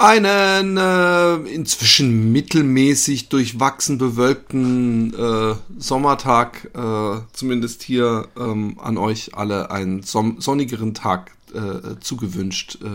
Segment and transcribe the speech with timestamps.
[0.00, 9.70] Einen äh, inzwischen mittelmäßig durchwachsen bewölkten äh, Sommertag, äh, zumindest hier ähm, an euch alle
[9.70, 12.78] einen sonnigeren Tag äh, zugewünscht.
[12.82, 12.88] Äh,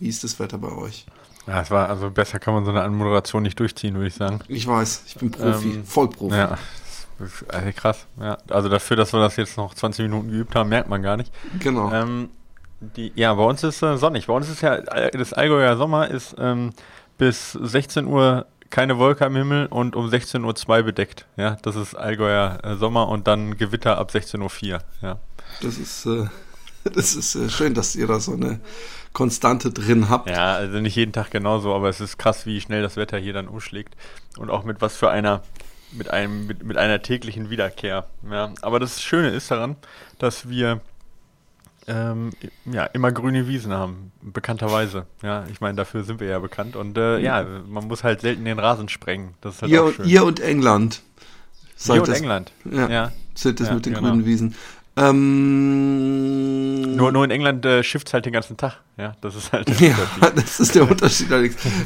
[0.00, 1.06] wie ist das Wetter bei euch?
[1.46, 4.40] Ja, es war also besser kann man so eine Anmoderation nicht durchziehen, würde ich sagen.
[4.48, 6.36] Ich weiß, ich bin Profi, ähm, Vollprofi.
[6.36, 6.58] Ja.
[7.48, 8.38] Also krass, ja.
[8.48, 11.32] Also dafür, dass wir das jetzt noch 20 Minuten geübt haben, merkt man gar nicht.
[11.58, 11.90] Genau.
[11.92, 12.28] Ähm,
[12.80, 14.26] die, ja, bei uns ist äh, sonnig.
[14.26, 16.70] Bei uns ist ja das Allgäuer Sommer ist ähm,
[17.16, 21.26] bis 16 Uhr keine Wolke am Himmel und um 16.02 Uhr bedeckt.
[21.36, 24.80] Ja, das ist Allgäuer äh, Sommer und dann Gewitter ab 16.04 Uhr.
[25.02, 25.18] Ja.
[25.62, 26.26] Das ist, äh,
[26.84, 28.60] das ist äh, schön, dass ihr da so eine
[29.12, 30.28] Konstante drin habt.
[30.28, 33.32] Ja, also nicht jeden Tag genauso, aber es ist krass, wie schnell das Wetter hier
[33.32, 33.96] dann umschlägt
[34.38, 35.42] und auch mit was für einer
[35.90, 38.06] mit einem mit, mit einer täglichen Wiederkehr.
[38.30, 39.76] Ja, aber das Schöne ist daran,
[40.18, 40.82] dass wir
[41.88, 42.30] ähm,
[42.70, 45.06] ja, immer grüne Wiesen haben, bekannterweise.
[45.22, 46.76] Ja, ich meine, dafür sind wir ja bekannt.
[46.76, 49.34] Und äh, ja, man muss halt selten den Rasen sprengen.
[49.40, 51.02] Das ist halt ihr, und, ihr und England.
[51.86, 52.52] Ihr und England.
[52.70, 53.12] Ja, ja.
[53.34, 54.10] Seid das ja, mit den genau.
[54.10, 54.54] grünen Wiesen.
[54.96, 58.80] Ähm, nur, nur in England äh, schifft es halt den ganzen Tag.
[58.96, 59.96] Ja, das ist halt Ja,
[60.34, 61.28] das ist der Unterschied.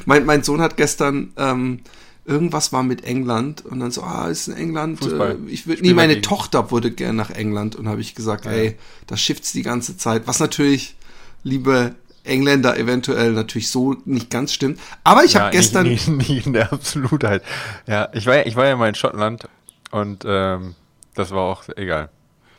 [0.06, 1.80] mein, mein Sohn hat gestern ähm,
[2.24, 5.92] irgendwas war mit England und dann so, ah, ist in England, äh, ich will, nee,
[5.92, 8.52] meine Tochter wurde gern nach England und habe ich gesagt, ja.
[8.52, 10.96] ey, da schifft's die ganze Zeit, was natürlich,
[11.42, 16.28] liebe Engländer eventuell natürlich so nicht ganz stimmt, aber ich ja, habe gestern nicht, nicht,
[16.28, 17.42] nicht, in der Absolutheit.
[17.86, 19.48] Ja, ich war ja, ich war ja mal in Schottland
[19.90, 20.76] und ähm,
[21.14, 22.08] das war auch egal.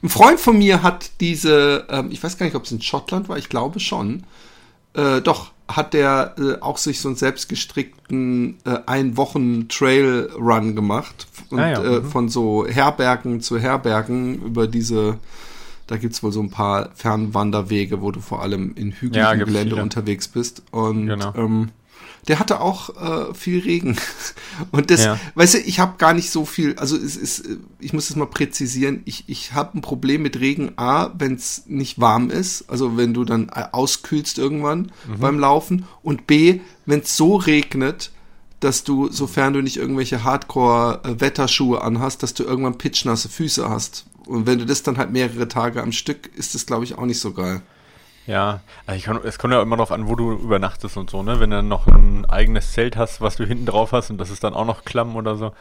[0.02, 3.30] Ein Freund von mir hat diese, ähm, ich weiß gar nicht, ob es in Schottland
[3.30, 4.26] war, ich glaube schon,
[4.94, 10.76] äh, doch, hat der äh, auch sich so einen selbstgestrickten äh, ein Wochen Trail Run
[10.76, 11.84] gemacht und ah, ja.
[11.84, 12.06] äh, mhm.
[12.06, 15.20] von so Herbergen zu Herbergen über diese
[15.88, 19.46] da gibt es wohl so ein paar Fernwanderwege, wo du vor allem in hügeligen ja,
[19.46, 19.84] Gelände viele.
[19.84, 20.64] unterwegs bist.
[20.72, 21.34] Und genau.
[21.36, 21.70] ähm,
[22.28, 22.90] der hatte auch
[23.30, 23.98] äh, viel Regen.
[24.72, 25.20] Und das, ja.
[25.36, 27.44] weißt du, ich habe gar nicht so viel, also es ist,
[27.80, 31.64] ich muss das mal präzisieren, ich, ich habe ein Problem mit Regen, A, wenn es
[31.68, 35.20] nicht warm ist, also wenn du dann äh, auskühlst irgendwann mhm.
[35.20, 38.12] beim Laufen und B, wenn es so regnet,
[38.64, 44.06] dass du, sofern du nicht irgendwelche Hardcore-Wetterschuhe anhast, dass du irgendwann pitchnasse Füße hast.
[44.26, 47.06] Und wenn du das dann halt mehrere Tage am Stück, ist das, glaube ich, auch
[47.06, 47.62] nicht so geil.
[48.26, 51.24] Ja, also ich kann, es kommt ja immer darauf an, wo du übernachtest und so,
[51.24, 51.40] ne?
[51.40, 54.30] Wenn du dann noch ein eigenes Zelt hast, was du hinten drauf hast und das
[54.30, 55.54] ist dann auch noch klamm oder so.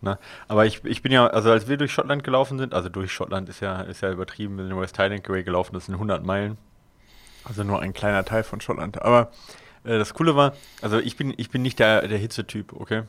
[0.00, 0.18] Ne?
[0.48, 3.48] Aber ich, ich bin ja, also als wir durch Schottland gelaufen sind, also durch Schottland
[3.48, 6.58] ist ja, ist ja übertrieben, wir sind West Highland Way gelaufen, das sind 100 Meilen.
[7.44, 9.02] Also nur ein kleiner Teil von Schottland.
[9.02, 9.30] Aber
[9.84, 13.02] äh, das Coole war, also ich bin, ich bin nicht der, der Hitzetyp, okay?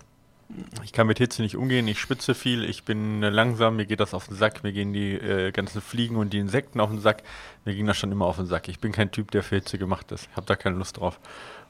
[0.83, 4.13] Ich kann mit Hitze nicht umgehen, ich spitze viel, ich bin langsam, mir geht das
[4.13, 7.23] auf den Sack, mir gehen die äh, ganzen Fliegen und die Insekten auf den Sack,
[7.66, 8.67] mir ging das schon immer auf den Sack.
[8.67, 11.19] Ich bin kein Typ, der für Hitze gemacht ist, ich habe da keine Lust drauf.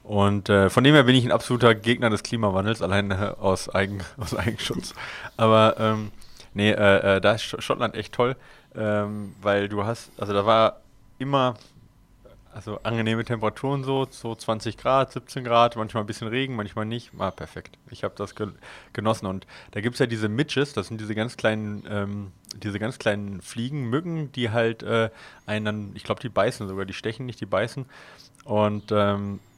[0.04, 3.74] Und äh, von dem her bin ich ein absoluter Gegner des Klimawandels, allein äh, aus,
[3.74, 4.94] Eigen, aus Eigenschutz.
[5.38, 6.12] Aber ähm,
[6.54, 8.36] nee, äh, äh, da ist Schottland echt toll,
[8.76, 10.82] ähm, weil du hast, also da war
[11.18, 11.56] immer
[12.56, 17.12] also angenehme Temperaturen so, so 20 Grad, 17 Grad, manchmal ein bisschen Regen, manchmal nicht.
[17.20, 17.78] Ah, perfekt.
[17.92, 18.48] Ich habe das ge
[18.94, 19.26] genossen.
[19.26, 22.32] Und da gibt es ja diese Midges, das sind diese ganz kleinen, ähm,
[22.64, 25.10] diese ganz kleinen Fliegen, Mücken, die halt äh,
[25.46, 27.86] einen, ich glaube, die beißen sogar, die stechen nicht, die beißen.
[28.46, 29.55] Und ähm, äh,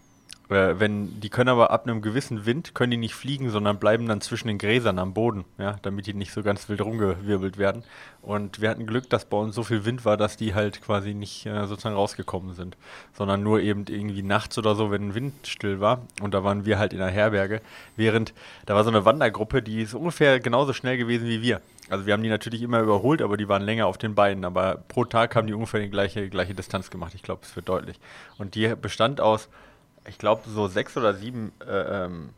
[0.49, 4.21] wenn, die können aber ab einem gewissen Wind, können die nicht fliegen, sondern bleiben dann
[4.21, 7.83] zwischen den Gräsern am Boden, ja, damit die nicht so ganz wild rumgewirbelt werden.
[8.21, 11.13] Und wir hatten Glück, dass bei uns so viel Wind war, dass die halt quasi
[11.13, 12.77] nicht äh, sozusagen rausgekommen sind,
[13.13, 16.01] sondern nur eben irgendwie nachts oder so, wenn Wind still war.
[16.21, 17.61] Und da waren wir halt in der Herberge,
[17.97, 18.33] während
[18.65, 21.61] da war so eine Wandergruppe, die ist ungefähr genauso schnell gewesen wie wir.
[21.89, 24.43] Also wir haben die natürlich immer überholt, aber die waren länger auf den Beinen.
[24.45, 27.13] Aber pro Tag haben die ungefähr die gleiche, gleiche Distanz gemacht.
[27.15, 27.99] Ich glaube, es wird deutlich.
[28.37, 29.47] Und die bestand aus
[30.07, 32.29] ich glaube, so sechs oder sieben äh, ähm,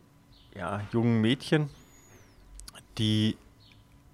[0.56, 1.70] ja, jungen Mädchen,
[2.98, 3.38] die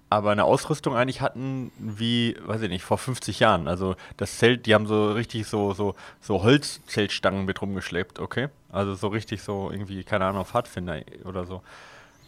[0.09, 3.67] aber eine Ausrüstung eigentlich hatten wie, weiß ich nicht, vor 50 Jahren.
[3.67, 8.49] Also das Zelt, die haben so richtig so, so, so Holzzeltstangen mit rumgeschleppt, okay?
[8.71, 11.61] Also so richtig so irgendwie, keine Ahnung, Pfadfinder oder so.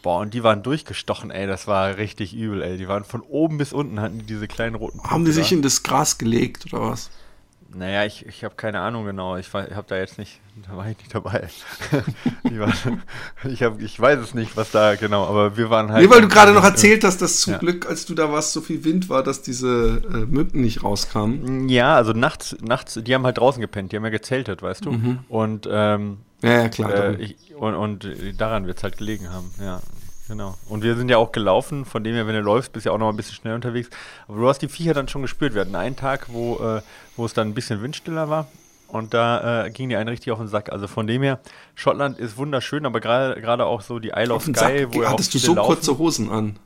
[0.02, 2.76] Boah, und die waren durchgestochen, ey, das war richtig übel, ey.
[2.76, 5.48] Die waren von oben bis unten, hatten die diese kleinen roten Punkte Haben die sich
[5.50, 5.56] da.
[5.56, 7.10] in das Gras gelegt oder was?
[7.74, 9.36] Naja, ich, ich habe keine Ahnung genau.
[9.36, 11.48] Ich, ich habe da jetzt nicht, da war ich nicht dabei.
[12.44, 12.72] ich, war,
[13.44, 16.02] ich, hab, ich weiß es nicht, was da genau, aber wir waren halt.
[16.02, 17.58] Nee, weil du gerade noch erzählt hast, dass zum ja.
[17.58, 21.68] Glück, als du da warst, so viel Wind war, dass diese äh, Mücken nicht rauskamen.
[21.68, 24.92] Ja, also nachts, nachts, die haben halt draußen gepennt, die haben ja gezeltet, weißt du.
[24.92, 25.18] Mhm.
[25.28, 26.94] Und, ähm, ja, ja, klar.
[26.94, 29.80] Äh, ich, und, und daran wird es halt gelegen haben, ja.
[30.28, 30.54] Genau.
[30.68, 32.94] Und wir sind ja auch gelaufen, von dem her, wenn du läufst, bist du ja
[32.94, 33.88] auch noch ein bisschen schnell unterwegs.
[34.28, 35.54] Aber du hast die Viecher dann schon gespürt.
[35.54, 36.82] Wir hatten einen Tag, wo, äh,
[37.16, 38.46] wo es dann ein bisschen windstiller war.
[38.88, 40.70] Und da äh, ging die einen richtig auf den Sack.
[40.72, 41.40] Also von dem her,
[41.74, 44.94] Schottland ist wunderschön, aber gerade auch so die Isle of Skye, Sack.
[44.94, 45.66] wo Hattest du so laufen.
[45.74, 46.58] kurze Hosen an?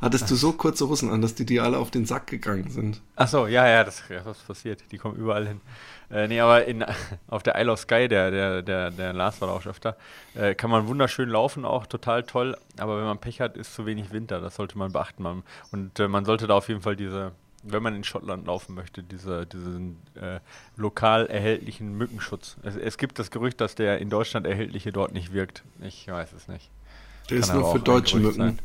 [0.00, 3.00] Hattest du so kurze Hosen an, dass die dir alle auf den Sack gegangen sind?
[3.16, 4.84] Ach so, ja, ja, das, das passiert.
[4.92, 5.60] Die kommen überall hin.
[6.10, 6.84] Äh, nee, aber in,
[7.28, 9.96] auf der Isle of Skye, der, der, der, der Lars war da auch öfter,
[10.34, 12.56] äh, kann man wunderschön laufen, auch total toll.
[12.78, 14.40] Aber wenn man Pech hat, ist zu wenig Winter.
[14.40, 15.22] Das sollte man beachten.
[15.22, 15.42] Man,
[15.72, 17.32] und äh, man sollte da auf jeden Fall diese,
[17.64, 20.38] wenn man in Schottland laufen möchte, diese, diesen äh,
[20.76, 22.56] lokal erhältlichen Mückenschutz.
[22.62, 25.64] Es, es, gibt das Gerücht, dass der in Deutschland erhältliche dort nicht wirkt.
[25.80, 26.70] Ich weiß es nicht.
[27.30, 28.36] Der ist nur für deutsche Mücken.
[28.36, 28.58] Sein.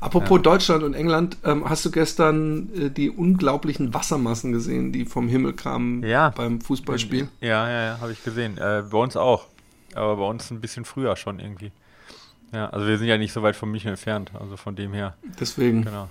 [0.00, 0.42] Apropos ja.
[0.42, 5.52] Deutschland und England, ähm, hast du gestern äh, die unglaublichen Wassermassen gesehen, die vom Himmel
[5.52, 6.30] kamen ja.
[6.30, 7.28] beim Fußballspiel?
[7.40, 8.58] Ja, ja, ja, habe ich gesehen.
[8.58, 9.46] Äh, bei uns auch.
[9.94, 11.70] Aber bei uns ein bisschen früher schon irgendwie.
[12.52, 15.14] Ja, also wir sind ja nicht so weit von München entfernt, also von dem her.
[15.38, 15.84] Deswegen.
[15.84, 16.08] Genau.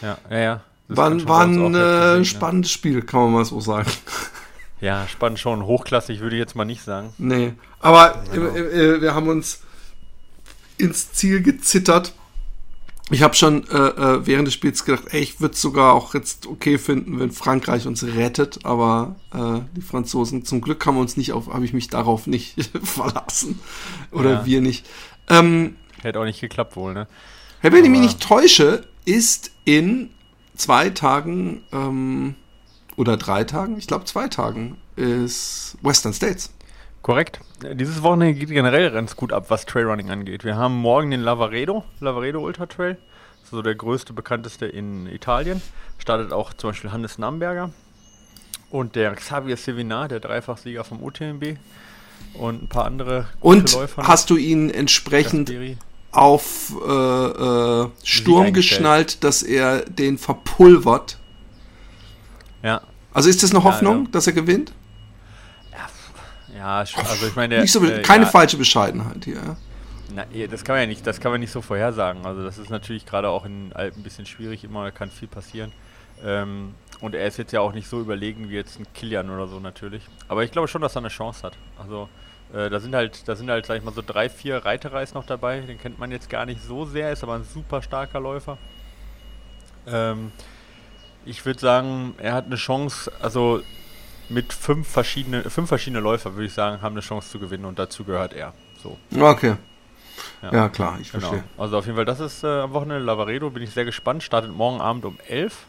[0.00, 0.60] Ja, ja, ja.
[0.88, 3.90] War, war ein äh, spannendes Spiel, kann man mal so sagen.
[4.80, 5.64] Ja, spannend schon.
[5.64, 7.12] Hochklassig würde ich jetzt mal nicht sagen.
[7.18, 8.54] Nee, aber genau.
[8.54, 9.62] äh, äh wir haben uns
[10.76, 12.12] ins Ziel gezittert
[13.10, 16.14] ich habe schon äh, äh, während des Spiels gedacht, ey, ich würde es sogar auch
[16.14, 21.16] jetzt okay finden, wenn Frankreich uns rettet, aber äh, die Franzosen, zum Glück haben uns
[21.16, 23.60] nicht auf, habe ich mich darauf nicht verlassen.
[24.10, 24.46] Oder ja.
[24.46, 24.86] wir nicht.
[25.28, 27.08] Ähm, Hätte auch nicht geklappt wohl, ne?
[27.62, 30.10] Wenn aber ich mich nicht täusche, ist in
[30.54, 32.34] zwei Tagen ähm,
[32.96, 36.52] oder drei Tagen, ich glaube zwei Tagen, ist Western States.
[37.02, 37.40] Korrekt.
[37.62, 40.44] Dieses Wochenende geht generell ganz gut ab, was Trailrunning angeht.
[40.44, 42.94] Wir haben morgen den Lavaredo, Lavaredo Ultra Trail.
[42.94, 45.60] Das ist so der größte, bekannteste in Italien.
[45.98, 47.70] Startet auch zum Beispiel Hannes Namberger
[48.70, 51.56] und der Xavier Sevinar, der Dreifachsieger vom UTMB
[52.34, 55.52] und ein paar andere Und Läufer hast du ihn entsprechend
[56.12, 61.18] auf äh, äh, Sturm geschnallt, dass er den verpulvert?
[62.62, 62.82] Ja.
[63.12, 64.08] Also ist das eine Hoffnung, ja, ja.
[64.12, 64.72] dass er gewinnt?
[66.58, 69.56] Ja, also ich meine, so, äh, keine ja, falsche Bescheidenheit hier.
[70.12, 72.26] Na, das kann man ja nicht, das kann man nicht so vorhersagen.
[72.26, 75.70] Also das ist natürlich gerade auch in Alpen ein bisschen schwierig, immer kann viel passieren.
[76.24, 79.46] Ähm, und er ist jetzt ja auch nicht so überlegen wie jetzt ein Kilian oder
[79.46, 80.02] so natürlich.
[80.26, 81.56] Aber ich glaube schon, dass er eine Chance hat.
[81.78, 82.08] Also
[82.52, 85.26] äh, da sind halt, da sind halt, sag ich mal, so drei, vier Reitereis noch
[85.26, 85.60] dabei.
[85.60, 88.58] Den kennt man jetzt gar nicht so sehr, ist aber ein super starker Läufer.
[89.86, 90.32] Ähm,
[91.24, 93.62] ich würde sagen, er hat eine Chance, also
[94.28, 97.78] mit fünf verschiedene, fünf verschiedene Läufer, würde ich sagen, haben eine Chance zu gewinnen und
[97.78, 98.52] dazu gehört er.
[98.82, 98.98] So.
[99.18, 99.56] Okay.
[100.42, 101.28] Ja, ja klar, ich genau.
[101.28, 101.44] verstehe.
[101.56, 104.22] Also auf jeden Fall, das ist äh, am Wochenende Lavaredo, bin ich sehr gespannt.
[104.22, 105.66] Startet morgen Abend um 11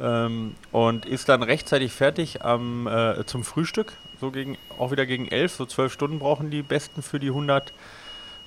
[0.00, 3.92] ähm, und ist dann rechtzeitig fertig am, äh, zum Frühstück.
[4.20, 7.72] So gegen, auch wieder gegen 11, so 12 Stunden brauchen die Besten für die 100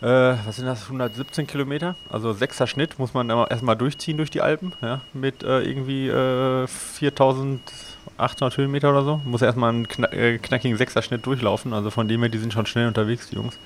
[0.01, 1.95] äh, was sind das, 117 Kilometer?
[2.09, 6.67] Also sechster Schnitt muss man erstmal durchziehen durch die Alpen, ja, mit äh, irgendwie äh,
[8.23, 9.21] 4800 Höhenmeter oder so.
[9.25, 12.53] Muss erstmal einen kna äh, knackigen sechster Schnitt durchlaufen, also von dem her, die sind
[12.53, 13.57] schon schnell unterwegs, die Jungs.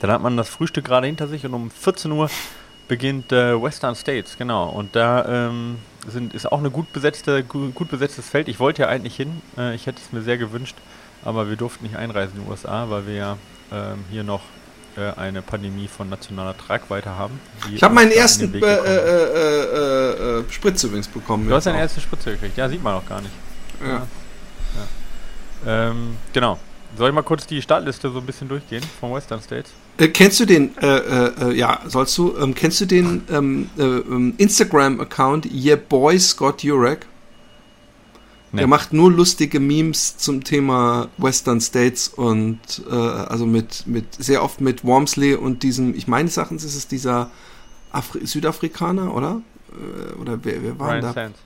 [0.00, 2.30] Dann hat man das Frühstück gerade hinter sich und um 14 Uhr
[2.88, 4.68] beginnt äh, Western States, genau.
[4.68, 8.48] Und da ähm, sind, ist auch ein gut, besetzte, gut, gut besetztes Feld.
[8.48, 10.76] Ich wollte ja eigentlich hin, äh, ich hätte es mir sehr gewünscht,
[11.24, 13.36] aber wir durften nicht einreisen in den USA, weil wir ja
[13.72, 14.42] ähm, hier noch
[14.96, 17.40] äh, eine Pandemie von nationaler Tragweite haben.
[17.72, 21.48] Ich habe meinen ersten äh, äh, äh, Spritze übrigens bekommen.
[21.48, 23.32] Du hast deine erste Spritze gekriegt, ja, sieht man auch gar nicht.
[23.80, 24.06] Ja.
[25.64, 25.90] ja.
[25.90, 26.58] Ähm, genau.
[26.96, 29.70] Soll ich mal kurz die Startliste so ein bisschen durchgehen von Western States?
[29.98, 34.34] Äh, kennst du den, äh, äh, ja, sollst du, ähm, kennst du den ähm, ähm
[34.38, 37.06] Instagram-Account Your Boy Scott Jurek?
[38.52, 38.62] Nee.
[38.62, 44.42] Er macht nur lustige Memes zum Thema Western States und äh, also mit, mit sehr
[44.42, 47.30] oft mit Wormsley und diesem, ich meine Sachen ist es dieser
[47.90, 49.42] Afri Südafrikaner, oder?
[49.72, 51.12] Äh, oder wer, wer war Ryan da?
[51.12, 51.38] Sands.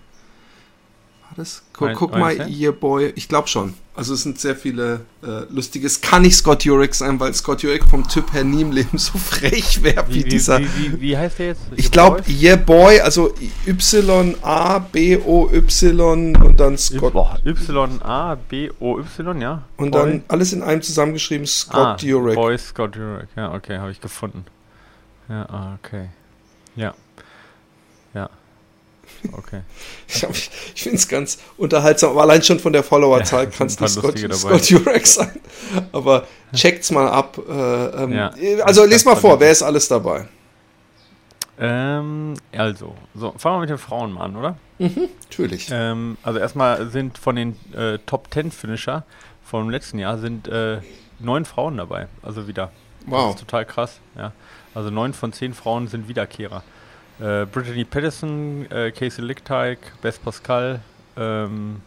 [1.41, 1.63] Das?
[1.73, 3.15] Guck, guck mal, ihr Boy.
[3.17, 3.73] Ich glaube schon.
[3.95, 5.87] Also es sind sehr viele äh, lustige.
[5.87, 8.99] Es kann nicht Scott Jurek sein, weil Scott Jurek vom Typ her nie im Leben
[8.99, 10.61] so frech wäre wie, wie, dieser.
[10.61, 11.63] Wie, wie, wie, heißt der jetzt?
[11.77, 13.33] Ich glaube, Yeah Boy, also
[13.67, 14.37] Y-A-B-O-Y
[16.37, 17.15] und dann Scott.
[17.43, 19.63] Y-A-B-O-Y, ja.
[19.79, 20.01] Und Boy.
[20.01, 22.35] dann alles in einem zusammengeschrieben Scott ah, Jurek.
[22.35, 24.45] Boy Scott Jurek, ja, okay, habe ich gefunden.
[25.31, 26.11] Ja, ah, okay.
[26.77, 26.95] Ja.
[29.33, 29.61] Okay.
[30.09, 30.23] Ich,
[30.75, 33.91] ich, finde es ganz unterhaltsam, aber allein schon von der Followerzahl Ja, kann es nicht
[33.91, 34.19] Scott.
[34.19, 35.41] Scott Jurek sein.
[35.93, 37.39] Aber checkt's mal ab.
[37.49, 38.33] Äh, ähm, Ja.
[38.65, 40.27] Also les mal Das vor, wer ist alles dabei?
[41.59, 44.57] Ähm, also, so, fangen wir mit den Frauen mal an, oder?
[44.79, 45.69] Natürlich.
[45.71, 49.05] Ähm, also erstmal sind von den äh, Top 10 Finisher
[49.45, 50.81] vom letzten Jahr sind äh,
[51.19, 52.07] neun Frauen dabei.
[52.23, 52.71] Also wieder.
[53.00, 53.35] Das Wow.
[53.35, 54.33] ist total krass, ja.
[54.75, 56.62] Also neun von zehn Frauen sind Wiederkehrer.
[57.21, 60.81] Äh, Brittany Patterson, äh, Casey Lichtteig, Beth Pascal,
[61.19, 61.83] ähm,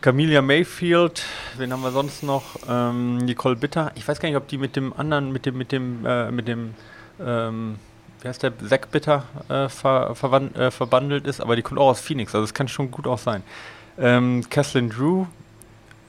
[0.00, 1.22] Camelia Mayfield,
[1.58, 2.56] wen haben wir sonst noch?
[2.68, 3.92] Ähm, Nicole Bitter.
[3.94, 6.48] Ich weiß gar nicht, ob die mit dem anderen, mit dem, mit dem, äh, mit
[6.48, 6.74] dem,
[7.24, 7.76] ähm,
[8.20, 11.90] wie heißt der, Zack Bitter äh, ver, verwan- äh, verbandelt ist, aber die kommt auch
[11.90, 13.44] aus Phoenix, also das kann schon gut auch sein.
[13.96, 15.26] Ähm, Kathleen Drew,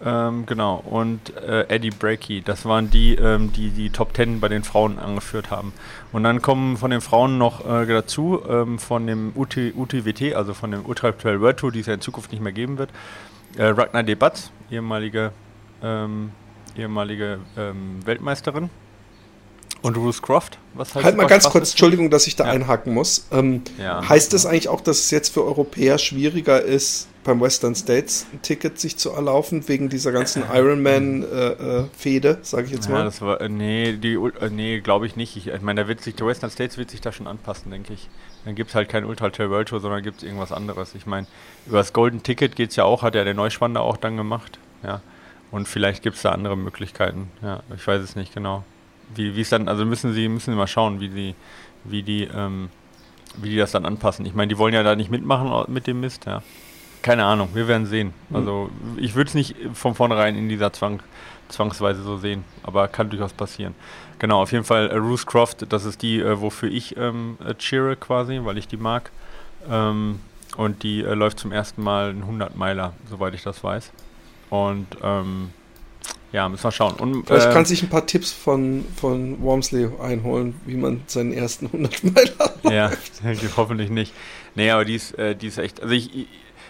[0.06, 4.50] ähm, genau, und äh, Eddie Breaky, das waren die, ähm, die die Top 10 bei
[4.50, 5.72] den Frauen angeführt haben.
[6.12, 10.54] Und dann kommen von den Frauen noch äh, dazu, ähm, von dem UT, UTWT, also
[10.54, 12.90] von dem Ultra Trail World Tour, die es ja in Zukunft nicht mehr geben wird,
[13.58, 15.32] äh, Ragnar Debatz, ehemalige,
[15.82, 16.32] ähm,
[16.76, 18.70] ehemalige ähm, Weltmeisterin.
[19.84, 21.72] Und Ruth Croft, was Halt mal super ganz kurz, ist.
[21.74, 22.52] Entschuldigung, dass ich da Ja.
[22.52, 23.28] einhaken muss.
[23.32, 24.08] Ähm, Ja.
[24.10, 28.42] heißt das eigentlich auch, dass es jetzt für Europäer schwieriger ist, beim Western States ein
[28.42, 33.04] Ticket sich zu erlaufen, wegen dieser ganzen Ironman-Fehde, sage ich jetzt Ja, mal?
[33.06, 35.36] das war, äh, nee, die, äh, nee, glaube ich nicht.
[35.38, 37.94] Ich, ich meine, da wird sich, der Western States wird sich da schon anpassen, denke
[37.94, 38.10] ich.
[38.46, 40.96] Dann gibt es halt kein Ultra Trail World Tour, sondern gibt es irgendwas anderes.
[40.96, 41.28] Ich meine,
[41.66, 44.60] über das Golden Ticket geht es ja auch, hat ja der Neuschwander auch dann gemacht.
[44.84, 45.02] Ja.
[45.52, 47.32] Und vielleicht gibt es da andere Möglichkeiten.
[47.42, 48.64] Ja, ich weiß es nicht genau.
[49.16, 51.36] Wie es dann, also müssen sie, müssen sie mal schauen, wie sie,
[51.84, 52.70] wie die, ähm,
[53.38, 54.26] wie die das dann anpassen.
[54.26, 56.42] Ich meine, die wollen ja da nicht mitmachen mit dem Mist, ja.
[57.02, 58.14] Keine Ahnung, wir werden sehen.
[58.30, 58.36] Mhm.
[58.36, 61.02] Also ich würde es nicht von vornherein in dieser Zwang,
[61.50, 63.76] zwangsweise so sehen, aber kann durchaus passieren.
[64.20, 67.56] Genau, auf jeden Fall äh, Ruth Croft, das ist die, äh, wofür ich ähm, äh,
[67.56, 69.12] cheere quasi, weil ich die mag.
[69.70, 70.20] Ähm,
[70.56, 73.92] und die äh, läuft zum ersten Mal einen 100-Meiler, soweit ich das weiß.
[74.50, 75.50] Und ähm,
[76.34, 76.96] ja, müssen wir schauen.
[76.96, 81.32] Und, Vielleicht ähm, kann sich ein paar Tipps von, von Wormsley einholen, wie man seinen
[81.32, 82.92] ersten 100 Meiler Ja,
[83.58, 84.14] hoffentlich nicht.
[84.56, 85.82] Nee, aber die ist, äh, die ist echt.
[85.82, 86.14] Also ich,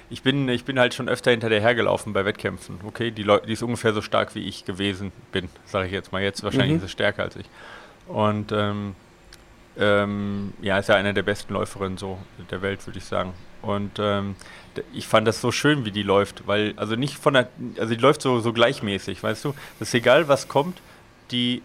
[0.09, 2.79] ich- bin, ich bin halt schon öfter hinter der hergelaufen bei Wettkämpfen.
[2.85, 6.11] Okay, die, Leu die ist ungefähr so stark wie ich gewesen bin, sage ich jetzt
[6.11, 6.21] mal.
[6.21, 6.75] Jetzt wahrscheinlich Mhm.
[6.77, 7.45] ist sie stärker als ich.
[8.07, 8.93] Und ähm,
[9.79, 12.19] ähm, ja, ist ja eine der besten Läuferinnen so
[12.51, 13.33] der Welt, würde ich sagen.
[13.63, 14.35] Und ähm,
[14.93, 18.01] ich fand das so schön, wie die läuft, weil, also nicht von der, also die
[18.01, 19.53] läuft so, so gleichmäßig, weißt du?
[19.79, 20.79] Das ist egal, was kommt,
[21.31, 21.61] die,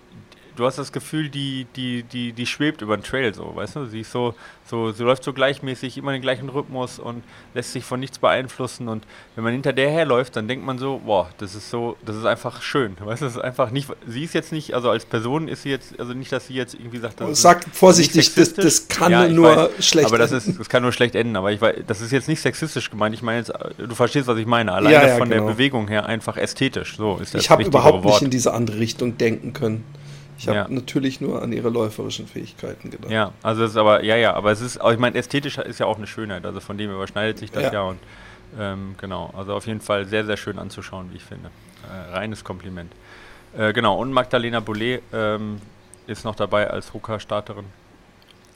[0.58, 3.86] du hast das Gefühl, die, die, die, die schwebt über den Trail so, weißt du?
[3.86, 4.34] Sie ist so,
[4.68, 7.22] so, sie läuft so gleichmäßig, immer den gleichen Rhythmus und
[7.54, 8.88] lässt sich von nichts beeinflussen.
[8.88, 9.04] Und
[9.36, 12.26] wenn man hinter der herläuft, dann denkt man so, boah, das ist so, das ist
[12.26, 12.96] einfach schön.
[13.04, 15.70] Weißt du, das ist einfach nicht, sie ist jetzt nicht, also als Person ist sie
[15.70, 18.88] jetzt, also nicht, dass sie jetzt irgendwie sagt, das ist Sag vorsichtig, nicht das, das
[18.88, 20.50] kann Ja, nur weiß, schlecht Aber das, enden.
[20.50, 21.36] ist, das kann nur schlecht enden.
[21.36, 23.14] Aber ich weiß, das ist jetzt nicht sexistisch gemeint.
[23.14, 24.72] Ich meine jetzt, du verstehst, was ich meine.
[24.72, 25.46] Alleine Ja, ja, von genau.
[25.46, 26.96] der Bewegung her einfach ästhetisch.
[26.96, 28.14] So ist das Ich habe überhaupt Wort.
[28.14, 29.84] nicht in diese andere Richtung denken können.
[30.38, 30.66] Ich habe Ja.
[30.68, 33.10] natürlich nur an ihre läuferischen Fähigkeiten gedacht.
[33.10, 35.86] Ja, also es ist aber, ja, ja, aber es ist, ich meine, ästhetisch ist ja
[35.86, 36.46] auch eine Schönheit.
[36.46, 37.72] Also von dem überschneidet sich das Ja.
[37.72, 37.98] ja, und
[38.58, 39.32] ähm, genau.
[39.36, 41.50] Also auf jeden Fall sehr, sehr schön anzuschauen, wie ich finde.
[41.84, 42.92] Äh, reines Kompliment.
[43.56, 45.60] Äh, genau, und Magdalena Boulay ähm,
[46.06, 47.64] ist noch dabei als Ruka-Starterin.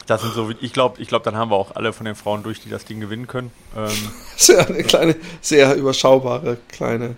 [0.07, 2.43] Das sind so, ich glaube, ich glaub, dann haben wir auch alle von den Frauen
[2.43, 3.51] durch, die das Ding gewinnen können.
[3.77, 3.91] Ähm,
[4.37, 7.17] Sehr eine kleine, sehr überschaubare kleine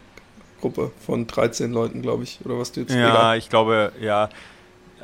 [0.60, 2.40] Gruppe von 13 Leuten, glaube ich.
[2.44, 3.38] Oder was du jetzt Ja, egal.
[3.38, 4.28] ich glaube, ja.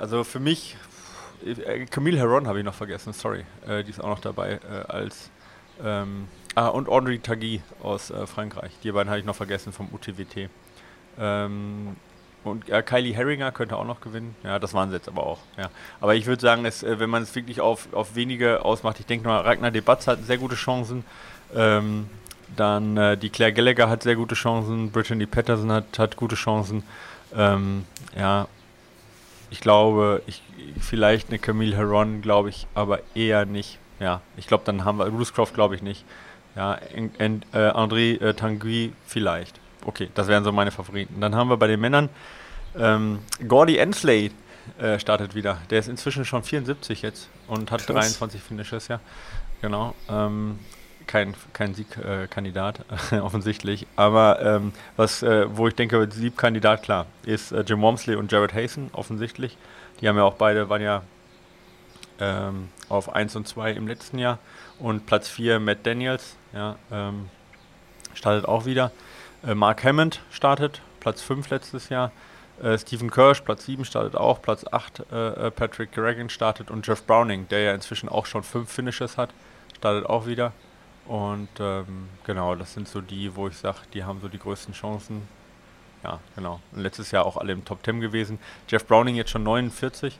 [0.00, 0.76] Also für mich,
[1.44, 3.44] äh, Camille Heron habe ich noch vergessen, sorry.
[3.68, 5.30] Äh, die ist auch noch dabei äh, als.
[5.84, 8.72] Ähm, ah, und Audrey Tagui aus äh, Frankreich.
[8.82, 10.48] Die beiden habe ich noch vergessen vom UTWT.
[11.18, 11.96] Ähm,
[12.44, 14.34] und äh, Kylie Herringer könnte auch noch gewinnen.
[14.42, 15.38] Ja, das waren sie jetzt aber auch.
[15.58, 15.68] Ja.
[16.00, 19.06] Aber ich würde sagen, es, äh, wenn man es wirklich auf, auf wenige ausmacht, ich
[19.06, 21.04] denke mal, Ragnar Debatz hat sehr gute Chancen.
[21.54, 22.08] Ähm,
[22.56, 24.90] dann äh, die Claire Gallagher hat sehr gute Chancen.
[24.90, 26.84] Brittany Patterson hat, hat gute Chancen.
[27.36, 27.84] Ähm,
[28.16, 28.48] ja,
[29.50, 30.42] ich glaube, ich,
[30.80, 33.78] vielleicht eine Camille Heron, glaube ich, aber eher nicht.
[33.98, 36.04] Ja, ich glaube, dann haben wir Rooscroft, glaube ich nicht.
[36.56, 39.60] Ja, en, en, äh, André äh, Tanguy vielleicht.
[39.84, 41.20] Okay, das wären so meine Favoriten.
[41.20, 42.08] Dann haben wir bei den Männern
[42.78, 44.30] ähm, Gordy Ensley
[44.78, 45.58] äh, startet wieder.
[45.70, 47.94] Der ist inzwischen schon 74 jetzt und hat Krass.
[47.94, 49.00] 23 Finishes, ja.
[49.60, 49.94] Genau.
[50.08, 50.58] Ähm,
[51.10, 52.84] kein, kein Siegkandidat,
[53.20, 53.88] offensichtlich.
[53.96, 58.54] Aber ähm, was, äh, wo ich denke, Siegkandidat, klar, ist äh, Jim Wormsley und Jared
[58.54, 59.58] Hazen, offensichtlich.
[60.00, 61.02] Die haben ja auch beide, waren ja
[62.20, 64.38] ähm, auf 1 und 2 im letzten Jahr.
[64.78, 67.28] Und Platz 4 Matt Daniels, ja, ähm,
[68.14, 68.92] startet auch wieder.
[69.44, 72.12] Äh, Mark Hammond startet, Platz 5 letztes Jahr.
[72.62, 76.86] Äh, Stephen Kirsch, Platz 7 startet auch, Platz 8 äh, äh, Patrick Gregan startet und
[76.86, 79.30] Jeff Browning, der ja inzwischen auch schon 5 Finishes hat,
[79.76, 80.52] startet auch wieder.
[81.10, 84.74] Und ähm, genau, das sind so die, wo ich sage, die haben so die größten
[84.74, 85.26] Chancen.
[86.04, 86.60] Ja, genau.
[86.70, 88.38] Und letztes Jahr auch alle im Top 10 gewesen.
[88.68, 90.16] Jeff Browning jetzt schon 49.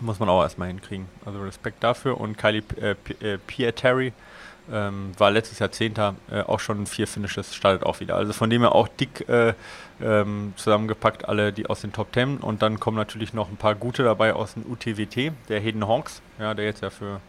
[0.00, 1.08] Muss man auch erstmal hinkriegen.
[1.26, 2.20] Also Respekt dafür.
[2.20, 4.12] Und Kylie äh, äh, Pierre Terry
[4.70, 8.14] ähm, war letztes Jahr Zehnter, äh, auch schon vier Finishes, startet auch wieder.
[8.14, 9.54] Also von dem her auch dick äh,
[10.00, 12.36] ähm, zusammengepackt, alle die aus den Top Ten.
[12.36, 16.22] Und dann kommen natürlich noch ein paar gute dabei aus dem UTWT, der Hayden Hawks,
[16.38, 17.20] ja, der jetzt ja für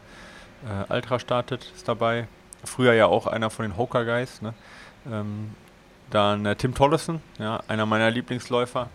[0.66, 2.28] äh, Ultra startet, ist dabei.
[2.64, 4.42] Früher ja auch einer von den Hoker Guys.
[4.42, 4.54] Ne?
[5.10, 5.52] Ähm,
[6.10, 8.90] dann äh, Tim Tollison, ja, einer meiner Lieblingsläufer,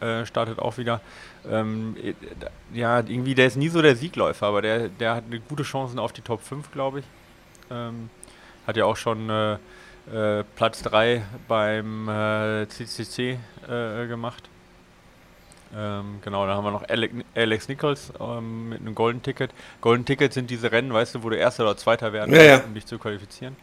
[0.00, 1.00] äh, startet auch wieder.
[1.48, 2.14] Ähm, äh,
[2.72, 6.12] ja, irgendwie, der ist nie so der Siegläufer, aber der, der hat gute Chancen auf
[6.12, 7.04] die Top 5, glaube ich.
[7.70, 8.10] Ähm,
[8.66, 9.54] hat ja auch schon äh,
[10.12, 12.08] äh, Platz 3 beim
[12.68, 14.48] CCC äh, gemacht.
[15.74, 16.84] Ähm, genau, dann haben wir noch
[17.34, 19.52] Alex, Nichols ähm, mit einem Golden Ticket.
[19.80, 22.60] Golden Ticket sind diese Rennen, weißt du, wo du Erster oder Zweiter werden ja, ja.
[22.64, 23.56] um dich zu qualifizieren.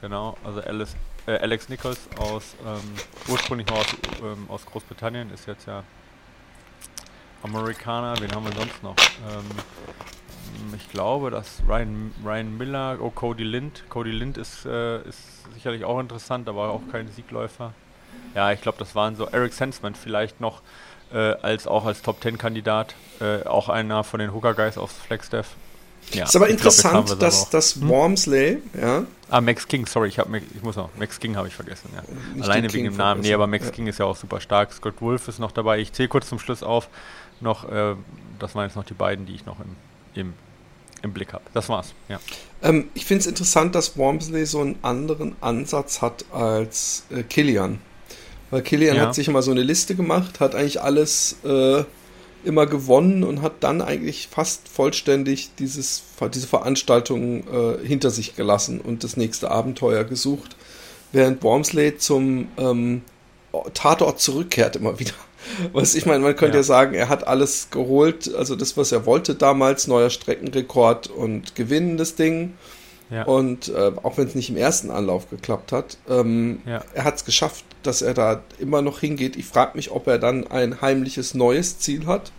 [0.00, 0.94] Genau, also Alice,
[1.26, 2.94] äh, Alex Nichols aus ähm,
[3.26, 3.86] ursprünglich mal aus,
[4.22, 5.82] ähm, aus, Großbritannien, ist jetzt ja
[7.42, 8.14] Amerikaner.
[8.20, 8.94] Wen haben wir sonst noch?
[9.28, 9.44] Ähm,
[10.76, 13.82] ich glaube, dass Ryan, Ryan Miller, oh Cody Lind.
[13.88, 17.72] Cody Lind ist, äh, ist sicherlich auch interessant, aber auch kein Siegläufer.
[18.34, 20.62] Ja, ich glaube, das waren so Eric Sensman vielleicht noch
[21.12, 24.90] äh, als auch als Top Ten Kandidat, äh, auch einer von den Hooker Guys aus
[24.92, 25.48] Flagstaff.
[26.12, 27.88] Ja, ist aber interessant, glaub, dass das hm?
[27.88, 29.04] Wormsley, ja.
[29.28, 32.42] Ah, Max King, sorry, ich, hab, ich muss noch, Max King habe ich vergessen, ja.
[32.42, 33.70] Alleine wegen dem Namen, nee, aber Max ja.
[33.72, 34.72] King ist ja auch super stark.
[34.72, 35.80] Scott Wolf ist noch dabei.
[35.80, 36.88] Ich zähle kurz zum Schluss auf,
[37.40, 37.94] noch, äh,
[38.38, 39.76] das waren jetzt noch die beiden, die ich noch im,
[40.14, 40.32] im
[41.02, 41.44] im Blick habe.
[41.54, 42.20] Das war's, ja.
[42.62, 47.80] Ähm, ich finde es interessant, dass Wormsley so einen anderen Ansatz hat als äh, Killian.
[48.50, 49.02] Weil Killian ja.
[49.02, 51.84] hat sich immer so eine Liste gemacht, hat eigentlich alles äh,
[52.44, 56.02] immer gewonnen und hat dann eigentlich fast vollständig dieses,
[56.32, 60.56] diese Veranstaltung äh, hinter sich gelassen und das nächste Abenteuer gesucht.
[61.12, 63.02] Während Wormsley zum ähm,
[63.74, 65.12] Tatort zurückkehrt immer wieder.
[65.72, 66.62] Was ich meine, man könnte ja.
[66.62, 66.64] ja.
[66.64, 72.16] sagen, er hat alles geholt, also das, was er wollte damals, neuer Streckenrekord und gewinnendes
[72.16, 72.54] Ding.
[73.10, 73.24] Ja.
[73.24, 76.82] Und äh, auch wenn es nicht im ersten Anlauf geklappt hat, ähm, ja.
[76.94, 79.36] er hat es geschafft, dass er da immer noch hingeht.
[79.36, 82.32] Ich frage mich, ob er dann ein heimliches neues Ziel hat.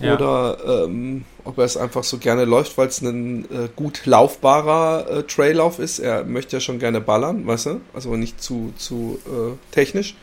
[0.00, 0.14] Ja.
[0.14, 5.08] Oder ähm, ob er es einfach so gerne läuft, weil es ein äh, gut laufbarer
[5.08, 6.00] äh, Traillauf ist.
[6.00, 7.80] Er möchte ja schon gerne ballern, weißt du?
[7.92, 10.16] Also nicht zu, zu äh, technisch.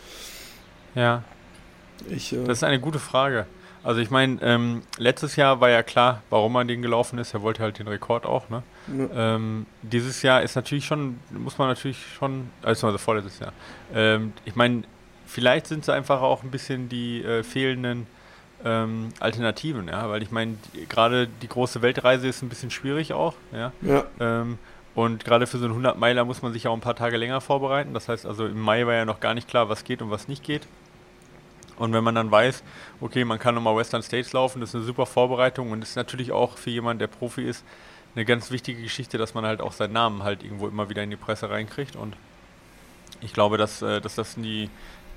[0.93, 1.23] Ja.
[2.09, 3.45] Ich, äh das ist eine gute Frage.
[3.83, 7.33] Also ich meine, ähm, letztes Jahr war ja klar, warum er den gelaufen ist.
[7.33, 8.49] Er wollte halt den Rekord auch.
[8.49, 8.63] Ne?
[8.87, 9.35] Ja.
[9.35, 13.53] Ähm, dieses Jahr ist natürlich schon, muss man natürlich schon, also, also vorletztes Jahr.
[13.93, 14.83] Ähm, ich meine,
[15.25, 18.05] vielleicht sind es einfach auch ein bisschen die äh, fehlenden
[18.63, 23.33] ähm, Alternativen, ja, weil ich meine, gerade die große Weltreise ist ein bisschen schwierig auch,
[23.51, 23.71] ja.
[23.81, 24.03] ja.
[24.19, 24.59] Ähm,
[24.93, 27.39] und gerade für so einen 100 Meiler muss man sich auch ein paar Tage länger
[27.39, 27.93] vorbereiten.
[27.93, 30.27] Das heißt also, im Mai war ja noch gar nicht klar, was geht und was
[30.27, 30.63] nicht geht.
[31.81, 32.61] Und wenn man dann weiß,
[33.01, 36.31] okay, man kann nochmal Western States laufen, das ist eine super Vorbereitung und ist natürlich
[36.31, 37.65] auch für jemanden, der Profi ist,
[38.13, 41.09] eine ganz wichtige Geschichte, dass man halt auch seinen Namen halt irgendwo immer wieder in
[41.09, 41.95] die Presse reinkriegt.
[41.95, 42.15] Und
[43.21, 44.69] ich glaube, dass, äh, dass das die,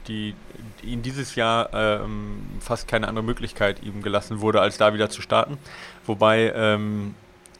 [0.08, 0.34] die,
[0.82, 5.20] ihn dieses Jahr ähm, fast keine andere Möglichkeit ihm gelassen wurde, als da wieder zu
[5.20, 5.58] starten.
[6.06, 7.14] Wobei, ähm,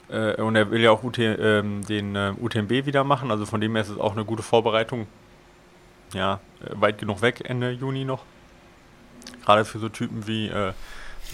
[0.08, 3.60] äh, und er will ja auch UT, ähm, den äh, UTMB wieder machen, also von
[3.60, 5.06] dem her ist es auch eine gute Vorbereitung.
[6.14, 8.24] Ja, äh, weit genug weg, Ende Juni noch.
[9.44, 10.72] Gerade für so Typen wie, äh,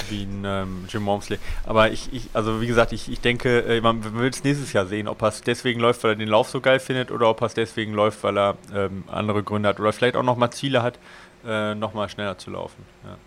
[0.09, 1.39] wie ein ähm, Jim Wormsley.
[1.67, 4.87] Aber ich, ich, also wie gesagt, ich, ich denke, äh, man will es nächstes Jahr
[4.87, 7.41] sehen, ob er es deswegen läuft, weil er den Lauf so geil findet oder ob
[7.41, 10.83] er es deswegen läuft, weil er ähm, andere Gründe hat oder vielleicht auch nochmal Ziele
[10.83, 10.99] hat,
[11.47, 12.85] äh, nochmal schneller zu laufen.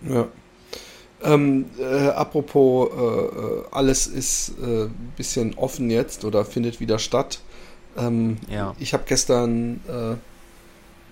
[0.08, 0.16] Ja.
[0.16, 0.28] ja.
[1.24, 7.40] Ähm, äh, apropos, äh, äh alles ist ein bisschen offen jetzt oder findet wieder statt.
[7.98, 8.76] Ähm, ja.
[8.80, 9.80] Ich habe gestern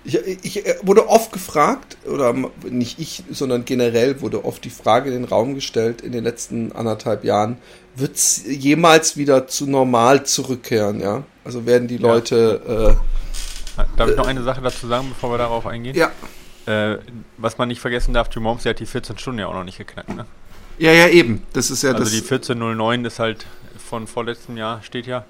[0.03, 2.33] ich, ich, äh, wurde oft gefragt, oder
[2.69, 6.71] nicht ich, sondern generell wurde oft die Frage in den Raum gestellt in den letzten
[6.71, 7.57] anderthalb Jahren,
[7.95, 11.23] wird es jemals wieder zu normal zurückkehren, ja?
[11.43, 12.97] Also werden die Leute.
[13.77, 15.95] Äh, darf ich noch eine Sache dazu sagen, bevor wir darauf eingehen?
[15.95, 16.11] Ja.
[16.65, 16.99] Äh,
[17.37, 19.77] was man nicht vergessen darf, Jim Momsey hat die 14 Stunden ja auch noch nicht
[19.77, 20.25] geknackt, ne?
[20.77, 21.43] Ja, ja, eben.
[21.53, 22.11] Das ist ja also das.
[22.11, 23.45] die 14.09 ist halt
[23.87, 25.25] von vorletztem Jahr, steht ja.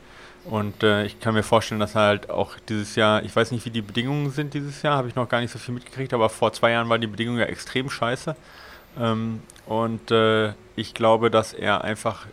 [0.45, 3.65] Und äh, ich kann mir vorstellen, dass er halt auch dieses Jahr, ich weiß nicht,
[3.65, 6.29] wie die Bedingungen sind dieses Jahr, habe ich noch gar nicht so viel mitgekriegt, aber
[6.29, 8.35] vor zwei Jahren waren die Bedingungen ja extrem scheiße.
[8.99, 12.25] Ähm, und äh, ich glaube, dass er einfach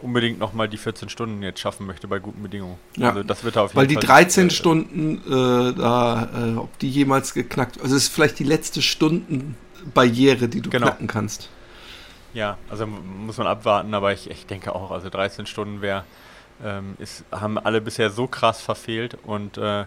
[0.00, 2.76] unbedingt nochmal die 14 Stunden jetzt schaffen möchte bei guten Bedingungen.
[2.96, 3.10] Ja.
[3.10, 6.78] Also das wird er auf jeden Weil die 13 äh, Stunden, äh, da, äh, ob
[6.78, 10.86] die jemals geknackt, also es ist vielleicht die letzte Stundenbarriere, die du genau.
[10.86, 11.48] knacken kannst.
[12.32, 16.04] Ja, also muss man abwarten, aber ich, ich denke auch, also 13 Stunden wäre
[16.64, 19.84] ähm, ist, haben alle bisher so krass verfehlt und äh,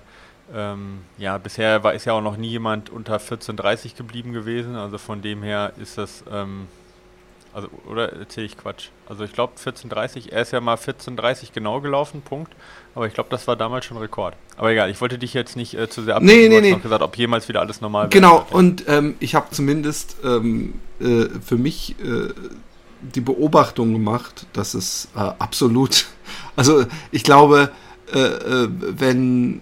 [0.53, 4.97] ähm, ja, bisher war, ist ja auch noch nie jemand unter 14,30 geblieben gewesen, also
[4.97, 6.67] von dem her ist das, ähm,
[7.53, 8.89] also, oder erzähle ich Quatsch?
[9.07, 12.51] Also ich glaube 14,30, er ist ja mal 14,30 genau gelaufen, Punkt.
[12.95, 14.35] Aber ich glaube, das war damals schon Rekord.
[14.57, 16.39] Aber egal, ich wollte dich jetzt nicht äh, zu sehr abnehmen.
[16.41, 16.71] Nee, nee, nee.
[16.71, 18.13] noch gesagt, ob jemals wieder alles normal wird.
[18.13, 22.29] Genau, und ähm, ich habe zumindest ähm, äh, für mich äh,
[23.15, 26.05] die Beobachtung gemacht, dass es äh, absolut,
[26.55, 27.71] also ich glaube,
[28.13, 29.61] äh, äh, wenn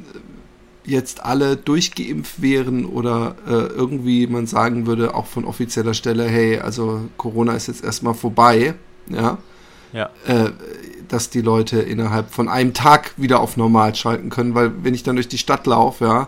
[0.83, 6.59] jetzt alle durchgeimpft wären oder äh, irgendwie man sagen würde, auch von offizieller Stelle, hey,
[6.59, 8.73] also Corona ist jetzt erstmal vorbei,
[9.07, 9.37] ja,
[9.93, 10.09] ja.
[10.25, 10.51] Äh,
[11.07, 15.03] dass die Leute innerhalb von einem Tag wieder auf normal schalten können, weil wenn ich
[15.03, 16.27] dann durch die Stadt laufe, ja,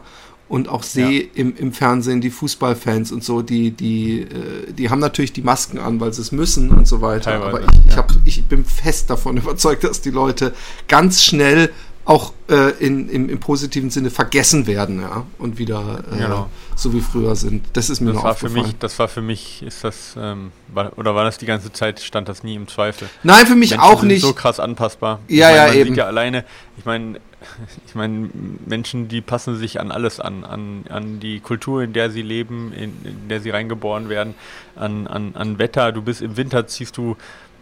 [0.54, 1.30] und auch sehe ja.
[1.34, 5.80] im, im Fernsehen die Fußballfans und so, die, die, äh, die haben natürlich die Masken
[5.80, 7.32] an, weil sie es müssen und so weiter.
[7.32, 10.54] Teilweise, Aber ich, ich, hab, ich bin fest davon überzeugt, dass die Leute
[10.88, 11.72] ganz schnell
[12.06, 16.50] auch äh, in, im, im, positiven Sinne vergessen werden, ja, und wieder äh, genau.
[16.76, 17.66] so wie früher sind.
[17.74, 18.64] Das ist mir das noch war aufgefallen.
[18.64, 21.72] Für mich, das war für mich, ist das, ähm, war, oder war das die ganze
[21.72, 23.10] Zeit, stand das nie im Zweifel?
[23.24, 24.22] Nein, für mich Menschen auch nicht.
[24.22, 25.20] so krass anpassbar.
[25.30, 25.90] Ja, ich mein, ja, man eben.
[25.90, 26.46] Sieht ja alleine,
[26.78, 27.22] ich meine,
[27.88, 28.30] ich meine,
[28.66, 32.74] Menschen, die passen sich an alles an, an, an die Kultur, in der sie leben,
[32.74, 34.36] in, in der sie reingeboren werden,
[34.76, 35.94] an, an, an Wetter.
[35.94, 37.16] Du bist im Winter, ziehst du,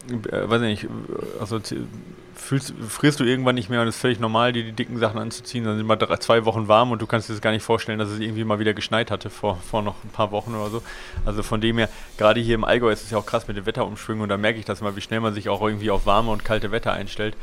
[0.09, 0.87] äh, weiß nicht,
[1.39, 1.59] also
[2.35, 5.19] fühlst, frierst du irgendwann nicht mehr und es ist völlig normal, dir die dicken Sachen
[5.19, 5.63] anzuziehen.
[5.63, 7.99] Dann sind mal drei, zwei Wochen warm und du kannst dir das gar nicht vorstellen,
[7.99, 10.81] dass es irgendwie mal wieder geschneit hatte vor, vor noch ein paar Wochen oder so.
[11.25, 13.65] Also von dem her, gerade hier im Allgäu ist es ja auch krass mit den
[13.65, 16.31] Wetterumschwüngen und da merke ich das mal, wie schnell man sich auch irgendwie auf warme
[16.31, 17.35] und kalte Wetter einstellt.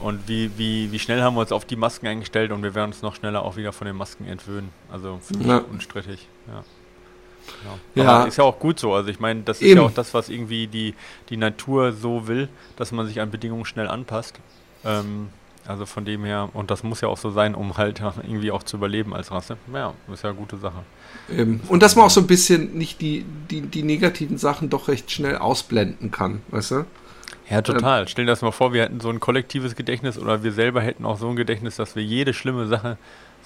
[0.00, 2.92] Und wie, wie, wie schnell haben wir uns auf die Masken eingestellt und wir werden
[2.92, 4.70] uns noch schneller auch wieder von den Masken entwöhnen.
[4.92, 5.58] Also für mich ja.
[5.58, 6.62] unstrittig, ja.
[7.94, 8.04] Ja.
[8.04, 8.24] ja.
[8.24, 8.94] ist ja auch gut so.
[8.94, 9.80] Also ich meine, das ist Eben.
[9.80, 10.94] ja auch das, was irgendwie die,
[11.28, 14.38] die Natur so will, dass man sich an Bedingungen schnell anpasst.
[14.84, 15.28] Ähm,
[15.66, 18.62] also von dem her, und das muss ja auch so sein, um halt irgendwie auch
[18.62, 19.58] zu überleben als Rasse.
[19.72, 20.82] Ja, ist ja eine gute Sache.
[21.30, 21.60] Eben.
[21.68, 25.10] Und dass man auch so ein bisschen nicht die, die, die negativen Sachen doch recht
[25.10, 26.84] schnell ausblenden kann, weißt du?
[27.50, 28.02] Ja, total.
[28.02, 30.80] Ähm, Stell dir das mal vor, wir hätten so ein kollektives Gedächtnis oder wir selber
[30.80, 32.96] hätten auch so ein Gedächtnis, dass wir jede schlimme Sache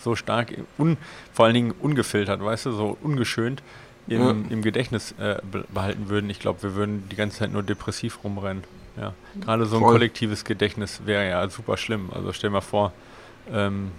[0.03, 0.97] so stark, un,
[1.33, 3.63] vor allen Dingen ungefiltert, weißt du, so ungeschönt
[4.09, 4.31] im, ja.
[4.51, 5.37] im Gedächtnis äh,
[5.73, 8.65] behalten würden, ich glaube, wir würden die ganze Zeit nur depressiv rumrennen.
[8.97, 9.15] Ja.
[9.41, 9.93] Gerade so ein Voll.
[9.93, 12.11] kollektives Gedächtnis wäre ja super schlimm.
[12.13, 12.93] Also stell mal vor,
[13.51, 13.91] ähm,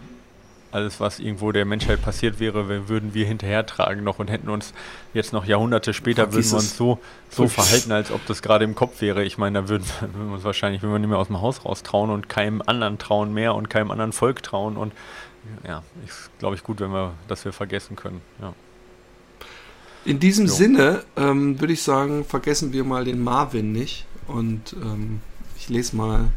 [0.74, 4.74] alles, was irgendwo der Menschheit passiert wäre, würden wir hinterher tragen noch und hätten uns
[5.14, 8.66] jetzt noch Jahrhunderte später Vergiss würden wir uns so, so verhalten, als ob das gerade
[8.66, 9.24] im Kopf wäre.
[9.24, 12.10] Ich meine, da würden, wir uns wahrscheinlich, wenn wir nicht mehr aus dem Haus raustrauen
[12.10, 14.94] und keinem anderen trauen mehr und keinem anderen Volk trauen und
[15.68, 18.22] ja, ist glaube ich gut, wenn wir, dass wir vergessen können.
[18.42, 18.54] Ja.
[20.06, 20.54] In diesem jo.
[20.54, 24.06] Sinne ähm, würde ich sagen, vergessen wir mal den Marvin nicht.
[24.28, 25.22] Und ähm,
[25.58, 26.30] ich lese mal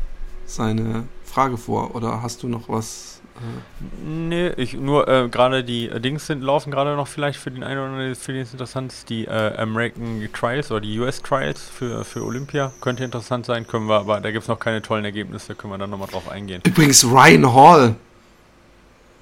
[0.46, 1.94] seine Frage vor.
[1.94, 3.20] Oder hast du noch was?
[3.36, 4.08] Äh?
[4.08, 7.62] Nee, ich nur äh, gerade die äh, Dings sind, laufen gerade noch vielleicht für den
[7.62, 11.22] einen oder anderen, für den es interessant ist, die äh, American Trials oder die US
[11.22, 12.72] Trials für, für Olympia.
[12.80, 15.78] Könnte interessant sein, können wir, aber da gibt es noch keine tollen Ergebnisse, können wir
[15.78, 16.62] dann nochmal drauf eingehen.
[16.64, 17.96] Übrigens Ryan Hall.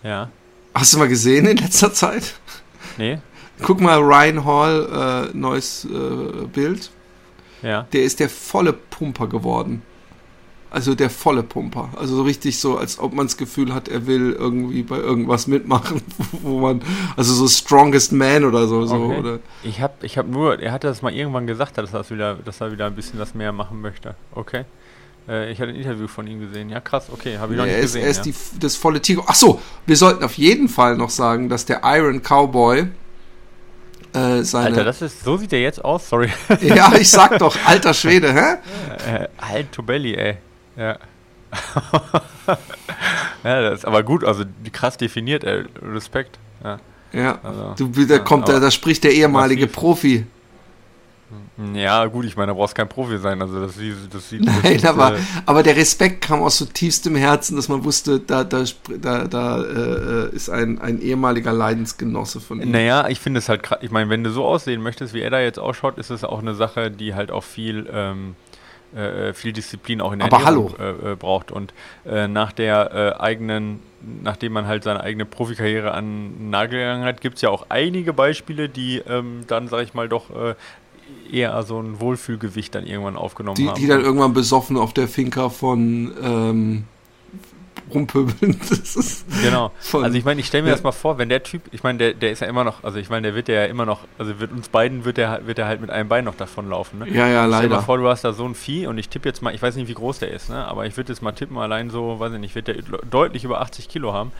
[0.02, 0.28] Ja.
[0.74, 2.34] Hast du mal gesehen in letzter Zeit?
[2.98, 3.18] Nee.
[3.62, 6.90] Guck mal, Ryan Hall, äh, neues äh, Bild.
[7.62, 7.86] Ja.
[7.92, 9.82] Der ist der volle Pumper geworden.
[10.74, 11.90] Also der volle Pumper.
[11.96, 15.46] Also so richtig so, als ob man das Gefühl hat, er will irgendwie bei irgendwas
[15.46, 16.02] mitmachen,
[16.42, 16.82] wo man,
[17.16, 18.84] also so Strongest Man oder so.
[18.84, 19.18] so okay.
[19.18, 19.38] oder.
[19.62, 22.60] Ich habe ich hab nur, er hatte das mal irgendwann gesagt, dass, das wieder, dass
[22.60, 24.16] er wieder ein bisschen was mehr machen möchte.
[24.34, 24.64] Okay.
[25.28, 26.70] Äh, ich hatte ein Interview von ihm gesehen.
[26.70, 28.02] Ja, krass, okay, habe ich noch nicht er ist, gesehen.
[28.02, 28.32] Er ist ja.
[28.32, 29.22] die, das volle Tiger.
[29.28, 32.88] Achso, wir sollten auf jeden Fall noch sagen, dass der Iron Cowboy
[34.14, 34.68] äh, seine.
[34.68, 36.30] Alter, das ist, so sieht er jetzt aus, sorry.
[36.60, 38.56] ja, ich sag doch, alter Schwede, hä?
[39.10, 40.36] Äh, halt to belly, ey.
[40.76, 40.98] Ja.
[43.44, 45.64] ja, das ist aber gut, also krass definiert, ey.
[45.82, 46.38] Respekt.
[46.62, 46.80] Ja.
[47.12, 49.76] Ja, also, du, da kommt, da, da spricht der ehemalige massiv.
[49.76, 50.26] Profi.
[51.74, 53.40] Ja, gut, ich meine, da brauchst kein Profi sein.
[53.40, 53.76] Also das,
[54.12, 54.44] das sieht.
[54.62, 58.18] Nein, das aber, äh, aber der Respekt kam aus so tiefstem Herzen, dass man wusste,
[58.18, 58.64] da, da,
[59.00, 62.72] da, da äh, ist ein, ein ehemaliger Leidensgenosse von ihm.
[62.72, 63.78] Naja, ich finde es halt krass.
[63.82, 66.40] Ich meine, wenn du so aussehen möchtest, wie er da jetzt ausschaut, ist es auch
[66.40, 67.88] eine Sache, die halt auch viel.
[67.92, 68.34] Ähm,
[68.94, 71.74] äh, viel Disziplin auch in der aber Ernährung äh, äh, braucht und
[72.06, 73.80] äh, nach der eigenen
[74.22, 77.66] nachdem man halt seine eigene Profikarriere an den Nagel gegangen hat, gibt es ja auch
[77.68, 80.54] einige Beispiele, die ähm, dann, sag ich mal, doch äh,
[81.30, 83.80] eher so ein Wohlfühlgewicht dann irgendwann aufgenommen die, haben.
[83.80, 86.84] Die dann irgendwann besoffen auf der Finca von, ähm,
[87.92, 88.58] rumpöbeln.
[89.42, 89.72] genau.
[89.92, 90.74] Also ich meine, ich stelle mir ja.
[90.74, 92.98] das mal vor, wenn der Typ, ich meine, der, der ist ja immer noch, also
[92.98, 95.66] ich meine, der wird ja immer noch, also wird uns beiden wird der, wird der
[95.66, 97.00] halt mit einem Bein noch davonlaufen.
[97.00, 97.08] Ne?
[97.10, 97.58] Ja, ja, leider.
[97.58, 99.54] Stell dir mal vor, du hast da so ein Vieh und ich tippe jetzt mal,
[99.54, 100.64] ich weiß nicht, wie groß der ist, ne?
[100.66, 102.76] aber ich würde jetzt mal tippen, allein so, weiß ich nicht, wird der
[103.10, 104.32] deutlich über 80 Kilo haben.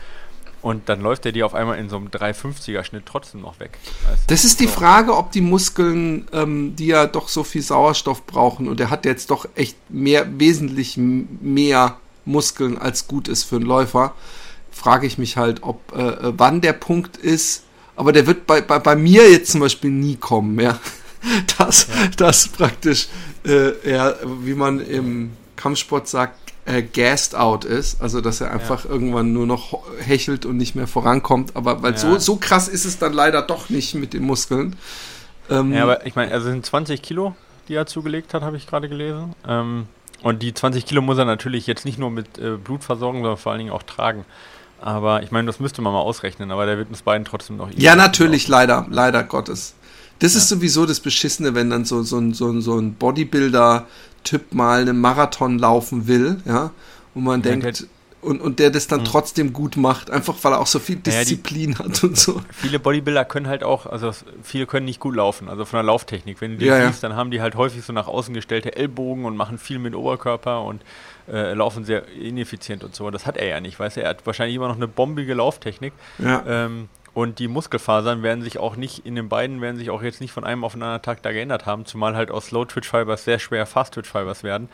[0.65, 3.77] Und dann läuft er dir auf einmal in so einem 350er Schnitt trotzdem noch weg.
[4.09, 4.71] Weißt das ist die so.
[4.71, 9.05] Frage, ob die Muskeln, ähm, die ja doch so viel Sauerstoff brauchen, und er hat
[9.05, 14.15] jetzt doch echt mehr, wesentlich mehr Muskeln als gut ist für einen Läufer,
[14.71, 17.61] frage ich mich halt, ob äh, äh, wann der Punkt ist.
[17.95, 20.79] Aber der wird bei, bei, bei mir jetzt zum Beispiel nie kommen, ja.
[21.59, 22.07] Das, ja.
[22.17, 23.07] das praktisch,
[23.45, 28.85] äh, ja, wie man im Kampfsport sagt, äh, gassed out ist, also dass er einfach
[28.85, 28.91] ja.
[28.91, 31.55] irgendwann nur noch hechelt und nicht mehr vorankommt.
[31.55, 31.97] Aber weil ja.
[31.97, 34.75] so, so krass ist es dann leider doch nicht mit den Muskeln.
[35.49, 37.35] Ähm, ja, aber ich meine, also sind 20 Kilo,
[37.67, 39.35] die er zugelegt hat, habe ich gerade gelesen.
[39.47, 39.87] Ähm,
[40.23, 43.37] und die 20 Kilo muss er natürlich jetzt nicht nur mit äh, Blut versorgen, sondern
[43.37, 44.25] vor allen Dingen auch tragen.
[44.81, 47.69] Aber ich meine, das müsste man mal ausrechnen, aber der wird uns beiden trotzdem noch.
[47.75, 49.75] Ja, natürlich, leider, leider Gottes.
[50.19, 50.39] Das ja.
[50.39, 53.87] ist sowieso das Beschissene, wenn dann so, so, so, so ein Bodybuilder
[54.25, 56.71] Typ mal einen Marathon laufen will, ja,
[57.13, 57.87] und man ja, denkt,
[58.25, 59.05] und, und der das dann mhm.
[59.05, 62.41] trotzdem gut macht, einfach weil er auch so viel Disziplin ja, die, hat und so.
[62.51, 64.11] Viele Bodybuilder können halt auch, also
[64.41, 66.41] viele können nicht gut laufen, also von der Lauftechnik.
[66.41, 69.25] Wenn du die ja, siehst, dann haben die halt häufig so nach außen gestellte Ellbogen
[69.25, 70.81] und machen viel mit Oberkörper und
[71.31, 73.09] äh, laufen sehr ineffizient und so.
[73.11, 75.93] Das hat er ja nicht, weißt du, er hat wahrscheinlich immer noch eine bombige Lauftechnik.
[76.17, 76.43] Ja.
[76.47, 80.19] Ähm, und die Muskelfasern werden sich auch nicht, in den beiden werden sich auch jetzt
[80.19, 82.89] nicht von einem auf den anderen Tag da geändert haben, zumal halt aus Slow Twitch
[82.89, 84.67] Fibers sehr schwer Fast Twitch Fibers werden.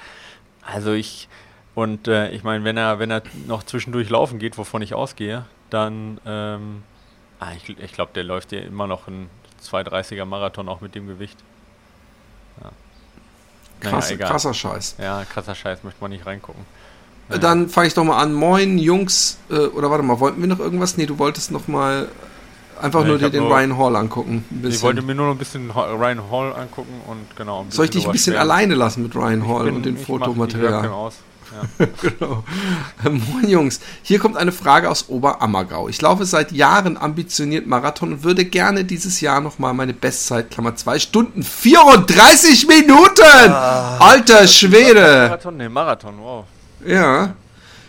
[0.63, 1.29] Also ich,
[1.75, 5.45] und äh, ich meine, wenn er, wenn er noch zwischendurch laufen geht, wovon ich ausgehe,
[5.69, 6.81] dann, ähm,
[7.39, 9.29] ah, ich, ich glaube, der läuft ja immer noch ein
[9.63, 11.37] 230er Marathon auch mit dem Gewicht.
[12.63, 12.71] Ja.
[13.81, 14.95] Krass, naja, krasser Scheiß.
[14.97, 16.65] Ja, krasser Scheiß, möchte man nicht reingucken.
[17.29, 17.39] Naja.
[17.39, 18.33] Dann fange ich doch mal an.
[18.33, 19.37] Moin, Jungs.
[19.51, 20.97] Äh, oder warte mal, wollten wir noch irgendwas?
[20.97, 22.09] Nee, du wolltest noch mal
[22.81, 24.43] Einfach ja, nur dir den nur, Ryan Hall angucken.
[24.63, 27.65] Ich wollte mir nur noch ein bisschen Ryan Hall angucken und genau.
[27.69, 30.87] Soll ich dich ein bisschen alleine lassen mit Ryan Hall bin, und dem Fotomaterial?
[30.87, 31.15] Aus.
[31.79, 31.85] Ja.
[32.01, 32.45] genau.
[33.05, 35.89] Ähm, moin Jungs, hier kommt eine Frage aus Oberammergau.
[35.89, 40.77] Ich laufe seit Jahren ambitioniert Marathon und würde gerne dieses Jahr nochmal meine Bestzeit, Klammer
[40.77, 43.49] 2 Stunden 34 Minuten!
[43.49, 45.01] Ah, Alter Schwede!
[45.01, 46.45] Marathon, nee, Marathon, wow.
[46.85, 47.33] Ja.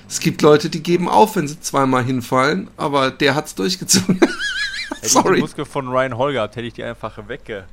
[0.09, 4.21] Es gibt Leute, die geben auf, wenn sie zweimal hinfallen, aber der hat's durchgezogen.
[5.03, 5.31] Hätte Sorry.
[5.31, 7.65] ich die Muskel von Ryan gehabt, hätte ich die einfach wegge...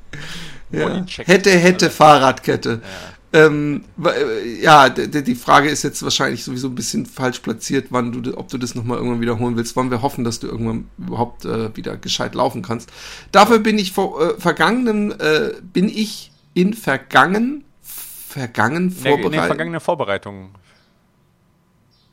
[0.71, 1.03] Ja.
[1.25, 1.95] Hätte, hätte also.
[1.95, 2.81] Fahrradkette.
[2.81, 3.45] Ja.
[3.45, 8.35] Ähm, äh, ja, die Frage ist jetzt wahrscheinlich sowieso ein bisschen falsch platziert, wann du,
[8.35, 9.75] ob du das nochmal irgendwann wiederholen willst.
[9.75, 12.89] Wollen wir hoffen, dass du irgendwann überhaupt äh, wieder gescheit laufen kannst.
[13.31, 19.33] Dafür bin ich vor äh, vergangenen, äh, bin ich in vergangen, vergangen vorbereitet.
[19.33, 20.49] In, in vergangenen Vorbereitungen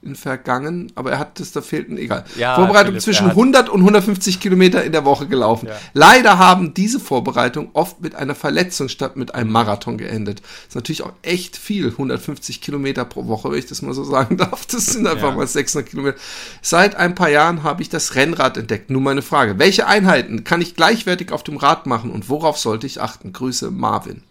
[0.07, 2.25] in vergangen, aber er hat es, da fehlten, egal.
[2.37, 5.66] Ja, Vorbereitung Philipp, zwischen 100 und 150 Kilometer in der Woche gelaufen.
[5.66, 5.75] Ja.
[5.92, 10.40] Leider haben diese Vorbereitungen oft mit einer Verletzung statt mit einem Marathon geendet.
[10.40, 14.05] Das ist natürlich auch echt viel, 150 Kilometer pro Woche, wenn ich das mal so
[14.05, 14.66] sagen darf.
[14.66, 15.37] Das sind einfach ja.
[15.37, 16.19] mal 600 Kilometer.
[16.62, 18.90] Seit ein paar Jahren habe ich das Rennrad entdeckt.
[18.90, 22.87] Nun meine Frage, welche Einheiten kann ich gleichwertig auf dem Rad machen und worauf sollte
[22.87, 23.33] ich achten?
[23.33, 24.23] Grüße, Marvin.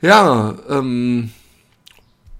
[0.00, 1.30] Ja, ähm,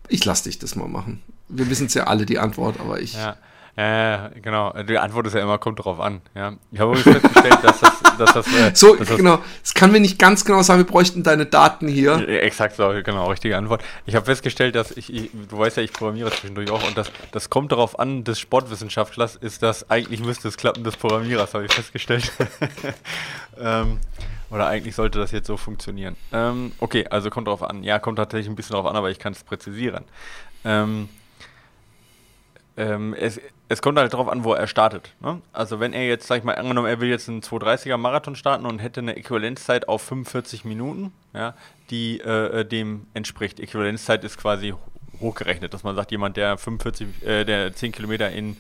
[0.09, 3.15] ich lasse dich das mal machen wir wissen es ja alle, die Antwort, aber ich.
[3.15, 3.37] Ja.
[3.79, 4.73] Ja, genau.
[4.83, 6.21] Die Antwort ist ja immer, kommt drauf an.
[6.35, 6.55] Ja.
[6.73, 8.03] Ich habe übrigens festgestellt, dass das.
[8.19, 9.39] Dass das äh, so, dass genau.
[9.63, 12.29] Das kann mir nicht ganz genau sagen, wir bräuchten deine Daten hier.
[12.29, 13.85] Exakt, so, genau, richtige Antwort.
[14.07, 17.13] Ich habe festgestellt, dass ich, ich, du weißt ja, ich programmiere zwischendurch auch, und das,
[17.31, 21.67] das kommt darauf an, des Sportwissenschaftlers ist das, eigentlich müsste es klappen des Programmierers, habe
[21.67, 22.33] ich festgestellt.
[23.61, 24.01] ähm,
[24.51, 26.17] oder eigentlich sollte das jetzt so funktionieren.
[26.33, 27.85] Ähm, okay, also kommt darauf an.
[27.85, 30.03] Ja, kommt tatsächlich ein bisschen darauf an, aber ich kann es präzisieren.
[30.65, 31.09] Ähm,
[32.79, 35.13] ähm, es, es kommt halt darauf an, wo er startet.
[35.21, 35.43] Ne?
[35.53, 38.67] Also wenn er jetzt, sag ich mal, angenommen, er will jetzt einen 230er Marathon starten
[38.67, 41.55] und hätte eine Äquivalenzzeit auf 45 Minuten, ja,
[41.91, 43.59] die äh, dem entspricht.
[43.59, 44.75] Äquivalenzzeit ist quasi
[45.21, 48.57] hochgerechnet, dass man sagt, jemand, der 45, äh, der 10 Kilometer in,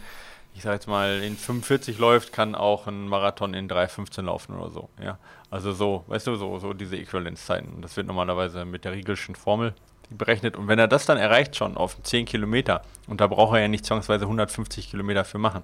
[0.52, 4.70] ich sag jetzt mal, in 45 läuft, kann auch einen Marathon in 3,15 laufen oder
[4.70, 4.88] so.
[5.00, 5.18] Ja?
[5.48, 7.82] Also so, weißt du, so, so diese Äquivalenzzeiten.
[7.82, 9.74] Das wird normalerweise mit der Riegelschen Formel
[10.10, 10.56] berechnet.
[10.56, 13.68] Und wenn er das dann erreicht schon auf 10 Kilometer, und da braucht er ja
[13.68, 15.62] nicht zwangsweise 150 Kilometer für machen,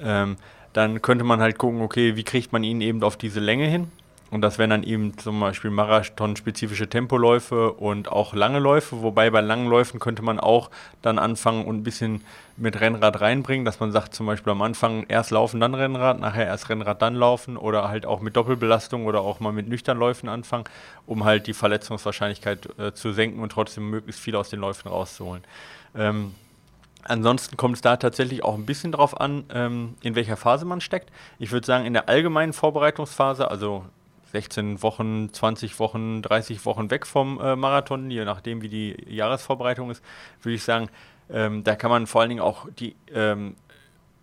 [0.00, 0.36] ähm,
[0.72, 3.90] dann könnte man halt gucken, okay, wie kriegt man ihn eben auf diese Länge hin?
[4.32, 9.42] Und das wären dann eben zum Beispiel Marathon-spezifische Tempoläufe und auch lange Läufe, wobei bei
[9.42, 10.70] langen Läufen könnte man auch
[11.02, 12.22] dann anfangen und ein bisschen
[12.56, 16.46] mit Rennrad reinbringen, dass man sagt zum Beispiel am Anfang erst laufen, dann Rennrad, nachher
[16.46, 20.64] erst Rennrad, dann laufen oder halt auch mit Doppelbelastung oder auch mal mit Nüchternläufen anfangen,
[21.04, 25.44] um halt die Verletzungswahrscheinlichkeit äh, zu senken und trotzdem möglichst viel aus den Läufen rauszuholen.
[25.94, 26.34] Ähm,
[27.04, 30.80] Ansonsten kommt es da tatsächlich auch ein bisschen drauf an, ähm, in welcher Phase man
[30.80, 31.10] steckt.
[31.40, 33.84] Ich würde sagen, in der allgemeinen Vorbereitungsphase, also
[34.32, 39.90] 16 Wochen, 20 Wochen, 30 Wochen weg vom äh, Marathon, je nachdem wie die Jahresvorbereitung
[39.90, 40.02] ist,
[40.42, 40.88] würde ich sagen,
[41.30, 43.56] ähm, da kann man vor allen Dingen auch die, ähm,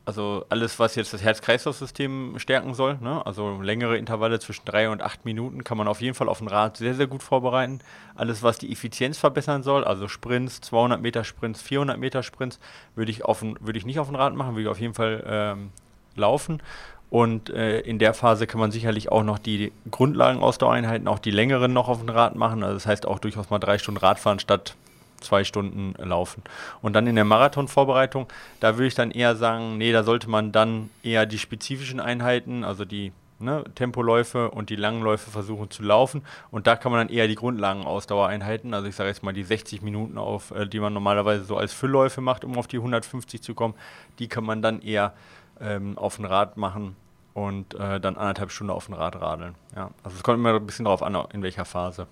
[0.06, 3.24] also alles, was jetzt das Herz-Kreislauf-System stärken soll, ne?
[3.28, 6.48] also längere Intervalle zwischen drei und acht Minuten, kann man auf jeden Fall auf ein
[6.48, 7.80] Rad sehr, sehr gut vorbereiten.
[8.16, 12.60] Alles, was die Effizienz verbessern soll, also Sprints, 200 Meter Sprints, 400 Meter Sprints,
[12.96, 15.70] würde ich, würde ich nicht auf ein Rad machen, würde ich auf jeden Fall ähm,
[16.16, 16.64] laufen.
[17.10, 21.74] Und äh, in der Phase kann man sicherlich auch noch die Grundlagenausdauereinheiten, auch die längeren
[21.74, 22.64] noch auf dem Rad machen.
[22.64, 24.76] Also das heißt auch durchaus mal drei Stunden Radfahren statt
[25.22, 26.44] zwei Stunden laufen.
[26.82, 28.28] Und dann in der Marathonvorbereitung,
[28.60, 32.64] da würde ich dann eher sagen, nee, da sollte man dann eher die spezifischen Einheiten,
[32.64, 36.24] also die ne, Tempoläufe und die langen Läufe versuchen zu laufen.
[36.52, 39.82] Und da kann man dann eher die Grundlagenausdauereinheiten, also ich sage jetzt mal die 60
[39.82, 43.54] Minuten auf, äh, die man normalerweise so als Füllläufe macht, um auf die 150 zu
[43.54, 43.74] kommen,
[44.20, 45.14] die kann man dann eher
[45.62, 46.96] ähm, auf dem Rad machen
[47.34, 49.56] und äh, dann anderthalb Stunden auf dem Rad radeln.
[49.76, 52.08] Ja, also es kommt immer ein bisschen darauf an, in welcher Phase.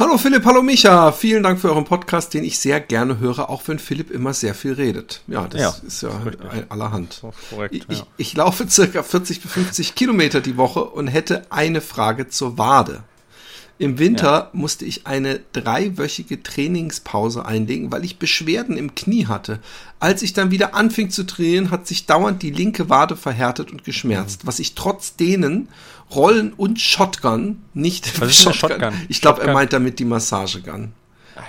[0.00, 1.12] Hallo Philipp, hallo Micha.
[1.12, 4.54] Vielen Dank für euren Podcast, den ich sehr gerne höre, auch wenn Philipp immer sehr
[4.54, 5.20] viel redet.
[5.26, 7.22] Ja, das ja, ist ja ist allerhand.
[7.50, 8.06] Korrekt, ich, ja.
[8.16, 13.02] ich, laufe circa 40 bis 50 Kilometer die Woche und hätte eine Frage zur Wade.
[13.80, 14.50] Im Winter ja.
[14.52, 19.58] musste ich eine dreiwöchige Trainingspause einlegen, weil ich Beschwerden im Knie hatte.
[20.00, 23.82] Als ich dann wieder anfing zu trainieren, hat sich dauernd die linke Wade verhärtet und
[23.82, 24.48] geschmerzt, mhm.
[24.48, 25.70] was ich trotz denen
[26.10, 28.52] Rollen und Shotgun nicht was Shotgun.
[28.52, 28.92] Shotgun.
[29.08, 30.92] Ich glaube, er meint damit die Massagegun.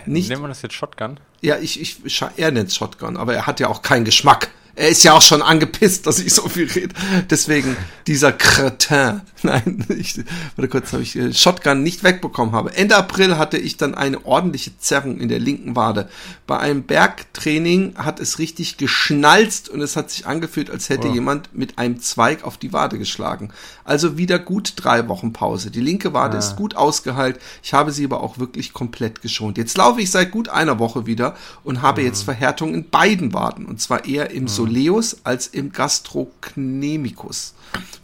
[0.06, 1.20] Nicht, Nennen wir das jetzt Shotgun?
[1.42, 4.90] Ja, ich, ich, er nennt es Shotgun, aber er hat ja auch keinen Geschmack er
[4.90, 6.96] ist ja auch schon angepisst, dass ich so viel rede.
[7.30, 7.76] Deswegen
[8.08, 9.22] dieser Cretin.
[9.44, 10.20] Nein, ich,
[10.56, 12.76] warte kurz, habe ich äh, Shotgun nicht wegbekommen habe.
[12.76, 16.10] Ende April hatte ich dann eine ordentliche Zerrung in der linken Wade.
[16.46, 21.14] Bei einem Bergtraining hat es richtig geschnalzt und es hat sich angefühlt, als hätte oh.
[21.14, 23.50] jemand mit einem Zweig auf die Wade geschlagen.
[23.84, 25.72] Also wieder gut drei Wochen Pause.
[25.72, 26.40] Die linke Wade ah.
[26.40, 27.40] ist gut ausgeheilt.
[27.64, 29.58] Ich habe sie aber auch wirklich komplett geschont.
[29.58, 32.08] Jetzt laufe ich seit gut einer Woche wieder und habe mhm.
[32.08, 34.48] jetzt Verhärtung in beiden Waden und zwar eher im mhm.
[34.62, 37.54] Soleus als im Gastrocnemicus.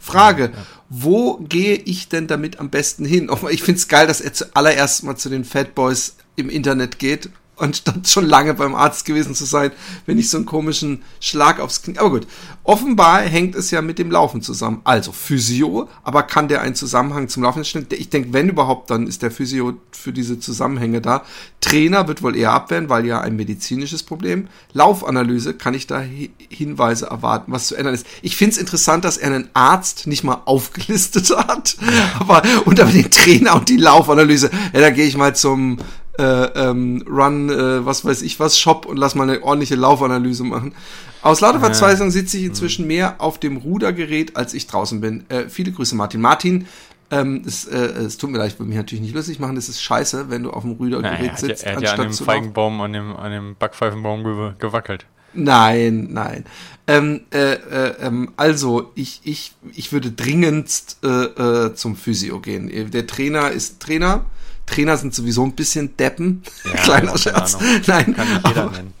[0.00, 0.52] Frage,
[0.88, 3.30] wo gehe ich denn damit am besten hin?
[3.50, 7.30] Ich finde es geil, dass er zuallererst mal zu den Fat Boys im Internet geht
[7.58, 9.72] anstatt schon lange beim Arzt gewesen zu sein,
[10.06, 11.98] wenn ich so einen komischen Schlag aufs Knie.
[11.98, 12.26] Aber gut,
[12.64, 14.80] offenbar hängt es ja mit dem Laufen zusammen.
[14.84, 17.86] Also Physio, aber kann der einen Zusammenhang zum Laufen stellen?
[17.90, 21.24] Ich denke, wenn überhaupt, dann ist der Physio für diese Zusammenhänge da.
[21.60, 24.48] Trainer wird wohl eher abwehren, weil ja ein medizinisches Problem.
[24.72, 26.02] Laufanalyse kann ich da
[26.48, 28.06] Hinweise erwarten, was zu ändern ist.
[28.22, 31.76] Ich finde es interessant, dass er einen Arzt nicht mal aufgelistet hat,
[32.18, 35.78] aber unter den Trainer und die Laufanalyse, ja, da gehe ich mal zum
[36.18, 40.44] äh, ähm, Run, äh, was weiß ich was, Shop und lass mal eine ordentliche Laufanalyse
[40.44, 40.74] machen.
[41.22, 45.24] Aus lauter Verzweiflung sitze ich inzwischen mehr auf dem Rudergerät, als ich draußen bin.
[45.28, 46.20] Äh, viele Grüße, Martin.
[46.20, 46.66] Martin,
[47.10, 49.56] ähm, es, äh, es tut mir leid, ich will mich natürlich nicht lustig machen.
[49.56, 51.64] Das ist scheiße, wenn du auf dem Rudergerät naja, sitzt.
[51.64, 55.06] Er hat ja, er hat ja an dem Feigenbaum, an dem, an dem Backpfeifenbaum gewackelt.
[55.34, 56.44] Nein, nein.
[56.86, 62.90] Ähm, äh, äh, ähm, also, ich, ich, ich würde dringendst äh, äh, zum Physio gehen.
[62.90, 64.24] Der Trainer ist Trainer
[64.68, 66.42] Trainer sind sowieso ein bisschen Deppen.
[66.64, 67.56] Ja, Kleiner Scherz.
[67.86, 68.92] Nein, kann nicht jeder aber, nennen.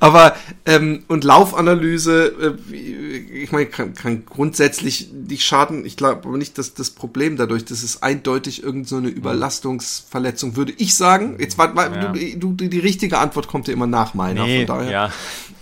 [0.00, 5.86] Aber ähm, und Laufanalyse, äh, ich meine, kann, kann grundsätzlich nicht schaden.
[5.86, 10.56] Ich glaube aber nicht, dass das Problem dadurch, dass es eindeutig irgendeine so eine Überlastungsverletzung,
[10.56, 11.36] würde ich sagen.
[11.38, 12.12] Jetzt war, war ja.
[12.12, 14.44] du, du, die richtige Antwort kommt ja immer nach meiner.
[14.44, 14.90] Nee, von daher.
[14.90, 15.12] Ja.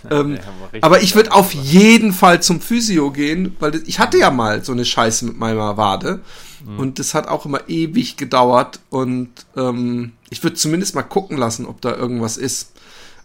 [0.09, 0.39] Ähm,
[0.81, 4.71] aber ich würde auf jeden Fall zum Physio gehen, weil ich hatte ja mal so
[4.71, 6.21] eine Scheiße mit meiner Wade.
[6.65, 6.79] Mhm.
[6.79, 8.79] Und das hat auch immer ewig gedauert.
[8.89, 12.73] Und ähm, ich würde zumindest mal gucken lassen, ob da irgendwas ist.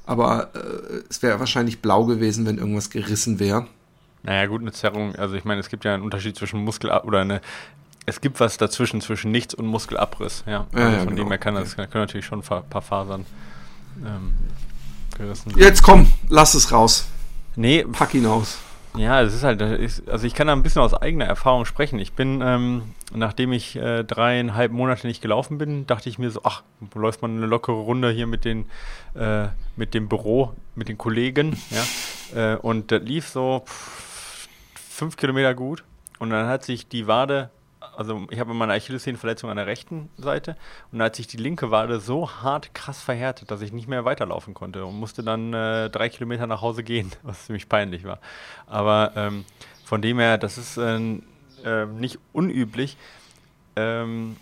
[0.06, 3.66] Aber äh, es wäre wahrscheinlich blau gewesen, wenn irgendwas gerissen wäre.
[4.22, 5.14] Naja, gut, eine Zerrung.
[5.16, 7.40] Also ich meine, es gibt ja einen Unterschied zwischen Muskel oder eine.
[8.06, 10.44] Es gibt was dazwischen zwischen Nichts und Muskelabriss.
[10.46, 11.22] Ja, also ja, ja von genau.
[11.22, 13.26] dem her kann das können natürlich schon ein paar Fasern
[14.04, 14.32] ähm,
[15.16, 15.52] gerissen.
[15.56, 17.06] Jetzt komm, lass es raus.
[17.56, 18.58] Nee, pack ihn aus.
[18.96, 21.98] Ja, es ist halt, also ich kann da ein bisschen aus eigener Erfahrung sprechen.
[21.98, 22.82] Ich bin, ähm,
[23.14, 26.62] nachdem ich äh, dreieinhalb Monate nicht gelaufen bin, dachte ich mir so, ach,
[26.94, 28.66] läuft man eine lockere Runde hier mit den,
[29.14, 32.54] äh, mit dem Büro, mit den Kollegen, ja.
[32.54, 35.84] Äh, und das lief so pff, fünf Kilometer gut.
[36.18, 40.56] Und dann hat sich die Wade also ich habe meine Achillessehnenverletzung an der rechten Seite
[40.92, 44.04] und da hat sich die linke Wade so hart krass verhärtet, dass ich nicht mehr
[44.04, 48.18] weiterlaufen konnte und musste dann äh, drei Kilometer nach Hause gehen, was ziemlich peinlich war.
[48.66, 49.44] Aber ähm,
[49.84, 50.98] von dem her, das ist äh,
[51.64, 52.96] äh, nicht unüblich.
[53.76, 54.36] Ähm,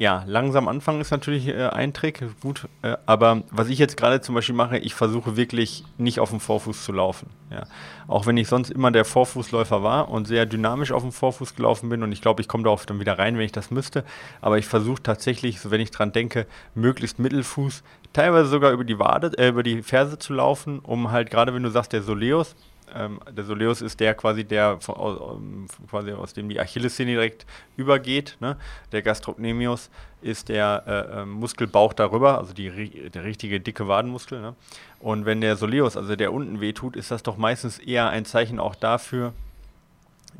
[0.00, 2.68] ja, langsam anfangen ist natürlich äh, ein Trick, gut.
[2.80, 6.40] Äh, aber was ich jetzt gerade zum Beispiel mache, ich versuche wirklich nicht auf dem
[6.40, 7.28] Vorfuß zu laufen.
[7.50, 7.64] Ja.
[8.08, 11.90] Auch wenn ich sonst immer der Vorfußläufer war und sehr dynamisch auf dem Vorfuß gelaufen
[11.90, 14.02] bin und ich glaube, ich komme darauf dann wieder rein, wenn ich das müsste.
[14.40, 17.82] Aber ich versuche tatsächlich, so wenn ich dran denke, möglichst Mittelfuß,
[18.14, 21.62] teilweise sogar über die Wade, äh, über die Ferse zu laufen, um halt gerade, wenn
[21.62, 22.56] du sagst, der Soleus,
[22.94, 27.12] ähm, der Soleus ist der quasi, der von, aus, ähm, quasi aus dem die Achillessehne
[27.12, 28.36] direkt übergeht.
[28.40, 28.56] Ne?
[28.92, 29.90] Der Gastrocnemius
[30.22, 34.40] ist der äh, ähm, Muskelbauch darüber, also die, der richtige dicke Wadenmuskel.
[34.40, 34.54] Ne?
[35.00, 38.58] Und wenn der Soleus, also der unten wehtut, ist das doch meistens eher ein Zeichen
[38.58, 39.32] auch dafür,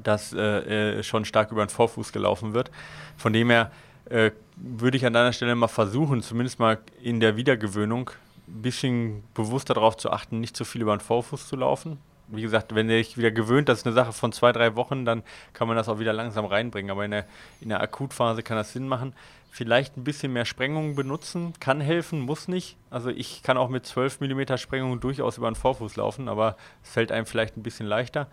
[0.03, 2.70] dass äh, äh, schon stark über den Vorfuß gelaufen wird.
[3.16, 3.70] Von dem her
[4.07, 8.11] äh, würde ich an deiner Stelle mal versuchen, zumindest mal in der Wiedergewöhnung,
[8.48, 11.98] ein bisschen bewusster darauf zu achten, nicht zu viel über den Vorfuß zu laufen
[12.32, 15.04] wie gesagt, wenn ihr euch wieder gewöhnt, das ist eine Sache von zwei, drei Wochen,
[15.04, 15.22] dann
[15.52, 16.90] kann man das auch wieder langsam reinbringen.
[16.90, 17.26] Aber in der,
[17.60, 19.14] in der Akutphase kann das Sinn machen.
[19.50, 22.76] Vielleicht ein bisschen mehr Sprengung benutzen, kann helfen, muss nicht.
[22.88, 26.90] Also ich kann auch mit 12 mm Sprengung durchaus über den Vorfuß laufen, aber es
[26.90, 28.28] fällt einem vielleicht ein bisschen leichter.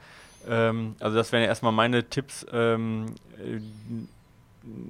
[0.47, 2.45] Ähm, also das wären ja erstmal meine Tipps.
[2.51, 3.59] Ähm, äh,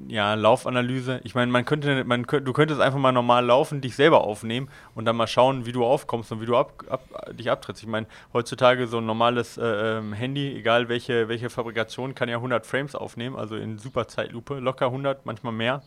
[0.07, 1.19] ja, Laufanalyse.
[1.23, 5.05] Ich meine, man könnte, man du könntest einfach mal normal laufen, dich selber aufnehmen und
[5.05, 7.83] dann mal schauen, wie du aufkommst und wie du ab, ab, dich abtrittst.
[7.83, 12.37] Ich meine, heutzutage so ein normales äh, ähm, Handy, egal welche, welche Fabrikation, kann ja
[12.37, 15.83] 100 Frames aufnehmen, also in super Zeitlupe, locker 100, manchmal mehr.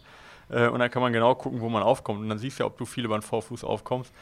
[0.51, 2.21] Äh, und dann kann man genau gucken, wo man aufkommt.
[2.21, 4.13] Und dann siehst du ja, ob du viel über den Vorfuß aufkommst.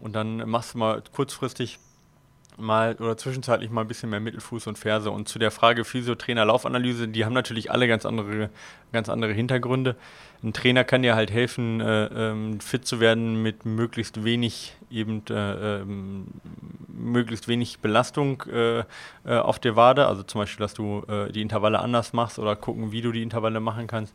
[0.00, 1.78] Und dann machst du mal kurzfristig
[2.58, 5.10] mal oder zwischenzeitlich mal ein bisschen mehr Mittelfuß und Ferse.
[5.10, 8.50] Und zu der Frage Physiotrainer Laufanalyse, die haben natürlich alle ganz andere,
[8.92, 9.96] ganz andere Hintergründe.
[10.42, 15.22] Ein Trainer kann dir halt helfen, äh, ähm, fit zu werden mit möglichst wenig eben
[15.30, 16.26] äh, ähm,
[16.86, 18.84] möglichst wenig Belastung äh, äh
[19.24, 20.06] auf der Wade.
[20.06, 23.22] Also zum Beispiel, dass du äh, die Intervalle anders machst oder gucken, wie du die
[23.22, 24.14] Intervalle machen kannst.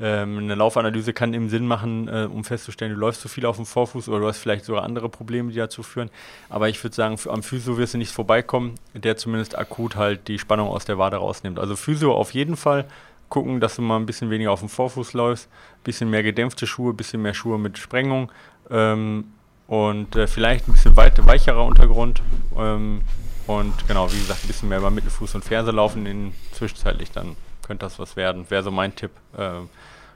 [0.00, 3.56] Ähm, eine Laufanalyse kann im Sinn machen, äh, um festzustellen, du läufst zu viel auf
[3.56, 6.08] dem Vorfuß oder du hast vielleicht sogar andere Probleme, die dazu führen.
[6.48, 10.38] Aber ich würde sagen, am Physio wirst du nicht vorbeikommen, der zumindest akut halt die
[10.38, 11.58] Spannung aus der Wade rausnimmt.
[11.58, 12.84] Also Physio auf jeden Fall
[13.28, 16.66] gucken, dass du mal ein bisschen weniger auf dem Vorfuß läufst, ein bisschen mehr gedämpfte
[16.66, 18.30] Schuhe, ein bisschen mehr Schuhe mit Sprengung
[18.70, 19.24] ähm,
[19.66, 22.22] und äh, vielleicht ein bisschen weit, weicherer Untergrund.
[22.56, 23.02] Ähm,
[23.48, 27.34] und genau, wie gesagt, ein bisschen mehr über Mittelfuß und Ferse laufen, in zwischenzeitlich dann
[27.68, 28.46] könnte das was werden.
[28.48, 29.12] Wäre so mein Tipp.
[29.36, 29.68] Ähm,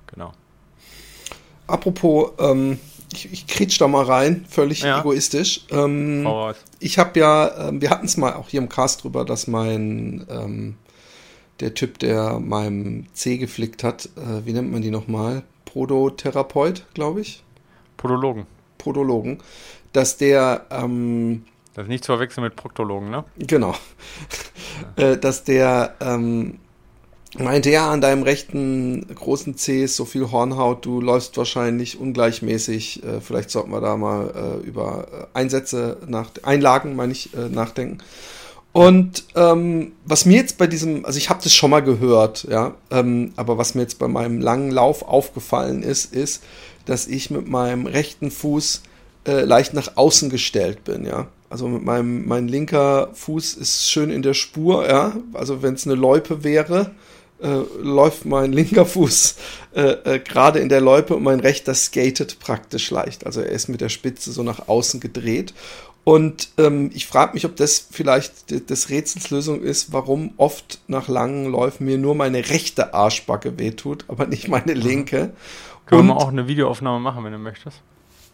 [0.08, 0.32] genau.
[1.68, 2.80] Apropos, ähm,
[3.12, 5.00] ich, ich kretsch da mal rein, völlig ja.
[5.00, 5.66] egoistisch.
[5.70, 6.26] Ähm,
[6.80, 10.26] ich habe ja, ähm, wir hatten es mal auch hier im Cast drüber, dass mein
[10.28, 10.76] ähm,
[11.60, 15.42] der Typ, der meinem C geflickt hat, äh, wie nennt man die nochmal?
[15.66, 17.44] Prodotherapeut, glaube ich.
[17.96, 18.46] Podologen.
[18.78, 19.38] Podologen.
[19.92, 21.44] Dass der ähm,
[21.74, 23.24] das ist nicht zu verwechseln mit Proktologen, ne?
[23.38, 23.74] Genau.
[24.98, 25.04] Ja.
[25.12, 26.58] äh, dass der ähm,
[27.38, 33.02] meinte, ja, an deinem rechten großen C ist so viel Hornhaut, du läufst wahrscheinlich ungleichmäßig.
[33.02, 37.48] Äh, vielleicht sollten wir da mal äh, über äh, Einsätze, nach, Einlagen, meine ich, äh,
[37.48, 37.98] nachdenken.
[38.72, 42.74] Und ähm, was mir jetzt bei diesem, also ich habe das schon mal gehört, ja,
[42.90, 46.42] ähm, aber was mir jetzt bei meinem langen Lauf aufgefallen ist, ist,
[46.86, 48.82] dass ich mit meinem rechten Fuß
[49.26, 51.28] äh, leicht nach außen gestellt bin, ja.
[51.50, 55.12] Also mit meinem, mein linker Fuß ist schön in der Spur, ja.
[55.34, 56.92] Also wenn es eine Loipe wäre,
[57.42, 59.36] äh, läuft mein linker Fuß
[59.74, 63.26] äh, äh, gerade in der Loipe und mein rechter skatet praktisch leicht.
[63.26, 65.54] Also er ist mit der Spitze so nach außen gedreht.
[66.04, 71.06] Und ähm, ich frage mich, ob das vielleicht des Rätsels Lösung ist, warum oft nach
[71.06, 75.32] langen Läufen mir nur meine rechte Arschbacke wehtut, aber nicht meine linke.
[75.86, 77.80] Können wir auch eine Videoaufnahme machen, wenn du möchtest.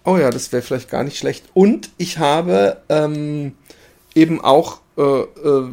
[0.05, 1.45] Oh ja, das wäre vielleicht gar nicht schlecht.
[1.53, 3.53] Und ich habe ähm,
[4.15, 5.69] eben auch äh, äh,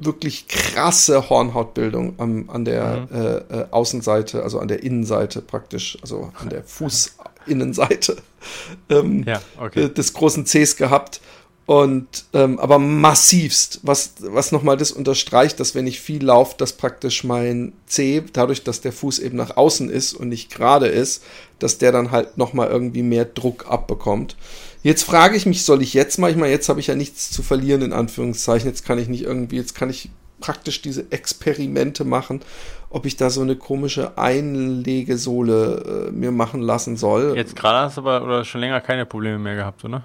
[0.00, 3.16] wirklich krasse Hornhautbildung am, an der mhm.
[3.16, 8.16] äh, äh, Außenseite, also an der Innenseite praktisch, also an der Fußinnenseite
[8.88, 9.84] ähm, ja, okay.
[9.84, 11.20] Äh, des großen Cs gehabt.
[11.66, 16.72] Und ähm, aber massivst, was, was nochmal das unterstreicht, dass wenn ich viel laufe, dass
[16.72, 21.22] praktisch mein C, dadurch, dass der Fuß eben nach außen ist und nicht gerade ist,
[21.60, 24.34] dass der dann halt nochmal irgendwie mehr Druck abbekommt.
[24.82, 27.30] Jetzt frage ich mich, soll ich jetzt mal, ich meine, jetzt habe ich ja nichts
[27.30, 30.10] zu verlieren, in Anführungszeichen, jetzt kann ich nicht irgendwie, jetzt kann ich
[30.40, 32.40] praktisch diese Experimente machen,
[32.88, 37.34] ob ich da so eine komische Einlegesohle äh, mir machen lassen soll.
[37.36, 40.02] Jetzt gerade hast du aber oder schon länger keine Probleme mehr gehabt, oder?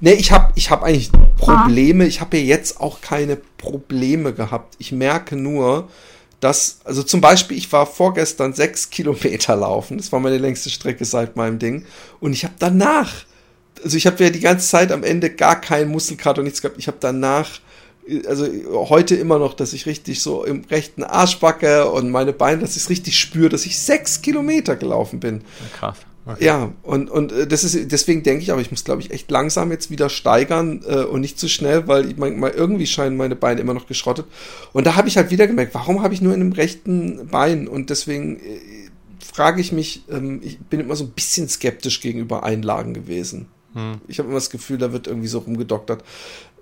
[0.00, 2.06] Nee, ich habe ich hab eigentlich Probleme.
[2.06, 4.74] Ich habe ja jetzt auch keine Probleme gehabt.
[4.78, 5.88] Ich merke nur,
[6.40, 9.96] dass, also zum Beispiel, ich war vorgestern sechs Kilometer laufen.
[9.96, 11.86] Das war meine längste Strecke seit meinem Ding.
[12.20, 13.12] Und ich habe danach
[13.84, 16.78] also ich habe ja die ganze Zeit am Ende gar keinen Muskelkater und nichts gehabt.
[16.78, 17.60] Ich habe danach
[18.26, 18.46] also
[18.90, 22.76] heute immer noch, dass ich richtig so im rechten Arsch backe und meine Beine, dass
[22.76, 25.42] ich es richtig spüre, dass ich sechs Kilometer gelaufen bin.
[25.78, 25.98] Krass.
[26.26, 26.44] Okay.
[26.46, 29.30] Ja, und, und äh, das ist, deswegen denke ich, aber ich muss, glaube ich, echt
[29.30, 33.18] langsam jetzt wieder steigern äh, und nicht zu schnell, weil ich mein, mal irgendwie scheinen
[33.18, 34.24] meine Beine immer noch geschrottet.
[34.72, 37.68] Und da habe ich halt wieder gemerkt, warum habe ich nur in einem rechten Bein?
[37.68, 38.60] Und deswegen äh,
[39.22, 43.48] frage ich mich, ähm, ich bin immer so ein bisschen skeptisch gegenüber Einlagen gewesen.
[43.74, 44.00] Hm.
[44.08, 46.04] Ich habe immer das Gefühl, da wird irgendwie so rumgedoktert.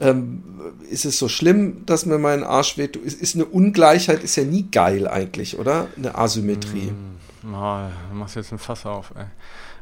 [0.00, 0.42] Ähm,
[0.90, 2.96] ist es so schlimm, dass mir mein Arsch weht?
[2.96, 5.88] Ist, ist eine Ungleichheit, ist ja nie geil eigentlich, oder?
[5.96, 6.88] Eine Asymmetrie.
[6.88, 7.54] Hm.
[7.54, 7.78] Oh,
[8.10, 9.24] du machst jetzt ein Fass auf, ey.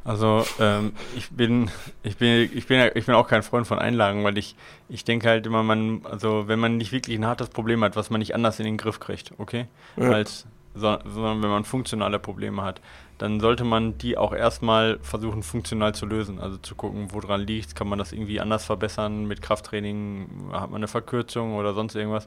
[0.02, 1.70] Also ähm, ich bin,
[2.02, 4.56] ich bin, ich bin, ich bin auch kein Freund von Einlagen, weil ich,
[4.88, 8.08] ich denke halt immer, man, also wenn man nicht wirklich ein hartes Problem hat, was
[8.08, 9.66] man nicht anders in den Griff kriegt, okay,
[9.96, 10.10] ja.
[10.10, 12.80] als so, sondern wenn man funktionale Probleme hat,
[13.20, 16.40] dann sollte man die auch erstmal versuchen funktional zu lösen.
[16.40, 20.78] Also zu gucken, woran liegt kann man das irgendwie anders verbessern mit Krafttraining, hat man
[20.78, 22.26] eine Verkürzung oder sonst irgendwas.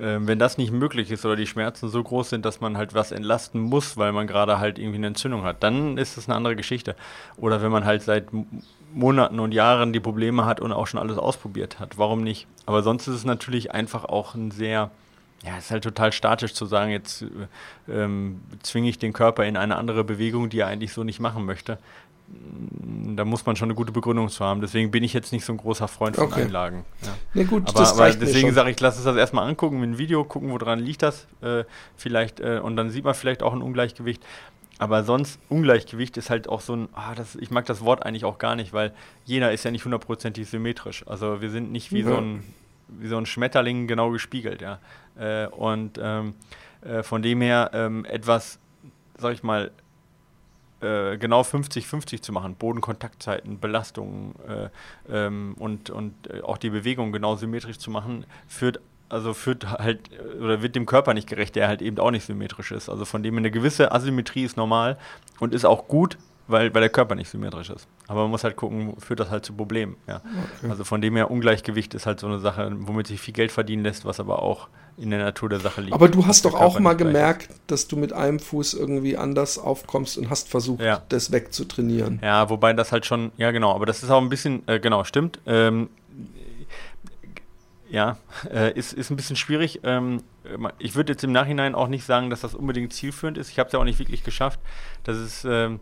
[0.00, 2.94] Ähm, wenn das nicht möglich ist oder die Schmerzen so groß sind, dass man halt
[2.94, 6.36] was entlasten muss, weil man gerade halt irgendwie eine Entzündung hat, dann ist das eine
[6.36, 6.94] andere Geschichte.
[7.36, 8.28] Oder wenn man halt seit
[8.92, 12.46] Monaten und Jahren die Probleme hat und auch schon alles ausprobiert hat, warum nicht?
[12.66, 14.92] Aber sonst ist es natürlich einfach auch ein sehr
[15.44, 17.26] ja, es ist halt total statisch zu sagen, jetzt äh,
[17.92, 21.44] ähm, zwinge ich den Körper in eine andere Bewegung, die er eigentlich so nicht machen
[21.44, 21.78] möchte.
[22.26, 24.62] Da muss man schon eine gute Begründung zu haben.
[24.62, 26.42] Deswegen bin ich jetzt nicht so ein großer Freund von okay.
[26.42, 26.86] Einlagen.
[27.02, 27.08] Ja.
[27.34, 30.24] Nee, gut, aber, aber deswegen sage ich, lass uns das erstmal angucken, mit einem Video,
[30.24, 31.64] gucken, woran liegt das äh,
[31.96, 32.40] vielleicht.
[32.40, 34.24] Äh, und dann sieht man vielleicht auch ein Ungleichgewicht.
[34.78, 38.24] Aber sonst, Ungleichgewicht ist halt auch so ein, ah, das, ich mag das Wort eigentlich
[38.24, 38.92] auch gar nicht, weil
[39.26, 41.06] jeder ist ja nicht hundertprozentig symmetrisch.
[41.06, 42.08] Also wir sind nicht wie ja.
[42.08, 42.42] so ein
[42.88, 44.78] wie so ein Schmetterling genau gespiegelt, ja.
[45.16, 46.34] Äh, und ähm,
[46.82, 48.58] äh, von dem her ähm, etwas,
[49.16, 49.70] sag ich mal,
[50.80, 54.68] äh, genau 50-50 zu machen, Bodenkontaktzeiten, Belastungen äh,
[55.10, 60.00] ähm, und, und äh, auch die Bewegung genau symmetrisch zu machen, führt also führt halt
[60.40, 62.88] oder wird dem Körper nicht gerecht, der halt eben auch nicht symmetrisch ist.
[62.88, 64.98] Also von dem eine gewisse Asymmetrie ist normal
[65.38, 67.86] und ist auch gut, weil, weil der Körper nicht symmetrisch ist.
[68.06, 69.96] Aber man muss halt gucken, führt das halt zu Problemen.
[70.06, 70.16] Ja.
[70.16, 70.70] Okay.
[70.70, 73.82] Also von dem her, Ungleichgewicht ist halt so eine Sache, womit sich viel Geld verdienen
[73.82, 75.92] lässt, was aber auch in der Natur der Sache liegt.
[75.92, 77.60] Aber du hast doch auch mal gemerkt, ist.
[77.66, 81.02] dass du mit einem Fuß irgendwie anders aufkommst und hast versucht, ja.
[81.08, 82.20] das wegzutrainieren.
[82.22, 85.02] Ja, wobei das halt schon, ja genau, aber das ist auch ein bisschen, äh, genau,
[85.04, 85.40] stimmt.
[85.46, 85.88] Ähm,
[87.90, 88.18] ja,
[88.52, 89.80] äh, ist, ist ein bisschen schwierig.
[89.82, 90.22] Ähm,
[90.78, 93.50] ich würde jetzt im Nachhinein auch nicht sagen, dass das unbedingt zielführend ist.
[93.50, 94.60] Ich habe es ja auch nicht wirklich geschafft.
[95.04, 95.80] Das ist, ähm,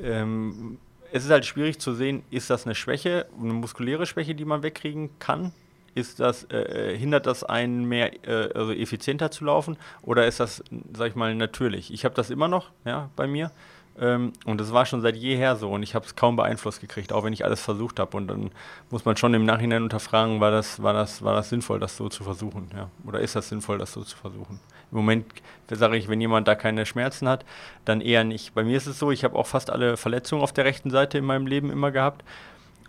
[0.00, 0.78] ähm,
[1.12, 4.62] es ist halt schwierig zu sehen, ist das eine Schwäche, eine muskuläre Schwäche, die man
[4.62, 5.52] wegkriegen kann?
[5.94, 9.78] Ist das, äh, äh hindert das einen mehr, äh, also effizienter zu laufen?
[10.02, 11.92] Oder ist das, sag ich mal, natürlich?
[11.92, 13.50] Ich habe das immer noch, ja, bei mir.
[13.98, 17.12] Ähm, und das war schon seit jeher so und ich habe es kaum beeinflusst gekriegt,
[17.12, 18.16] auch wenn ich alles versucht habe.
[18.16, 18.50] Und dann
[18.90, 22.08] muss man schon im Nachhinein unterfragen, war das, war das, war das sinnvoll, das so
[22.08, 22.70] zu versuchen?
[22.74, 22.90] Ja?
[23.06, 24.60] Oder ist das sinnvoll, das so zu versuchen?
[24.90, 25.26] Im Moment
[25.70, 27.44] sage ich, wenn jemand da keine Schmerzen hat,
[27.84, 28.54] dann eher nicht.
[28.54, 31.18] Bei mir ist es so, ich habe auch fast alle Verletzungen auf der rechten Seite
[31.18, 32.24] in meinem Leben immer gehabt.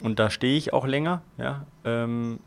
[0.01, 1.21] Und da stehe ich auch länger.
[1.37, 1.65] Ja?
[1.83, 2.39] Ähm,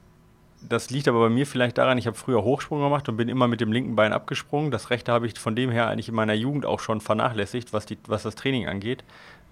[0.69, 3.49] das liegt aber bei mir vielleicht daran, ich habe früher Hochsprung gemacht und bin immer
[3.49, 4.71] mit dem linken Bein abgesprungen.
[4.71, 7.87] Das rechte habe ich von dem her eigentlich in meiner Jugend auch schon vernachlässigt, was,
[7.87, 9.05] die, was das Training angeht.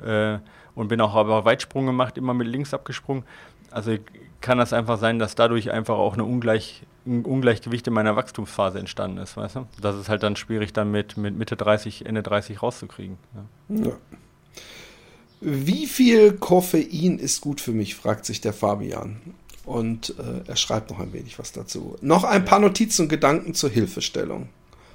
[0.05, 0.39] Äh,
[0.75, 3.25] und bin auch aber Weitsprung gemacht, immer mit links abgesprungen.
[3.71, 3.97] Also
[4.41, 8.79] kann das einfach sein, dass dadurch einfach auch eine Ungleich, ein Ungleichgewicht in meiner Wachstumsphase
[8.79, 9.67] entstanden ist, weißt du?
[9.81, 13.19] Das ist halt dann schwierig, dann mit, mit Mitte 30, Ende 30 rauszukriegen.
[13.69, 13.87] Ja.
[13.87, 13.93] Ja.
[15.41, 19.21] Wie viel Koffein ist gut für mich, fragt sich der Fabian.
[19.65, 21.97] Und äh, er schreibt noch ein wenig was dazu.
[22.01, 24.49] Noch ein paar Notizen und Gedanken zur Hilfestellung.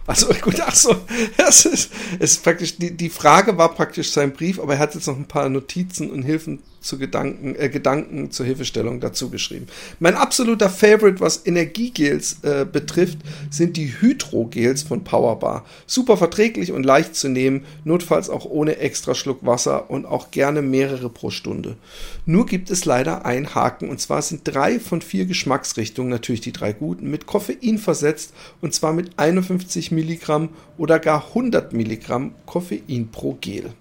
[0.08, 0.96] Also gut, ach so,
[1.38, 5.08] das ist, ist praktisch, die, die Frage war praktisch sein Brief, aber er hat jetzt
[5.08, 9.68] noch ein paar Notizen und Hilfen zu Gedanken, äh, Gedanken zur Hilfestellung dazu geschrieben.
[10.00, 13.18] Mein absoluter Favorite, was Energiegels äh, betrifft,
[13.50, 15.66] sind die Hydrogels von Powerbar.
[15.88, 20.62] Super verträglich und leicht zu nehmen, notfalls auch ohne extra Schluck Wasser und auch gerne
[20.62, 21.78] mehrere pro Stunde.
[22.26, 26.52] Nur gibt es leider einen Haken und zwar sind drei von vier Geschmacksrichtungen, natürlich die
[26.52, 33.10] drei guten, mit Koffein versetzt und zwar mit 51 Milligramm oder gar 100 Milligramm Koffein
[33.12, 33.72] pro Gel.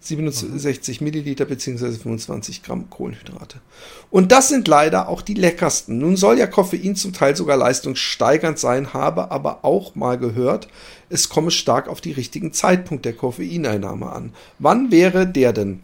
[0.00, 1.92] 67 Milliliter bzw.
[1.92, 3.60] 25 Gramm Kohlenhydrate.
[4.10, 5.98] Und das sind leider auch die leckersten.
[5.98, 10.68] Nun soll ja Koffein zum Teil sogar leistungssteigernd sein, habe aber auch mal gehört,
[11.10, 14.32] es komme stark auf die richtigen Zeitpunkt der Koffeineinnahme an.
[14.58, 15.80] Wann wäre der denn?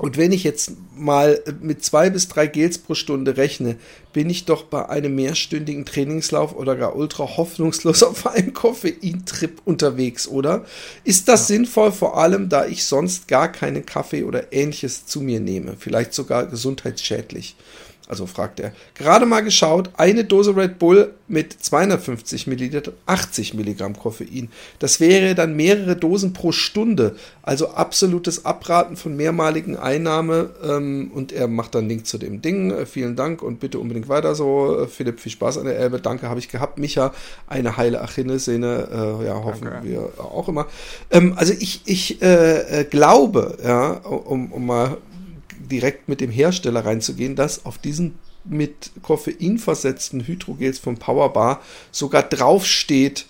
[0.00, 3.76] Und wenn ich jetzt mal mit zwei bis drei Gels pro Stunde rechne,
[4.14, 10.26] bin ich doch bei einem mehrstündigen Trainingslauf oder gar ultra hoffnungslos auf einem Koffeintrip unterwegs,
[10.26, 10.64] oder?
[11.04, 11.56] Ist das ja.
[11.56, 15.76] sinnvoll, vor allem da ich sonst gar keinen Kaffee oder ähnliches zu mir nehme?
[15.78, 17.54] Vielleicht sogar gesundheitsschädlich.
[18.10, 18.72] Also fragt er.
[18.94, 24.48] Gerade mal geschaut, eine Dose Red Bull mit 250 Milliliter, 80 Milligramm Koffein.
[24.80, 27.14] Das wäre dann mehrere Dosen pro Stunde.
[27.40, 30.50] Also absolutes Abraten von mehrmaligen Einnahme.
[30.60, 32.72] Ähm, und er macht dann Link zu dem Ding.
[32.72, 34.80] Äh, vielen Dank und bitte unbedingt weiter so.
[34.80, 36.00] Äh, Philipp, viel Spaß an der Elbe.
[36.00, 36.80] Danke, habe ich gehabt.
[36.80, 37.14] Micha,
[37.46, 38.88] eine heile Achillessehne.
[39.22, 39.88] Äh, ja, hoffen Danke.
[39.88, 40.66] wir auch immer.
[41.12, 44.96] Ähm, also ich, ich äh glaube, ja, um, um mal
[45.70, 51.60] direkt mit dem Hersteller reinzugehen, dass auf diesen mit Koffein versetzten Hydrogels von Powerbar
[51.92, 53.26] sogar draufsteht,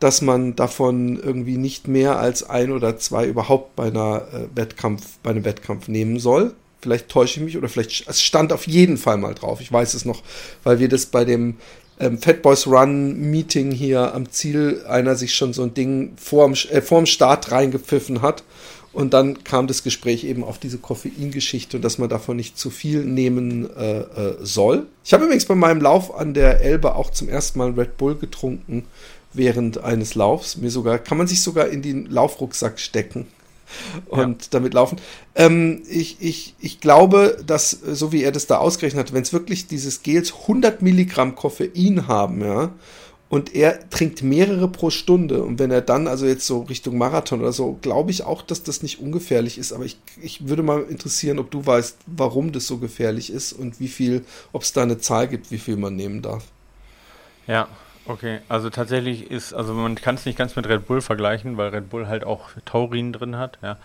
[0.00, 5.18] dass man davon irgendwie nicht mehr als ein oder zwei überhaupt bei einer äh, Wettkampf,
[5.22, 6.54] bei einem Wettkampf nehmen soll.
[6.80, 9.60] Vielleicht täusche ich mich oder vielleicht es stand auf jeden Fall mal drauf.
[9.60, 10.22] Ich weiß es noch,
[10.64, 11.56] weil wir das bei dem
[11.98, 16.54] ähm, Fat Boys Run Meeting hier am Ziel einer sich schon so ein Ding vorm,
[16.70, 18.42] äh, vorm Start reingepfiffen hat
[18.92, 22.70] und dann kam das Gespräch eben auf diese Koffeingeschichte und dass man davon nicht zu
[22.70, 24.86] viel nehmen äh, äh, soll.
[25.04, 28.16] Ich habe übrigens bei meinem Lauf an der Elbe auch zum ersten Mal Red Bull
[28.16, 28.84] getrunken
[29.32, 30.56] während eines Laufs.
[30.56, 33.26] Mir sogar, kann man sich sogar in den Laufrucksack stecken
[34.08, 34.48] und ja.
[34.50, 34.98] damit laufen.
[35.36, 39.32] Ähm, ich, ich, ich glaube, dass, so wie er das da ausgerechnet hat, wenn es
[39.32, 42.72] wirklich dieses Gels 100 Milligramm Koffein haben, ja,
[43.30, 45.44] und er trinkt mehrere pro Stunde.
[45.44, 48.64] Und wenn er dann, also jetzt so Richtung Marathon oder so, glaube ich auch, dass
[48.64, 49.72] das nicht ungefährlich ist.
[49.72, 53.78] Aber ich, ich würde mal interessieren, ob du weißt, warum das so gefährlich ist und
[53.78, 56.44] wie viel, ob es da eine Zahl gibt, wie viel man nehmen darf.
[57.46, 57.68] Ja,
[58.06, 58.40] okay.
[58.48, 61.88] Also tatsächlich ist, also man kann es nicht ganz mit Red Bull vergleichen, weil Red
[61.88, 63.58] Bull halt auch Taurin drin hat.
[63.62, 63.78] Ja,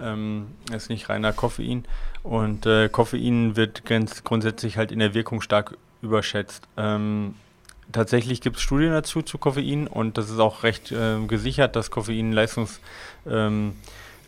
[0.00, 1.84] ähm, ist nicht reiner Koffein.
[2.22, 6.66] Und äh, Koffein wird ganz grundsätzlich halt in der Wirkung stark überschätzt.
[6.78, 7.34] Ähm,
[7.92, 11.90] tatsächlich gibt es Studien dazu zu Koffein und das ist auch recht äh, gesichert, dass
[11.90, 12.80] Koffein Leistungs,
[13.26, 13.74] ähm,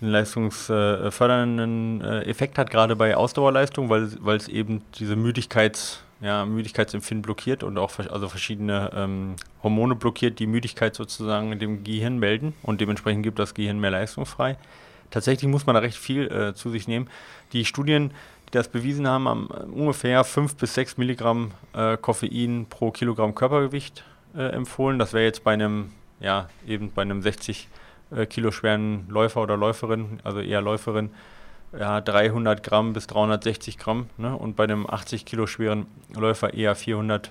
[0.00, 7.22] einen leistungsfördernden äh, Effekt hat, gerade bei Ausdauerleistung, weil es eben diese Müdigkeits, ja, Müdigkeitsempfinden
[7.22, 12.80] blockiert und auch also verschiedene ähm, Hormone blockiert, die Müdigkeit sozusagen dem Gehirn melden und
[12.80, 14.56] dementsprechend gibt das Gehirn mehr leistungsfrei.
[15.11, 17.09] Tatsächlich muss man da recht viel äh, zu sich nehmen.
[17.52, 22.90] Die Studien die das bewiesen haben, haben ungefähr 5 bis 6 Milligramm äh, Koffein pro
[22.90, 24.05] Kilogramm Körpergewicht
[24.36, 24.99] äh, empfohlen.
[24.99, 27.68] Das wäre jetzt bei einem, ja, eben bei einem 60
[28.11, 31.11] äh, Kilo schweren Läufer oder Läuferin, also eher Läuferin,
[31.78, 34.09] ja, 300 Gramm bis 360 Gramm.
[34.16, 34.34] Ne?
[34.34, 37.30] Und bei einem 80 Kilo schweren Läufer eher 400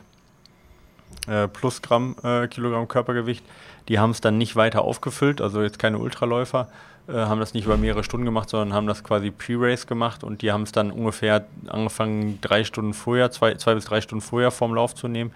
[1.27, 3.43] äh, plus Gramm äh, Kilogramm Körpergewicht.
[3.87, 6.67] Die haben es dann nicht weiter aufgefüllt, also jetzt keine Ultraläufer,
[7.07, 10.41] äh, haben das nicht über mehrere Stunden gemacht, sondern haben das quasi Pre-Race gemacht und
[10.41, 14.51] die haben es dann ungefähr angefangen, drei Stunden vorher, zwei, zwei bis drei Stunden vorher
[14.51, 15.31] vorm Lauf zu nehmen.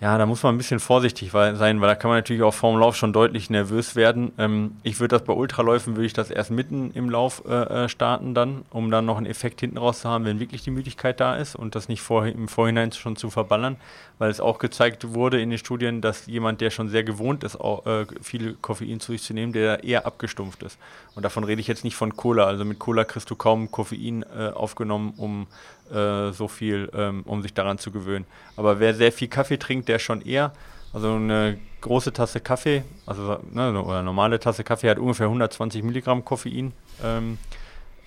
[0.00, 2.78] Ja, da muss man ein bisschen vorsichtig sein, weil da kann man natürlich auch vorm
[2.78, 4.30] Lauf schon deutlich nervös werden.
[4.38, 7.88] Ähm, ich würde das bei Ultraläufen, würde ich das erst mitten im Lauf äh, äh,
[7.88, 11.18] starten dann, um dann noch einen Effekt hinten raus zu haben, wenn wirklich die Müdigkeit
[11.18, 13.74] da ist und das nicht vor, im Vorhinein schon zu verballern,
[14.18, 17.56] weil es auch gezeigt wurde in den Studien, dass jemand, der schon sehr gewohnt ist,
[17.60, 20.78] auch äh, viel Koffein zu sich zu nehmen, der eher abgestumpft ist.
[21.16, 22.44] Und davon rede ich jetzt nicht von Cola.
[22.44, 25.48] Also mit Cola kriegst du kaum Koffein äh, aufgenommen, um
[25.90, 28.26] äh, so viel, ähm, um sich daran zu gewöhnen.
[28.56, 30.52] Aber wer sehr viel Kaffee trinkt, der schon eher,
[30.92, 36.24] also eine große Tasse Kaffee, also ne, oder normale Tasse Kaffee hat ungefähr 120 Milligramm
[36.24, 36.72] Koffein.
[37.02, 37.38] Ähm,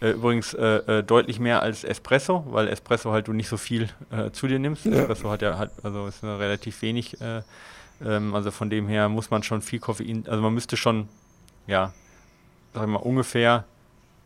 [0.01, 3.89] äh, übrigens äh, äh, deutlich mehr als Espresso, weil Espresso halt du nicht so viel
[4.09, 4.85] äh, zu dir nimmst.
[4.85, 5.01] Ja.
[5.01, 7.21] Espresso hat ja hat, also ist relativ wenig.
[7.21, 7.43] Äh,
[8.03, 11.07] ähm, also von dem her muss man schon viel Koffein, also man müsste schon,
[11.67, 11.93] ja,
[12.73, 13.65] sagen wir mal ungefähr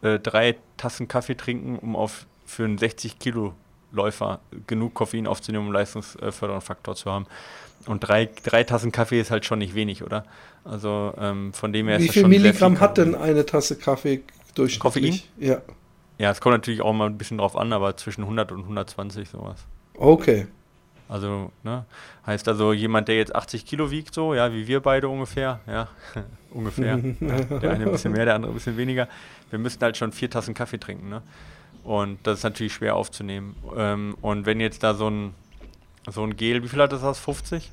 [0.01, 2.25] äh, drei Tassen Kaffee trinken, um auf
[2.55, 3.53] für einen 60 Kilo
[3.91, 7.27] Läufer genug Koffein aufzunehmen, um leistungsfördernden Faktor zu haben.
[7.85, 10.25] Und drei, drei Tassen Kaffee ist halt schon nicht wenig, oder?
[10.63, 14.23] Also ähm, von dem her Wie ist viel Milligramm viel hat denn eine Tasse Kaffee
[14.55, 14.79] durchschnittlich?
[14.79, 15.47] Koffein?
[15.47, 15.61] Ja.
[16.17, 19.29] Ja, es kommt natürlich auch mal ein bisschen drauf an, aber zwischen 100 und 120
[19.29, 19.65] sowas.
[19.97, 20.47] Okay.
[21.07, 21.85] Also, ne,
[22.25, 25.87] heißt also jemand, der jetzt 80 Kilo wiegt, so, ja, wie wir beide ungefähr, ja,
[26.51, 26.97] ungefähr.
[27.19, 29.07] der eine ein bisschen mehr, der andere ein bisschen weniger.
[29.51, 31.21] Wir müssten halt schon vier Tassen Kaffee trinken, ne?
[31.85, 33.55] Und das ist natürlich schwer aufzunehmen.
[33.77, 35.35] Ähm, und wenn jetzt da so ein,
[36.09, 37.19] so ein Gel, wie viel hat das aus?
[37.19, 37.71] 50?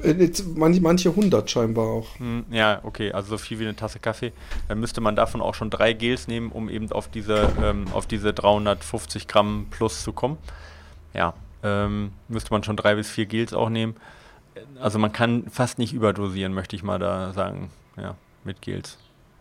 [0.00, 2.18] Äh, manche, manche 100 scheinbar auch.
[2.18, 4.32] Hm, ja, okay, also so viel wie eine Tasse Kaffee.
[4.68, 8.06] Dann müsste man davon auch schon drei Gels nehmen, um eben auf diese, ähm, auf
[8.06, 10.38] diese 350 Gramm plus zu kommen.
[11.12, 11.34] Ja,
[11.64, 13.96] ähm, müsste man schon drei bis vier Gels auch nehmen.
[14.80, 18.98] Also man kann fast nicht überdosieren, möchte ich mal da sagen, ja, mit Gels.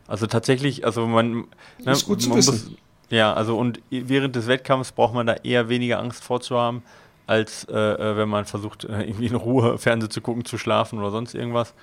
[0.07, 1.45] Also tatsächlich, also man, ne,
[1.85, 2.29] wissen.
[2.29, 2.71] Muss,
[3.09, 6.83] ja, also und während des Wettkampfs braucht man da eher weniger Angst vorzuhaben,
[7.25, 10.99] als äh, äh, wenn man versucht, äh, irgendwie in Ruhe Fernsehen zu gucken, zu schlafen
[10.99, 11.73] oder sonst irgendwas.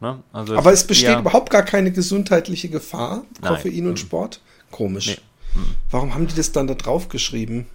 [0.00, 0.22] Ne?
[0.32, 3.86] Also Aber es besteht überhaupt gar keine gesundheitliche Gefahr, Koffein Nein.
[3.86, 3.96] und mhm.
[3.96, 4.40] Sport?
[4.70, 5.06] Komisch.
[5.54, 5.60] Nee.
[5.60, 5.74] Mhm.
[5.90, 7.66] Warum haben die das dann da drauf geschrieben?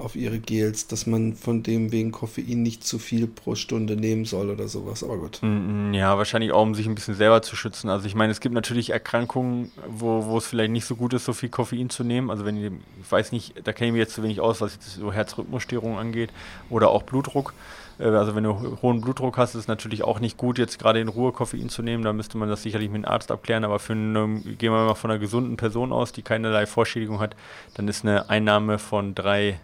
[0.00, 4.24] Auf ihre Gels, dass man von dem wegen Koffein nicht zu viel pro Stunde nehmen
[4.24, 5.04] soll oder sowas.
[5.04, 5.38] Aber gut.
[5.42, 7.88] Mm, mm, ja, wahrscheinlich auch, um sich ein bisschen selber zu schützen.
[7.88, 11.24] Also ich meine, es gibt natürlich Erkrankungen, wo, wo es vielleicht nicht so gut ist,
[11.24, 12.30] so viel Koffein zu nehmen.
[12.30, 14.74] Also wenn ich, ich weiß nicht, da kenne ich mich jetzt zu wenig aus, was
[14.74, 16.30] jetzt so Herzrhythmusstörungen angeht
[16.70, 17.52] oder auch Blutdruck.
[18.00, 21.00] Äh, also wenn du hohen Blutdruck hast, ist es natürlich auch nicht gut, jetzt gerade
[21.00, 22.02] in Ruhe Koffein zu nehmen.
[22.02, 23.64] Da müsste man das sicherlich mit einem Arzt abklären.
[23.64, 27.36] Aber für eine, gehen wir mal von einer gesunden Person aus, die keinerlei Vorschädigung hat,
[27.74, 29.60] dann ist eine Einnahme von drei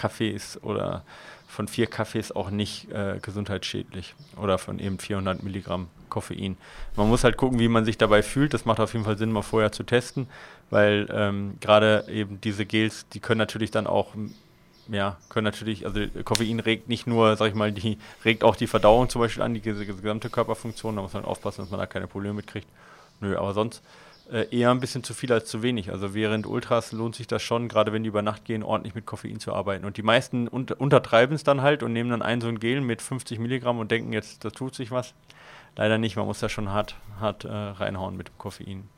[0.00, 1.04] Kaffees oder
[1.46, 6.56] von vier Kaffees auch nicht äh, gesundheitsschädlich oder von eben 400 Milligramm Koffein.
[6.96, 8.54] Man muss halt gucken, wie man sich dabei fühlt.
[8.54, 10.26] Das macht auf jeden Fall Sinn, mal vorher zu testen,
[10.70, 14.14] weil ähm, gerade eben diese Gels, die können natürlich dann auch
[14.88, 18.66] ja, können natürlich, also Koffein regt nicht nur, sag ich mal, die, regt auch die
[18.66, 21.86] Verdauung zum Beispiel an, die, die gesamte Körperfunktion, da muss man aufpassen, dass man da
[21.86, 22.66] keine Probleme mitkriegt.
[23.20, 23.82] Nö, aber sonst
[24.50, 25.90] eher ein bisschen zu viel als zu wenig.
[25.90, 29.06] Also während Ultras lohnt sich das schon, gerade wenn die über Nacht gehen, ordentlich mit
[29.06, 29.84] Koffein zu arbeiten.
[29.84, 32.80] Und die meisten un untertreiben es dann halt und nehmen dann ein so ein Gel
[32.80, 35.14] mit 50 Milligramm und denken jetzt, da tut sich was.
[35.76, 38.88] Leider nicht, man muss da schon hart, hart äh, reinhauen mit dem Koffein.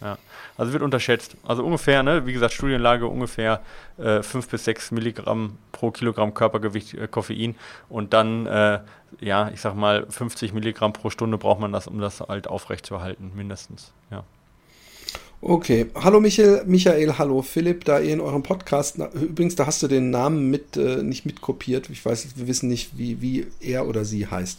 [0.00, 0.18] Ja,
[0.58, 1.36] also wird unterschätzt.
[1.46, 3.62] Also ungefähr, ne, wie gesagt, Studienlage ungefähr
[3.96, 7.54] äh, 5 bis 6 Milligramm pro Kilogramm Körpergewicht äh, Koffein
[7.88, 8.80] und dann, äh,
[9.20, 13.32] ja, ich sag mal, 50 Milligramm pro Stunde braucht man das, um das halt aufrechtzuerhalten,
[13.34, 13.92] mindestens.
[14.10, 14.24] Ja.
[15.42, 19.82] Okay, hallo Michael, Michael, hallo Philipp, da ihr in eurem Podcast, na, übrigens, da hast
[19.82, 23.86] du den Namen mit, äh, nicht mitkopiert, ich weiß, wir wissen nicht, wie, wie er
[23.86, 24.58] oder sie heißt,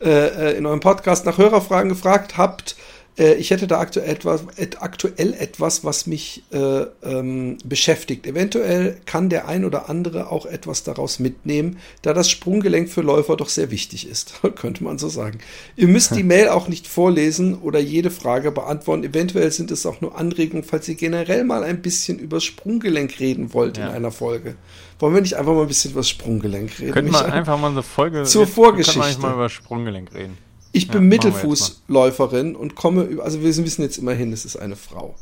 [0.00, 2.74] äh, äh in eurem Podcast nach Hörerfragen gefragt habt,
[3.18, 4.44] äh, ich hätte da aktuell etwas,
[4.80, 8.26] aktuell etwas, was mich äh, ähm, beschäftigt.
[8.26, 13.36] Eventuell kann der ein oder andere auch etwas daraus mitnehmen, da das Sprunggelenk für Läufer
[13.36, 15.38] doch sehr wichtig ist, könnte man so sagen.
[15.76, 19.04] Ihr müsst die Mail auch nicht vorlesen oder jede Frage beantworten.
[19.04, 23.52] Eventuell sind es auch nur Anregungen, falls ihr generell mal ein bisschen über Sprunggelenk reden
[23.54, 23.86] wollt ja.
[23.86, 24.56] in einer Folge.
[24.98, 26.92] Wollen wir nicht einfach mal ein bisschen über das Sprunggelenk reden?
[26.92, 29.00] Könnten wir einfach mal eine Folge zur Vorgeschichte.
[29.00, 30.38] Können mal über Sprunggelenk reden.
[30.74, 34.74] Ich bin ja, Mittelfußläuferin und komme über, also wir wissen jetzt immerhin, es ist eine
[34.74, 35.14] Frau.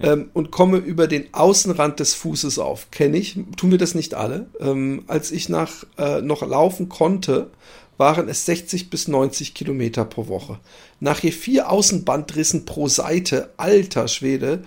[0.00, 0.12] Ja.
[0.12, 2.90] Ähm, und komme über den Außenrand des Fußes auf.
[2.90, 4.46] Kenne ich, tun wir das nicht alle.
[4.60, 7.50] Ähm, als ich nach, äh, noch laufen konnte,
[7.98, 10.60] waren es 60 bis 90 Kilometer pro Woche.
[11.00, 14.62] Nach je vier Außenbandrissen pro Seite, alter Schwede,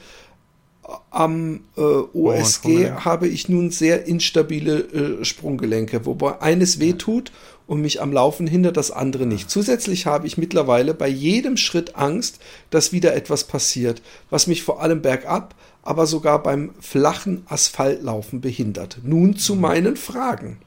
[1.10, 7.32] am äh, OSG oh, habe ich nun sehr instabile äh, Sprunggelenke, wobei eines wehtut
[7.68, 9.50] und mich am Laufen hindert, das andere nicht.
[9.50, 12.40] Zusätzlich habe ich mittlerweile bei jedem Schritt Angst,
[12.70, 19.00] dass wieder etwas passiert, was mich vor allem bergab, aber sogar beim flachen Asphaltlaufen behindert.
[19.04, 19.62] Nun zu mhm.
[19.62, 20.58] meinen Fragen.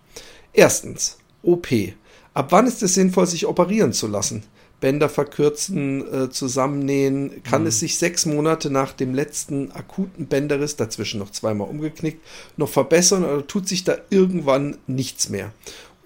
[0.53, 1.69] Erstens, OP.
[2.35, 4.45] Ab wann ist es sinnvoll, sich operieren zu lassen?
[4.81, 7.69] Bänder verkürzen, äh, zusammennähen, kann mhm.
[7.69, 12.25] es sich sechs Monate nach dem letzten akuten Bänderriss, dazwischen noch zweimal umgeknickt,
[12.57, 15.53] noch verbessern oder tut sich da irgendwann nichts mehr?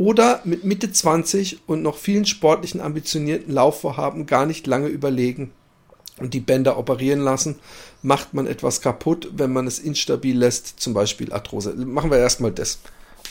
[0.02, 5.52] Oder mit Mitte 20 und noch vielen sportlichen ambitionierten Laufvorhaben gar nicht lange überlegen
[6.18, 7.60] und die Bänder operieren lassen,
[8.02, 11.74] macht man etwas kaputt, wenn man es instabil lässt, zum Beispiel Arthrose.
[11.74, 12.80] Machen wir erstmal das.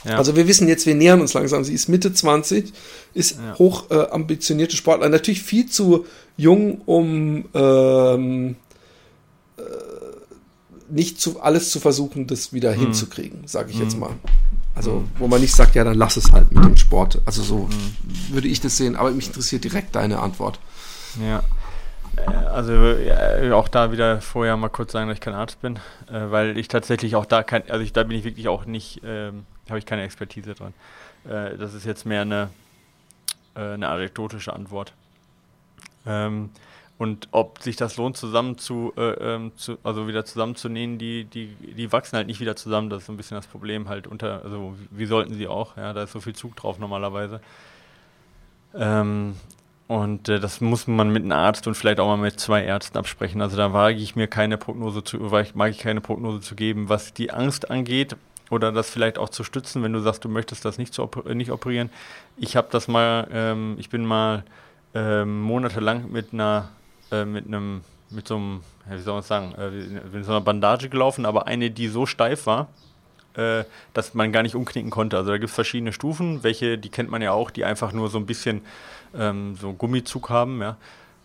[0.06, 0.16] Ja.
[0.18, 1.66] Also wir wissen jetzt, wir nähern uns langsam.
[1.66, 2.72] Sie ist Mitte 20,
[3.14, 3.60] ist ja.
[3.60, 5.10] hoch äh, ambitionierte Sportler.
[5.10, 6.06] Natürlich viel zu
[6.38, 8.56] jung, um ähm,
[9.58, 9.62] äh,
[10.92, 12.80] nicht zu, alles zu versuchen, das wieder mhm.
[12.80, 13.84] hinzukriegen, sage ich mhm.
[13.84, 14.12] jetzt mal.
[14.76, 15.12] Also, mhm.
[15.18, 17.22] wo man nicht sagt, ja, dann lass es halt mit dem Sport.
[17.26, 17.96] Also so mhm.
[18.30, 20.60] würde ich das sehen, aber mich interessiert direkt deine Antwort.
[21.20, 21.44] Ja.
[22.18, 25.78] Äh, also ja, auch da wieder vorher mal kurz sagen, dass ich kein Arzt bin,
[26.10, 29.02] äh, weil ich tatsächlich auch da kein, also ich, da bin ich wirklich auch nicht,
[29.04, 30.74] ähm, habe ich keine Expertise dran.
[31.26, 32.50] Äh, das ist jetzt mehr eine,
[33.56, 34.94] äh, eine anekdotische Antwort.
[36.06, 36.50] Ähm,
[37.02, 41.48] und ob sich das lohnt, zusammen zu, äh, ähm, zu, also wieder zusammenzunähen, die, die,
[41.48, 42.92] die wachsen halt nicht wieder zusammen.
[42.92, 45.94] Das ist so ein bisschen das Problem halt unter, also wie, sollten sie auch, ja,
[45.94, 47.42] da ist so viel Zug drauf normalerweise.
[48.76, 49.34] Ähm,
[49.88, 53.00] und äh, das muss man mit einem Arzt und vielleicht auch mal mit zwei Ärzten
[53.00, 53.42] absprechen.
[53.42, 57.16] Also da wage ich mir keine Prognose zu, mag ich keine Prognose zu geben, was
[57.16, 58.16] die Angst angeht
[58.52, 61.34] oder das vielleicht auch zu stützen, wenn du sagst, du möchtest das nicht, zu oper
[61.34, 61.90] nicht operieren.
[62.38, 64.44] Ich habe das mal, ähm, ich bin mal
[64.94, 66.70] ähm, monatelang mit einer,
[67.12, 69.70] äh, mit einem, mit so einem, wie soll man sagen, äh,
[70.16, 72.68] mit so einer Bandage gelaufen, aber eine, die so steif war,
[73.36, 75.18] äh, dass man gar nicht umknicken konnte.
[75.18, 78.10] Also da gibt es verschiedene Stufen, welche, die kennt man ja auch, die einfach nur
[78.10, 78.62] so ein bisschen
[79.18, 80.78] ähm, so Gummizug haben, ja.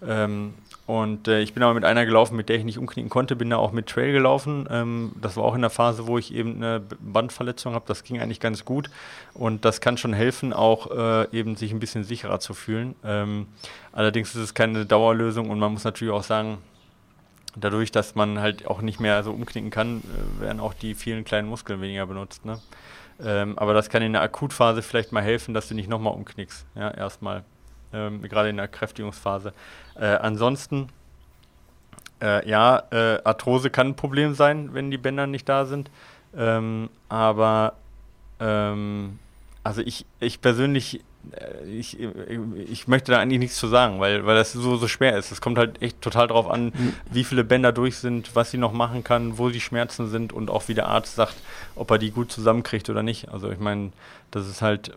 [0.07, 0.55] Ähm,
[0.87, 3.51] und äh, ich bin aber mit einer gelaufen, mit der ich nicht umknicken konnte, bin
[3.51, 4.69] da auch mit Trail gelaufen.
[4.71, 7.85] Ähm, das war auch in der Phase, wo ich eben eine Bandverletzung habe.
[7.89, 8.89] Das ging eigentlich ganz gut.
[9.35, 12.95] Und das kann schon helfen, auch äh, eben sich ein bisschen sicherer zu fühlen.
[13.05, 13.49] Ähm,
[13.91, 16.59] allerdings ist es keine Dauerlösung und man muss natürlich auch sagen,
[17.57, 20.03] dadurch, dass man halt auch nicht mehr so umknicken kann,
[20.39, 22.45] äh, werden auch die vielen kleinen Muskeln weniger benutzt.
[22.45, 22.61] Ne?
[23.21, 26.65] Ähm, aber das kann in der Akutphase vielleicht mal helfen, dass du nicht nochmal umknickst.
[26.77, 27.43] Ja, erstmal.
[27.93, 29.53] Ähm, gerade in der Kräftigungsphase.
[29.95, 30.89] Äh, ansonsten,
[32.21, 35.91] äh, ja, äh, Arthrose kann ein Problem sein, wenn die Bänder nicht da sind.
[36.37, 37.75] Ähm, aber
[38.41, 39.19] ähm,
[39.63, 41.01] also ich, ich persönlich
[41.33, 45.17] äh, ich, ich möchte da eigentlich nichts zu sagen, weil, weil das so, so schwer
[45.17, 45.33] ist.
[45.33, 46.95] Es kommt halt echt total drauf an, mhm.
[47.11, 50.51] wie viele Bänder durch sind, was sie noch machen kann, wo die Schmerzen sind und
[50.51, 51.37] auch wie der Arzt sagt,
[51.75, 53.29] ob er die gut zusammenkriegt oder nicht.
[53.29, 53.93] Also ich meine,
[54.31, 54.97] das ist halt,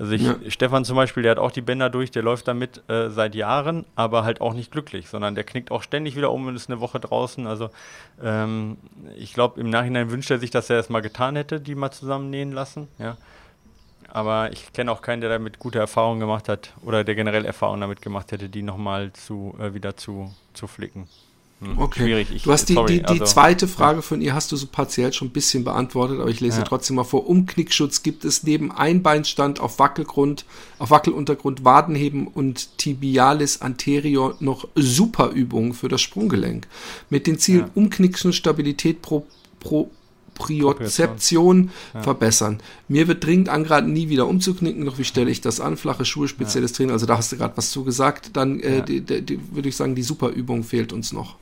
[0.00, 0.36] also ich, ja.
[0.48, 3.84] Stefan zum Beispiel, der hat auch die Bänder durch, der läuft damit äh, seit Jahren,
[3.94, 6.80] aber halt auch nicht glücklich, sondern der knickt auch ständig wieder um und ist eine
[6.80, 7.46] Woche draußen.
[7.46, 7.68] Also
[8.22, 8.78] ähm,
[9.16, 11.90] ich glaube, im Nachhinein wünscht er sich, dass er es mal getan hätte, die mal
[11.90, 12.88] zusammennähen lassen.
[12.98, 13.16] Ja
[14.12, 17.80] aber ich kenne auch keinen, der damit gute Erfahrungen gemacht hat oder der generell Erfahrungen
[17.80, 21.08] damit gemacht hätte, die nochmal zu, äh, wieder zu, zu flicken.
[21.60, 22.04] Hm, okay.
[22.04, 22.28] Schwierig.
[22.34, 24.66] Ich, du hast die, sorry, die, die also, zweite Frage von ihr hast du so
[24.66, 26.64] partiell schon ein bisschen beantwortet, aber ich lese ja.
[26.64, 27.28] trotzdem mal vor.
[27.28, 30.46] Umknickschutz gibt es neben Einbeinstand auf Wackelgrund,
[30.78, 36.66] auf Wackeluntergrund, Wadenheben und Tibialis anterior noch Superübungen für das Sprunggelenk.
[37.10, 37.70] Mit dem Ziel ja.
[37.74, 39.26] Umknicksen, Stabilität pro,
[39.58, 39.90] pro
[40.40, 42.02] Propriozeption ja.
[42.02, 42.62] verbessern.
[42.88, 45.76] Mir wird dringend angeraten, nie wieder umzuknicken, doch wie stelle ich das an?
[45.76, 46.76] Flache Schuhe, spezielles ja.
[46.78, 48.30] Training, also da hast du gerade was zugesagt.
[48.34, 48.80] Dann äh, ja.
[48.80, 51.36] die, die, die, würde ich sagen, die Superübung fehlt uns noch.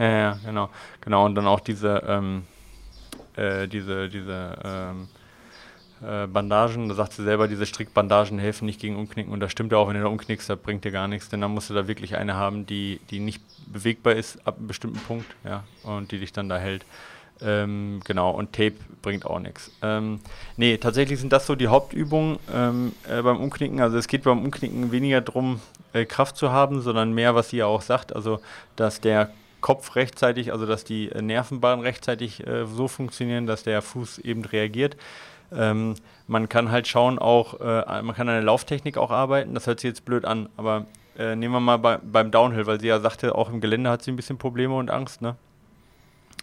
[0.00, 0.70] Ja, ja, genau.
[1.02, 2.44] Genau, und dann auch diese, ähm,
[3.36, 5.08] äh, diese, diese ähm,
[6.02, 9.72] äh, Bandagen, da sagt sie selber, diese Strickbandagen helfen nicht gegen Umknicken und das stimmt
[9.72, 11.74] ja auch, wenn du da umknickst, das bringt dir gar nichts, denn dann musst du
[11.74, 16.10] da wirklich eine haben, die, die nicht bewegbar ist ab einem bestimmten Punkt, ja, und
[16.12, 16.86] die dich dann da hält.
[17.42, 19.70] Ähm, genau, und Tape bringt auch nichts.
[19.82, 20.20] Ähm,
[20.56, 23.80] nee, tatsächlich sind das so die Hauptübungen ähm, äh, beim Umknicken.
[23.80, 25.60] Also es geht beim Umknicken weniger darum,
[25.92, 28.40] äh, Kraft zu haben, sondern mehr, was sie ja auch sagt, also
[28.76, 29.30] dass der
[29.60, 34.44] Kopf rechtzeitig, also dass die äh, Nervenbahnen rechtzeitig äh, so funktionieren, dass der Fuß eben
[34.44, 34.96] reagiert.
[35.52, 35.94] Ähm,
[36.26, 39.80] man kann halt schauen auch, äh, man kann an der Lauftechnik auch arbeiten, das hört
[39.80, 40.86] sich jetzt blöd an, aber
[41.18, 44.02] äh, nehmen wir mal bei, beim Downhill, weil sie ja sagte, auch im Gelände hat
[44.02, 45.36] sie ein bisschen Probleme und Angst, ne?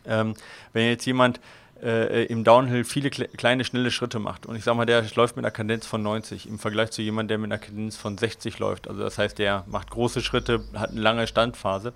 [0.05, 0.36] Ähm,
[0.74, 1.39] wenn jetzt jemand
[1.82, 5.36] äh, im Downhill viele kle kleine, schnelle Schritte macht und ich sage mal, der läuft
[5.36, 8.59] mit einer Kadenz von 90 im Vergleich zu jemandem, der mit einer Kadenz von 60
[8.59, 11.93] läuft, also das heißt, der macht große Schritte, hat eine lange Standphase,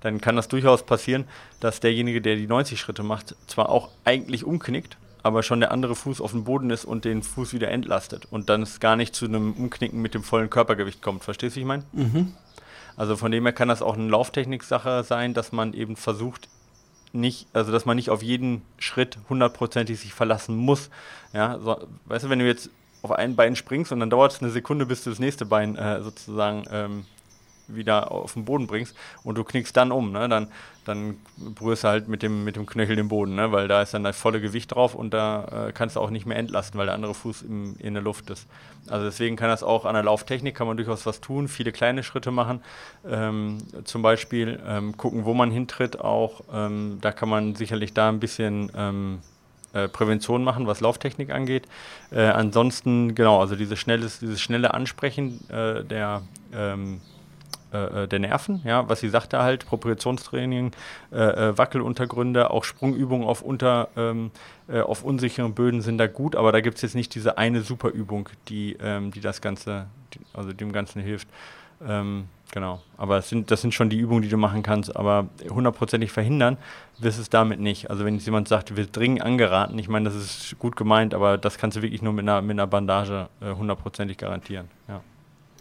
[0.00, 1.24] dann kann das durchaus passieren,
[1.60, 5.94] dass derjenige, der die 90 Schritte macht, zwar auch eigentlich umknickt, aber schon der andere
[5.94, 9.14] Fuß auf dem Boden ist und den Fuß wieder entlastet und dann es gar nicht
[9.14, 11.24] zu einem Umknicken mit dem vollen Körpergewicht kommt.
[11.24, 11.84] Verstehst du, wie ich meine?
[11.92, 12.34] Mhm.
[12.96, 16.48] Also von dem her kann das auch eine Lauftechnik-Sache sein, dass man eben versucht,
[17.12, 20.90] nicht, also dass man nicht auf jeden Schritt hundertprozentig sich verlassen muss.
[21.32, 21.76] Ja, so,
[22.06, 22.70] weißt du, wenn du jetzt
[23.02, 25.76] auf ein Bein springst und dann dauert es eine Sekunde, bis du das nächste Bein
[25.76, 27.04] äh, sozusagen ähm,
[27.74, 30.28] wieder auf den Boden bringst und du knickst dann um, ne?
[30.28, 30.48] dann,
[30.84, 33.52] dann berührst du halt mit dem, mit dem Knöchel den Boden, ne?
[33.52, 36.26] weil da ist dann das volle Gewicht drauf und da äh, kannst du auch nicht
[36.26, 38.46] mehr entlasten, weil der andere Fuß im, in der Luft ist.
[38.88, 42.02] Also deswegen kann das auch an der Lauftechnik, kann man durchaus was tun, viele kleine
[42.02, 42.60] Schritte machen,
[43.08, 48.08] ähm, zum Beispiel ähm, gucken, wo man hintritt auch, ähm, da kann man sicherlich da
[48.08, 49.18] ein bisschen ähm,
[49.72, 51.68] äh, Prävention machen, was Lauftechnik angeht.
[52.10, 57.00] Äh, ansonsten, genau, also diese schnelles, dieses schnelle Ansprechen äh, der ähm,
[57.72, 60.72] äh, äh, der Nerven, ja, was sie sagte halt, Propriationstraining,
[61.12, 64.32] äh, äh, Wackeluntergründe, auch Sprungübungen auf unter ähm,
[64.68, 67.60] äh, auf unsicheren Böden sind da gut, aber da gibt es jetzt nicht diese eine
[67.62, 71.28] Superübung, die, ähm, die das Ganze, die, also dem Ganzen hilft.
[71.86, 72.80] Ähm, genau.
[72.96, 76.56] Aber das sind, das sind schon die Übungen, die du machen kannst, aber hundertprozentig verhindern
[76.98, 77.88] wirst es damit nicht.
[77.88, 81.38] Also wenn jetzt jemand sagt, wir dringend angeraten, ich meine, das ist gut gemeint, aber
[81.38, 84.68] das kannst du wirklich nur mit einer, mit einer Bandage hundertprozentig garantieren.
[84.88, 85.00] Ja.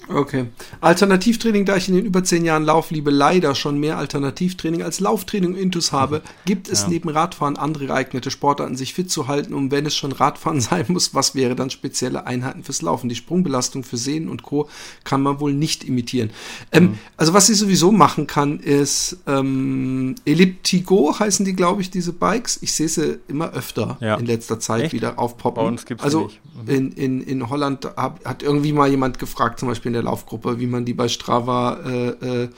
[0.07, 0.47] Okay.
[0.81, 5.55] Alternativtraining, da ich in den über zehn Jahren Laufliebe leider schon mehr Alternativtraining als Lauftraining
[5.55, 6.21] Intus habe, mhm.
[6.45, 6.89] gibt es ja.
[6.89, 9.53] neben Radfahren andere geeignete Sportarten, sich fit zu halten.
[9.53, 13.09] Und wenn es schon Radfahren sein muss, was wäre dann spezielle Einheiten fürs Laufen?
[13.09, 14.67] Die Sprungbelastung für Sehnen und Co.
[15.03, 16.31] kann man wohl nicht imitieren.
[16.71, 16.99] Ähm, mhm.
[17.17, 22.59] Also was ich sowieso machen kann, ist ähm, Elliptigo heißen die, glaube ich, diese Bikes.
[22.61, 24.15] Ich sehe sie immer öfter ja.
[24.15, 24.93] in letzter Zeit Echt?
[24.93, 25.63] wieder aufpoppen.
[25.63, 26.39] Bei uns gibt's also nicht.
[26.65, 26.69] Mhm.
[26.69, 30.59] in, in, in Holland hab, hat irgendwie mal jemand gefragt, zum Beispiel in der Laufgruppe,
[30.59, 32.49] wie man die bei Strava äh, äh,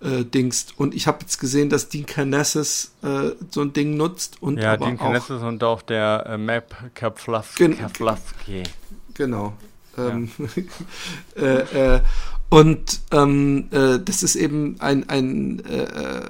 [0.00, 0.74] äh, dingst.
[0.78, 4.42] Und ich habe jetzt gesehen, dass Dean Carnesses äh, so ein Ding nutzt.
[4.42, 7.64] Und ja, Dean Carnesses und auch der äh, Map Kaplavski.
[7.66, 8.64] Gen
[9.14, 9.52] genau.
[9.98, 10.30] Ähm,
[11.36, 11.42] ja.
[11.42, 12.00] äh, äh,
[12.48, 16.20] und ähm, äh, das ist eben ein, ein äh, äh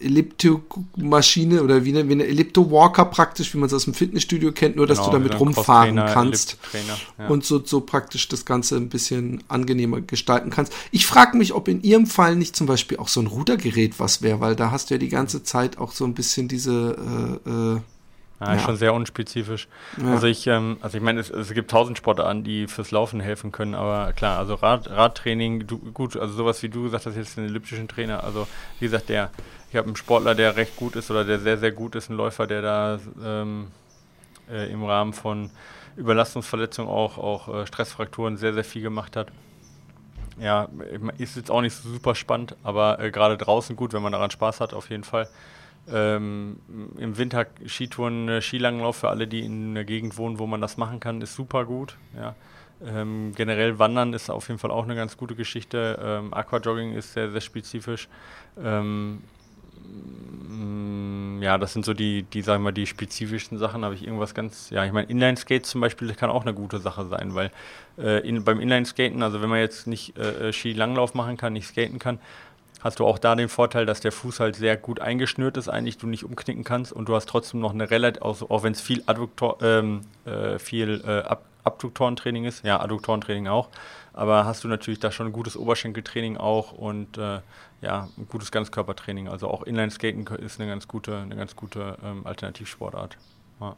[0.00, 4.76] Ellipto-Maschine oder wie eine, wie eine Ellipto-Walker praktisch, wie man es aus dem Fitnessstudio kennt,
[4.76, 6.58] nur dass genau, du damit rumfahren kannst
[7.18, 7.26] ja.
[7.28, 10.72] und so, so praktisch das Ganze ein bisschen angenehmer gestalten kannst.
[10.90, 14.22] Ich frage mich, ob in ihrem Fall nicht zum Beispiel auch so ein Rudergerät was
[14.22, 17.50] wäre, weil da hast du ja die ganze Zeit auch so ein bisschen diese äh,
[17.50, 17.80] äh,
[18.40, 18.58] Ja, ja.
[18.58, 19.68] schon sehr unspezifisch.
[20.02, 20.12] Ja.
[20.12, 23.52] Also ich, ähm, also ich meine, es, es, gibt tausend Sportarten, die fürs Laufen helfen
[23.52, 27.36] können, aber klar, also Rad, Radtraining, du, gut, also sowas wie du gesagt hast, jetzt
[27.36, 28.46] den elliptischen Trainer, also
[28.78, 29.30] wie gesagt, der,
[29.70, 32.16] ich habe einen Sportler, der recht gut ist oder der sehr, sehr gut ist, ein
[32.16, 33.68] Läufer, der da ähm,
[34.50, 35.50] äh, im Rahmen von
[35.96, 39.28] Überlastungsverletzungen auch, auch äh, Stressfrakturen sehr, sehr viel gemacht hat.
[40.40, 40.68] Ja,
[41.18, 44.30] ist jetzt auch nicht so super spannend, aber äh, gerade draußen gut, wenn man daran
[44.30, 45.28] Spaß hat, auf jeden Fall.
[45.88, 46.58] Ähm,
[46.98, 50.78] Im Winter Skitouren, äh, Skilanglauf für alle, die in einer Gegend wohnen, wo man das
[50.78, 51.96] machen kann, ist super gut.
[52.16, 52.34] Ja.
[52.84, 55.98] Ähm, generell Wandern ist auf jeden Fall auch eine ganz gute Geschichte.
[56.02, 58.08] Ähm, Aquajogging ist sehr, sehr spezifisch.
[58.62, 59.22] Ähm,
[61.40, 63.84] ja, das sind so die, die, sagen wir, die spezifischen Sachen.
[63.84, 67.06] Habe ich irgendwas ganz, ja, ich meine, Inline-Skates zum Beispiel kann auch eine gute Sache
[67.06, 67.50] sein, weil
[67.98, 71.66] äh, in, beim Inline-Skaten, also wenn man jetzt nicht äh, äh Skilanglauf machen kann, nicht
[71.66, 72.18] skaten kann,
[72.80, 75.98] hast du auch da den Vorteil, dass der Fuß halt sehr gut eingeschnürt ist, eigentlich
[75.98, 78.80] du nicht umknicken kannst und du hast trotzdem noch eine relativ, auch, auch wenn es
[78.80, 83.68] viel, Adduktor, ähm, äh, viel äh, Ab Abduktorentraining ist, ja, Adduktorentraining auch,
[84.14, 87.40] aber hast du natürlich da schon ein gutes Oberschenkeltraining auch und äh,
[87.82, 89.28] ja, ein gutes Ganzkörpertraining.
[89.28, 93.16] Also auch Inline-Skaten ist eine ganz gute, eine ganz gute ähm, Alternativsportart.
[93.60, 93.76] Ja.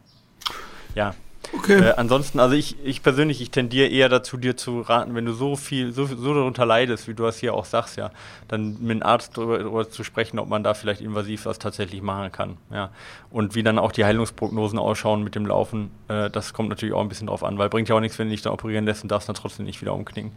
[0.94, 1.14] ja.
[1.53, 1.80] Okay.
[1.80, 5.32] Äh, ansonsten, also ich, ich persönlich, ich tendiere eher dazu, dir zu raten, wenn du
[5.32, 8.11] so viel, so, so darunter leidest, wie du das hier auch sagst, ja,
[8.48, 12.00] dann mit einem Arzt darüber, darüber, zu sprechen, ob man da vielleicht invasiv was tatsächlich
[12.00, 12.57] machen kann.
[12.70, 12.90] Ja.
[13.30, 17.03] Und wie dann auch die Heilungsprognosen ausschauen mit dem Laufen, äh, das kommt natürlich auch
[17.03, 19.03] ein bisschen drauf an, weil bringt ja auch nichts, wenn du dich da operieren lässt
[19.03, 20.32] und darfst dann trotzdem nicht wieder umknicken.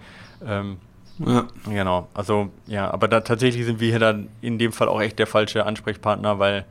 [0.45, 0.77] Ähm,
[1.19, 1.47] ja.
[1.69, 5.19] Genau, also ja, aber da tatsächlich sind wir hier dann in dem Fall auch echt
[5.19, 6.65] der falsche Ansprechpartner, weil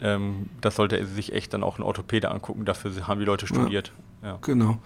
[0.00, 2.64] ähm, das sollte sich echt dann auch ein Orthopäde angucken.
[2.64, 3.92] Dafür haben die Leute studiert.
[4.24, 4.38] Ja.
[4.40, 4.78] Genau.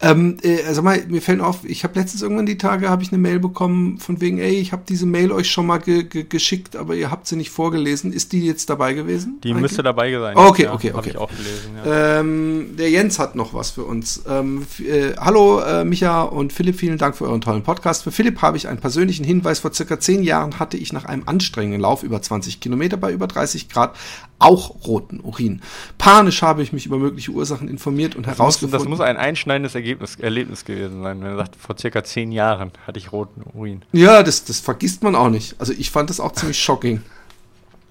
[0.00, 3.12] Ähm, äh, also mal, mir fällt auf, ich habe letztens irgendwann die Tage habe ich
[3.12, 6.24] eine Mail bekommen von wegen, ey, ich habe diese Mail euch schon mal ge ge
[6.26, 8.10] geschickt, aber ihr habt sie nicht vorgelesen.
[8.10, 9.38] Ist die jetzt dabei gewesen?
[9.44, 9.62] Die eigentlich?
[9.62, 10.34] müsste dabei sein.
[10.34, 11.10] okay, ja, okay, okay.
[11.10, 12.20] ich auch gelesen, ja.
[12.20, 14.22] ähm, der Jens hat noch was für uns.
[14.26, 18.02] Ähm, äh, hallo äh, Micha und Philipp, vielen Dank für euren tollen Podcast.
[18.02, 19.58] Für Philipp habe ich einen persönlichen Hinweis.
[19.58, 23.26] Vor circa zehn Jahren hatte ich nach einem anstrengenden Lauf über 20 Kilometer bei über
[23.26, 23.94] 30 Grad
[24.38, 25.62] auch roten Urin.
[25.98, 28.85] Panisch habe ich mich über mögliche Ursachen informiert und das herausgefunden.
[28.88, 32.32] Muss, das muss ein einschneidendes Ergebnis, Erlebnis gewesen sein, wenn er sagt, vor circa zehn
[32.32, 33.82] Jahren hatte ich roten Urin.
[33.92, 35.54] Ja, das, das vergisst man auch nicht.
[35.58, 37.02] Also ich fand das auch ziemlich shocking.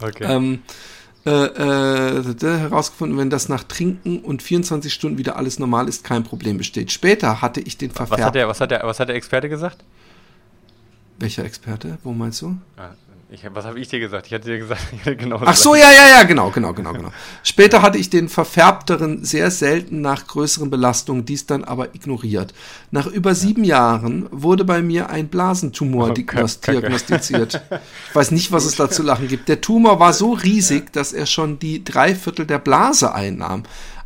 [0.01, 0.25] Okay.
[0.27, 0.59] Ähm,
[1.25, 6.23] äh, äh, herausgefunden, wenn das nach Trinken und 24 Stunden wieder alles normal ist, kein
[6.23, 6.91] Problem besteht.
[6.91, 8.19] Später hatte ich den Verfärb.
[8.19, 9.83] Was hat der, was hat der, was hat der Experte gesagt?
[11.17, 11.97] Welcher Experte?
[12.03, 12.57] Wo meinst du?
[13.29, 14.27] Ja, ich, was habe ich dir gesagt?
[14.27, 15.39] Ich hatte dir gesagt, genau.
[15.43, 17.11] Ach so, ja, ja, ja, genau, genau, genau, genau.
[17.43, 22.53] Später hatte ich den verfärbteren sehr selten nach größeren Belastungen, dies dann aber ignoriert.
[22.91, 27.61] Nach über sieben Jahren wurde bei mir ein Blasentumor oh, diagnostiziert.
[28.09, 29.49] Ich weiß nicht, was es da zu lachen gibt.
[29.49, 33.63] Der Tumor war so riesig, dass er schon die Dreiviertel der Blase einnahm.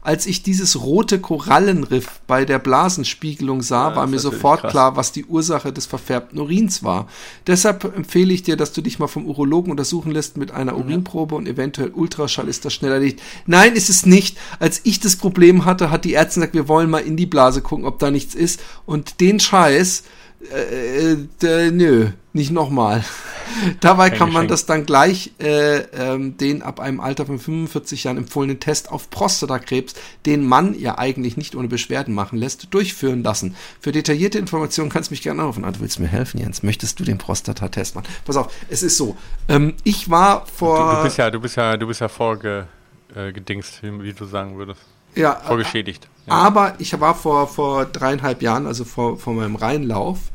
[0.10, 4.72] Als ich dieses rote Korallenriff bei der Blasenspiegelung sah, ja, war mir sofort krass.
[4.72, 7.08] klar, was die Ursache des verfärbten Urins war.
[7.46, 11.36] Deshalb empfehle ich dir, dass du dich mal vom Urologen untersuchen lässt mit einer Urinprobe
[11.36, 13.22] und eventuell Ultraschall ist das schneller erledigt.
[13.46, 14.36] Nein, ist es nicht.
[14.58, 17.62] Als ich das Problem hatte, hat die Ärztin gesagt, wir wollen mal in die Blase
[17.62, 18.60] gucken, ob da nichts ist.
[18.88, 20.06] Und den Scheiß,
[20.52, 22.08] äh, äh, nö,
[22.40, 23.04] nicht nochmal.
[23.82, 28.18] Dabei kann man das dann gleich äh, ähm, den ab einem Alter von 45 Jahren
[28.18, 33.56] empfohlenen Test auf Prostatakrebs, den man ja eigentlich nicht ohne Beschwerden machen lässt, durchführen lassen.
[33.82, 35.66] Für detaillierte Informationen kannst du mich gerne anrufen.
[35.66, 36.64] Ah, du willst mir helfen, Jens?
[36.64, 38.08] Möchtest du den Prostatatest machen?
[38.24, 39.18] Pass auf, es ist so.
[39.48, 40.92] Ähm, ich war vor.
[40.92, 44.58] Du, du, bist ja, du bist ja, du bist ja vorgedingst, äh, wie du sagen
[44.58, 44.82] würdest.
[45.16, 45.36] Ja.
[45.36, 46.08] Vorgeschädigt.
[46.28, 46.34] Ja.
[46.34, 50.30] Aber ich war vor, vor dreieinhalb Jahren, also vor, vor meinem Rheinlauf, äh,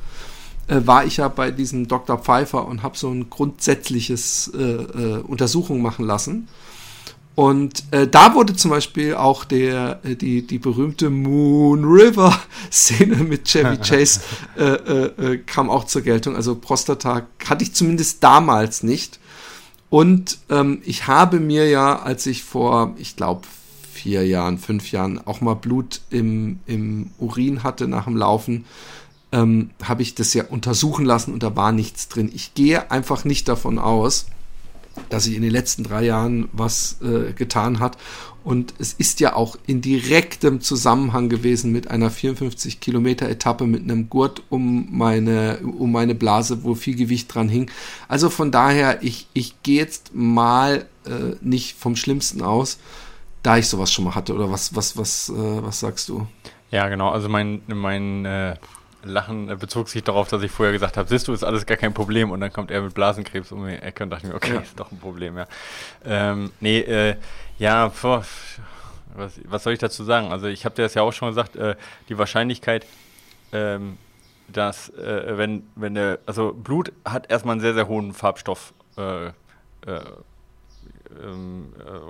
[0.69, 2.19] war ich ja bei diesem Dr.
[2.19, 6.49] Pfeiffer und habe so ein grundsätzliches äh, äh, Untersuchung machen lassen.
[7.35, 12.39] Und äh, da wurde zum Beispiel auch der, äh, die, die berühmte Moon River
[12.73, 14.21] Szene mit Chevy Chase
[14.57, 16.37] äh, äh, äh, kam auch zur Geltung.
[16.37, 19.19] Also Prostata hatte ich zumindest damals nicht.
[19.91, 23.43] Und ähm, ich habe mir ja, als ich vor, ich glaube,
[23.93, 28.65] vier Jahren, fünf Jahren auch mal Blut im, im Urin hatte nach dem Laufen,
[29.35, 32.31] ähm, habe ich das ja untersuchen lassen und da war nichts drin.
[32.33, 34.27] Ich gehe einfach nicht davon aus,
[35.09, 37.99] dass sich in den letzten drei Jahren was äh, getan hat.
[38.45, 43.83] Und es ist ja auch in direktem Zusammenhang gewesen mit einer 54 Kilometer Etappe mit
[43.83, 47.71] einem Gurt um meine, um meine Blase, wo viel Gewicht dran hing.
[48.07, 52.79] Also von daher, ich, ich gehe jetzt mal äh, nicht vom Schlimmsten aus,
[53.43, 54.35] da ich sowas schon mal hatte.
[54.35, 56.27] Oder was, was, was, äh, was sagst du?
[56.71, 57.09] Ja, genau.
[57.09, 58.57] Also mein, mein äh,
[59.11, 61.95] Lachen bezog sich darauf, dass ich vorher gesagt habe, siehst du, ist alles gar kein
[61.95, 64.61] Problem und dann kommt er mit Blasenkrebs um die Ecke und dachte mir, okay, ja.
[64.61, 65.47] ist doch ein Problem, ja.
[66.05, 67.17] Ähm, nee, äh,
[67.59, 68.25] ja, vor,
[69.15, 70.33] was, was soll ich dazu sagen?
[70.33, 71.77] Also ich habe dir das ja auch schon gesagt, äh,
[72.09, 72.87] die Wahrscheinlichkeit,
[73.53, 73.99] ähm,
[74.49, 79.27] dass äh, wenn, wenn der, also Blut hat erstmal einen sehr, sehr hohen Farbstoff äh,
[79.27, 79.33] äh,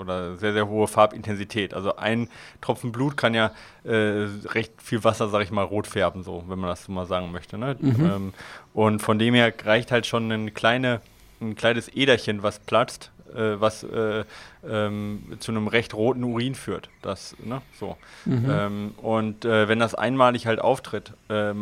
[0.00, 1.74] oder sehr, sehr hohe Farbintensität.
[1.74, 2.28] Also ein
[2.60, 3.52] Tropfen Blut kann ja
[3.84, 7.06] äh, recht viel Wasser, sag ich mal, rot färben, so, wenn man das so mal
[7.06, 7.58] sagen möchte.
[7.58, 7.76] Ne?
[7.80, 8.04] Mhm.
[8.04, 8.34] Ähm,
[8.72, 11.00] und von dem her reicht halt schon ein, kleine,
[11.40, 14.24] ein kleines Äderchen, was platzt, äh, was äh,
[14.68, 16.88] ähm, zu einem recht roten Urin führt.
[17.02, 17.96] Das, ne, so.
[18.24, 18.46] Mhm.
[18.48, 21.52] Ähm, und äh, wenn das einmalig halt auftritt, äh,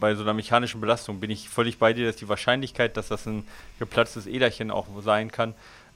[0.00, 3.26] bei so einer mechanischen Belastung, bin ich völlig bei dir, dass die Wahrscheinlichkeit, dass das
[3.26, 3.46] ein
[3.78, 5.54] geplatztes Äderchen auch sein kann,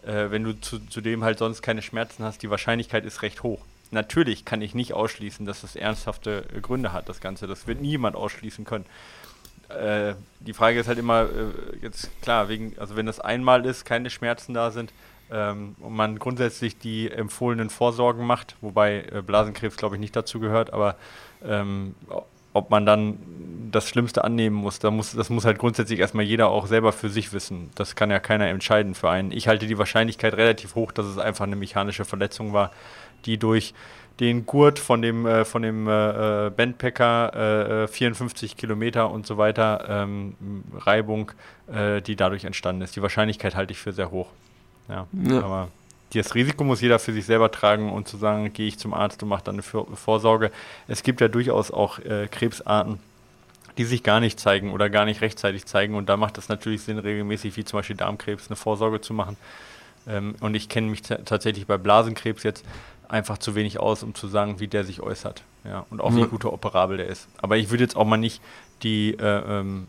[0.09, 3.61] äh, wenn du zu, zudem halt sonst keine Schmerzen hast, die Wahrscheinlichkeit ist recht hoch.
[3.91, 7.47] Natürlich kann ich nicht ausschließen, dass das ernsthafte Gründe hat, das Ganze.
[7.47, 8.87] Das wird niemand ausschließen können.
[9.69, 13.85] Äh, die Frage ist halt immer, äh, jetzt klar, wegen, also wenn das einmal ist,
[13.85, 14.93] keine Schmerzen da sind,
[15.31, 20.41] ähm, und man grundsätzlich die empfohlenen Vorsorgen macht, wobei äh, Blasenkrebs glaube ich nicht dazu
[20.41, 20.97] gehört, aber
[21.45, 21.95] ähm,
[22.59, 23.19] ob man dann
[23.71, 27.09] das Schlimmste annehmen muss, da muss, das muss halt grundsätzlich erstmal jeder auch selber für
[27.09, 27.71] sich wissen.
[27.75, 29.33] Das kann ja keiner entscheiden für einen.
[29.33, 32.73] Ich halte die Wahrscheinlichkeit relativ hoch, dass es einfach eine mechanische Verletzung war,
[33.25, 33.75] die durch
[34.21, 39.39] den Gurt von dem, äh, von dem äh, äh Bandpacker, äh, 54 Kilometer und so
[39.39, 40.35] weiter, ähm,
[40.77, 41.31] Reibung,
[41.73, 42.97] äh, die dadurch entstanden ist.
[42.97, 44.29] Die Wahrscheinlichkeit halte ich für sehr hoch.
[44.89, 45.43] Ja, ja.
[45.43, 45.69] aber
[46.13, 49.23] das Risiko muss jeder für sich selber tragen und zu sagen, gehe ich zum Arzt
[49.23, 50.51] und mache dann eine Vorsorge.
[50.87, 52.99] Es gibt ja durchaus auch äh, Krebsarten,
[53.77, 55.95] die sich gar nicht zeigen oder gar nicht rechtzeitig zeigen.
[55.95, 59.37] Und da macht es natürlich Sinn, regelmäßig, wie zum Beispiel Darmkrebs, eine Vorsorge zu machen.
[60.09, 62.65] Ähm, und ich kenne mich tatsächlich bei Blasenkrebs jetzt
[63.09, 65.43] einfach zu wenig aus, um zu sagen, wie der sich äußert.
[65.65, 66.17] Ja, und auch mhm.
[66.17, 67.29] wie gut operabel der ist.
[67.43, 68.41] Aber ich würde jetzt auch mal nicht
[68.83, 69.89] die äh, ähm,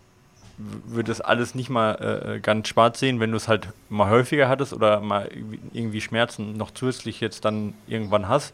[0.60, 4.49] würde es alles nicht mal äh, ganz schwarz sehen, wenn du es halt mal häufiger
[4.49, 5.30] hattest oder mal
[5.72, 8.53] irgendwie Schmerzen noch zusätzlich jetzt dann irgendwann hast,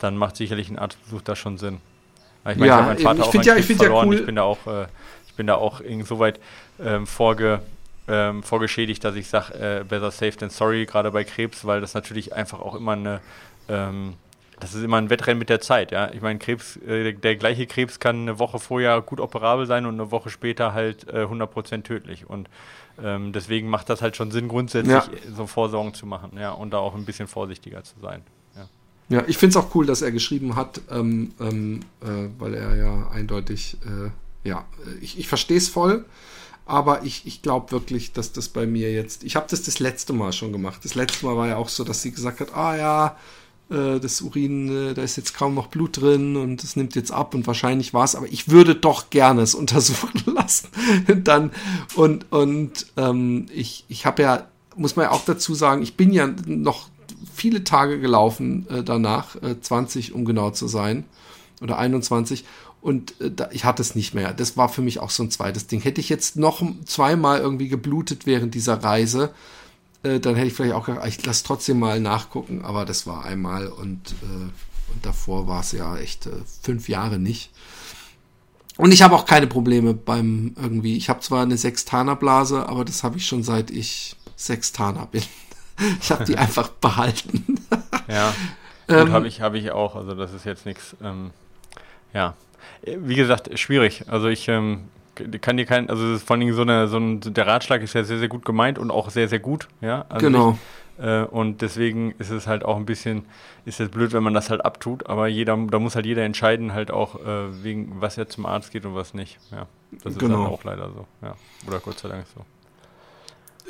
[0.00, 1.80] dann macht sicherlich ein Arztbesuch da schon Sinn.
[2.40, 4.06] Ich meine, ja, ich habe meinen Vater auch ja, ich verloren.
[4.06, 4.20] Ja cool.
[4.20, 4.86] Ich bin da auch, äh,
[5.26, 6.40] ich bin da auch insoweit
[6.80, 7.60] ähm, vorge,
[8.08, 11.94] ähm, vorgeschädigt, dass ich sage, äh, better safe than sorry, gerade bei Krebs, weil das
[11.94, 13.20] natürlich einfach auch immer eine
[13.68, 14.14] ähm,
[14.60, 16.12] das ist immer ein Wettrennen mit der Zeit, ja.
[16.12, 19.94] Ich meine, Krebs, äh, der gleiche Krebs kann eine Woche vorher gut operabel sein und
[19.94, 22.28] eine Woche später halt äh, 100% tödlich.
[22.28, 22.48] Und
[23.02, 25.34] ähm, deswegen macht das halt schon Sinn, grundsätzlich ja.
[25.34, 28.22] so Vorsorgen zu machen, ja, und da auch ein bisschen vorsichtiger zu sein.
[28.56, 28.68] Ja,
[29.08, 32.76] ja ich finde es auch cool, dass er geschrieben hat, ähm, ähm, äh, weil er
[32.76, 34.64] ja eindeutig, äh, ja,
[35.00, 36.04] ich, ich verstehe es voll.
[36.66, 39.24] Aber ich, ich glaube wirklich, dass das bei mir jetzt.
[39.24, 40.84] Ich habe das das letzte Mal schon gemacht.
[40.84, 43.16] Das letzte Mal war ja auch so, dass sie gesagt hat: Ah ja,
[43.70, 47.10] äh, das Urin, äh, da ist jetzt kaum noch Blut drin und es nimmt jetzt
[47.10, 50.68] ab und wahrscheinlich war es, aber ich würde doch gerne es untersuchen lassen.
[51.24, 51.50] Dann
[51.94, 54.46] und und ähm, ich ich habe ja
[54.76, 56.88] muss man ja auch dazu sagen, ich bin ja noch
[57.34, 61.04] viele Tage gelaufen äh, danach, äh, 20 um genau zu sein
[61.60, 62.44] oder 21
[62.80, 64.32] und äh, da, ich hatte es nicht mehr.
[64.32, 65.80] Das war für mich auch so ein zweites Ding.
[65.80, 69.30] Hätte ich jetzt noch zweimal irgendwie geblutet während dieser Reise,
[70.02, 73.24] äh, dann hätte ich vielleicht auch gedacht, ich lasse trotzdem mal nachgucken, aber das war
[73.24, 74.24] einmal und, äh,
[74.92, 76.32] und davor war es ja echt äh,
[76.62, 77.50] fünf Jahre nicht.
[78.76, 80.96] Und ich habe auch keine Probleme beim irgendwie.
[80.96, 85.24] Ich habe zwar eine Sextanerblase, aber das habe ich schon seit ich Sextaner bin.
[86.00, 87.60] ich habe die einfach behalten.
[88.06, 88.32] ja,
[88.88, 89.96] ähm, habe ich, hab ich auch.
[89.96, 90.96] Also das ist jetzt nichts.
[91.02, 91.32] Ähm,
[92.14, 92.34] ja,
[92.84, 94.04] wie gesagt, schwierig.
[94.06, 94.84] Also ich ähm,
[95.40, 98.18] kann dir kein, also vor allem so eine, so ein, der Ratschlag ist ja sehr,
[98.18, 100.06] sehr gut gemeint und auch sehr, sehr gut, ja.
[100.18, 100.58] genau.
[100.98, 103.24] Ich, äh, und deswegen ist es halt auch ein bisschen,
[103.64, 106.74] ist es blöd, wenn man das halt abtut, aber jeder, da muss halt jeder entscheiden,
[106.74, 109.38] halt auch äh, wegen, was er zum Arzt geht und was nicht.
[109.52, 109.66] Ja.
[110.02, 110.42] Das ist genau.
[110.42, 111.34] halt auch leider so, ja.
[111.66, 112.44] Oder Gott sei Dank so.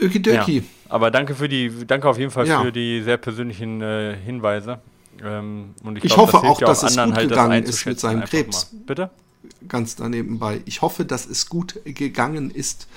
[0.05, 0.59] Okidoki.
[0.59, 0.63] Ja.
[0.89, 2.63] Aber danke für die, danke auf jeden Fall ja.
[2.63, 4.79] für die sehr persönlichen äh, Hinweise.
[5.23, 7.99] Ähm, und ich, ich glaub, hoffe das auch, dass es gut halt, gegangen ist mit
[7.99, 8.73] seinem Krebs.
[8.73, 8.81] Mal.
[8.87, 9.11] Bitte?
[9.67, 10.63] Ganz daneben bei.
[10.67, 12.89] Ich hoffe, dass es gut gegangen ist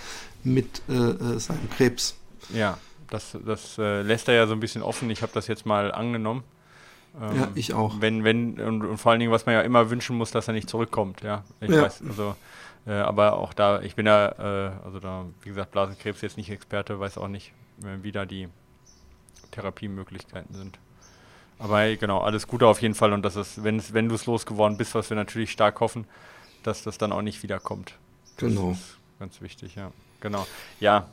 [0.44, 2.16] mit äh, äh, seinem Krebs.
[2.54, 2.78] Ja,
[3.10, 5.10] das, das äh, lässt er ja so ein bisschen offen.
[5.10, 6.44] Ich habe das jetzt mal angenommen.
[7.20, 8.00] Ähm, ja, ich auch.
[8.00, 10.54] Wenn, wenn, und, und, vor allen Dingen, was man ja immer wünschen muss, dass er
[10.54, 11.44] nicht zurückkommt, ja.
[11.60, 11.82] Ich ja.
[11.82, 12.36] weiß, also,
[12.88, 16.50] äh, aber auch da, ich bin ja, äh, also da, wie gesagt, Blasenkrebs jetzt nicht
[16.50, 17.52] Experte, weiß auch nicht,
[18.02, 18.48] wie da die
[19.52, 20.80] Therapiemöglichkeiten sind.
[21.60, 24.78] Aber genau, alles Gute auf jeden Fall und das ist, wenn, wenn du es losgeworden
[24.78, 26.06] bist, was wir natürlich stark hoffen,
[26.64, 27.96] dass das dann auch nicht wiederkommt.
[28.38, 28.76] Genau.
[29.20, 29.92] ganz wichtig, ja.
[30.20, 30.46] Genau.
[30.80, 31.08] Ja,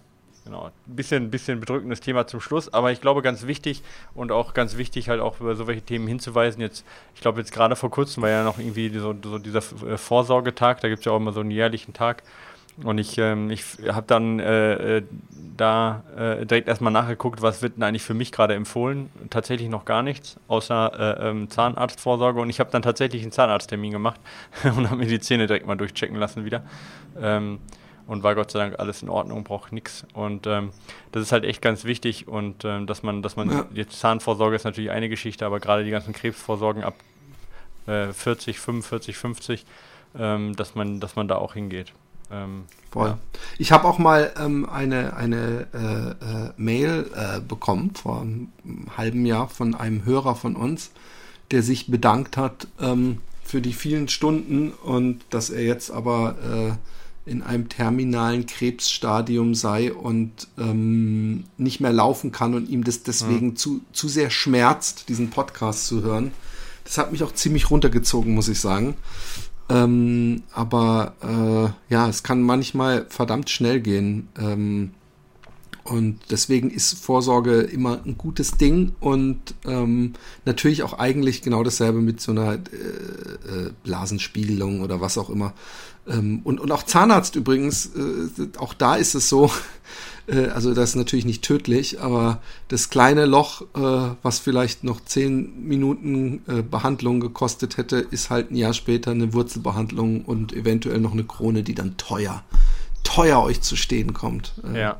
[0.45, 0.67] genau.
[0.67, 3.83] Ein bisschen, bisschen bedrückendes Thema zum Schluss, aber ich glaube ganz wichtig
[4.15, 6.61] und auch ganz wichtig halt auch über so welche Themen hinzuweisen.
[6.61, 6.85] Jetzt,
[7.15, 10.81] ich glaube jetzt gerade vor kurzem war ja noch irgendwie so, so dieser äh, Vorsorgetag,
[10.81, 12.23] da gibt es ja auch immer so einen jährlichen Tag,
[12.85, 15.03] Und ich, ähm, ich habe dann äh, äh,
[15.57, 19.11] da äh, direkt erstmal nachgeguckt, was wird denn eigentlich für mich gerade empfohlen.
[19.31, 22.41] Tatsächlich noch gar nichts, außer äh, ähm, Zahnarztvorsorge.
[22.41, 24.21] Und ich habe dann tatsächlich einen Zahnarzttermin gemacht
[24.65, 26.63] und habe mir die Zähne direkt mal durchchecken lassen wieder.
[27.21, 27.59] Ähm,
[28.07, 30.07] und war Gott sei Dank alles in Ordnung, braucht nichts.
[30.15, 30.71] Und ähm,
[31.13, 34.65] das ist halt echt ganz wichtig und ähm, dass man, dass man, jetzt Zahnvorsorge ist
[34.65, 36.95] natürlich eine Geschichte, aber gerade die ganzen Krebsvorsorgen ab
[37.87, 39.67] äh, 40, 45, 50,
[40.19, 41.93] ähm, dass man, dass man da auch hingeht.
[42.31, 43.09] Ähm, Voll.
[43.09, 43.19] Ja.
[43.59, 48.49] Ich habe auch mal ähm, eine, eine äh, äh, Mail äh, bekommen vor einem
[48.97, 50.91] halben Jahr von einem Hörer von uns,
[51.51, 56.79] der sich bedankt hat ähm, für die vielen Stunden und dass er jetzt aber
[57.27, 63.03] äh, in einem terminalen Krebsstadium sei und ähm, nicht mehr laufen kann und ihm das
[63.03, 63.55] deswegen ja.
[63.55, 66.33] zu, zu sehr schmerzt, diesen Podcast zu hören.
[66.85, 68.97] Das hat mich auch ziemlich runtergezogen, muss ich sagen.
[69.71, 74.29] Ähm, aber äh, ja, es kann manchmal verdammt schnell gehen.
[74.39, 74.91] Ähm,
[75.85, 80.13] und deswegen ist Vorsorge immer ein gutes Ding und ähm,
[80.45, 82.59] natürlich auch eigentlich genau dasselbe mit so einer äh,
[83.49, 85.55] äh, Blasenspiegelung oder was auch immer.
[86.09, 89.51] Ähm, und, und auch Zahnarzt übrigens, äh, auch da ist es so,
[90.27, 95.01] äh, also das ist natürlich nicht tödlich, aber das kleine Loch, äh, was vielleicht noch
[95.01, 101.01] zehn Minuten äh, Behandlung gekostet hätte, ist halt ein Jahr später eine Wurzelbehandlung und eventuell
[101.01, 102.43] noch eine Krone, die dann teuer,
[103.05, 104.55] teuer euch zu stehen kommt.
[104.75, 104.99] Ja.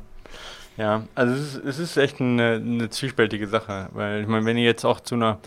[0.77, 4.55] Ja, also es ist, es ist echt eine, eine zwiespältige Sache, weil ich meine, wenn
[4.55, 5.39] ihr jetzt auch zu einer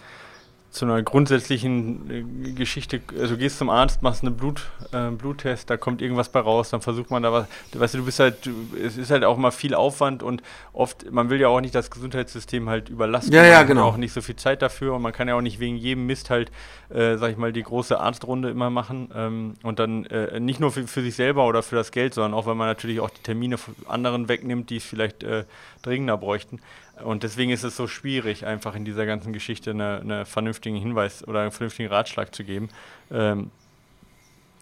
[0.72, 5.76] zu einer grundsätzlichen äh, Geschichte, also gehst zum Arzt, machst eine Blut, äh, Bluttest, da
[5.76, 8.52] kommt irgendwas bei raus, dann versucht man da was, weißt du, du bist halt, du,
[8.82, 10.42] es ist halt auch mal viel Aufwand und
[10.72, 13.34] oft, man will ja auch nicht das Gesundheitssystem halt überlasten.
[13.34, 13.84] Ja, ja, genau.
[13.84, 16.30] auch nicht so viel Zeit dafür und man kann ja auch nicht wegen jedem Mist
[16.30, 16.50] halt,
[16.88, 20.72] äh, sag ich mal, die große Arztrunde immer machen ähm, und dann äh, nicht nur
[20.72, 23.22] für, für, sich selber oder für das Geld, sondern auch, weil man natürlich auch die
[23.22, 25.44] Termine von anderen wegnimmt, die es vielleicht äh,
[25.82, 26.60] dringender bräuchten.
[27.02, 31.26] Und deswegen ist es so schwierig, einfach in dieser ganzen Geschichte einen eine vernünftigen Hinweis
[31.26, 32.68] oder einen vernünftigen Ratschlag zu geben.
[33.10, 33.50] Ähm,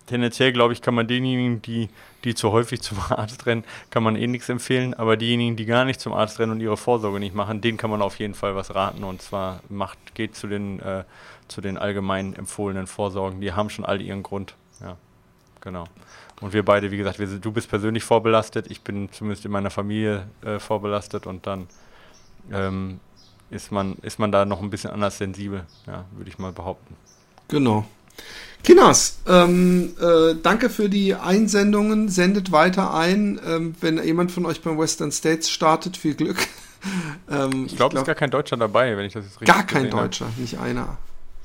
[0.06, 1.88] tendenziell, glaube ich, kann man denjenigen, die,
[2.24, 4.94] die zu häufig zum Arzt rennen, kann man eh nichts empfehlen.
[4.94, 7.90] Aber diejenigen, die gar nicht zum Arzt rennen und ihre Vorsorge nicht machen, denen kann
[7.90, 9.04] man auf jeden Fall was raten.
[9.04, 11.04] Und zwar macht, geht zu den, äh,
[11.48, 13.40] zu den allgemein empfohlenen Vorsorgen.
[13.40, 14.54] Die haben schon alle ihren Grund.
[14.80, 14.96] Ja,
[15.60, 15.84] genau.
[16.40, 19.70] Und wir beide, wie gesagt, wir, du bist persönlich vorbelastet, ich bin zumindest in meiner
[19.70, 21.66] Familie äh, vorbelastet und dann
[22.52, 23.00] ähm,
[23.50, 26.96] ist, man, ist man da noch ein bisschen anders sensibel, ja, würde ich mal behaupten.
[27.48, 27.84] Genau.
[28.62, 32.08] Kinas, ähm, äh, danke für die Einsendungen.
[32.08, 33.40] Sendet weiter ein.
[33.46, 36.36] Ähm, wenn jemand von euch beim Western States startet, viel Glück.
[37.30, 39.66] ähm, ich glaube, es ist gar kein Deutscher dabei, wenn ich das jetzt richtig Gar
[39.66, 40.40] kein Deutscher, habe.
[40.40, 40.98] nicht einer.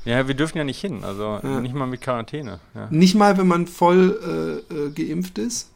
[0.03, 1.61] Ja, wir dürfen ja nicht hin, also ja.
[1.61, 2.59] nicht mal mit Quarantäne.
[2.75, 2.87] Ja.
[2.91, 5.71] Nicht mal, wenn man voll äh, äh, geimpft ist?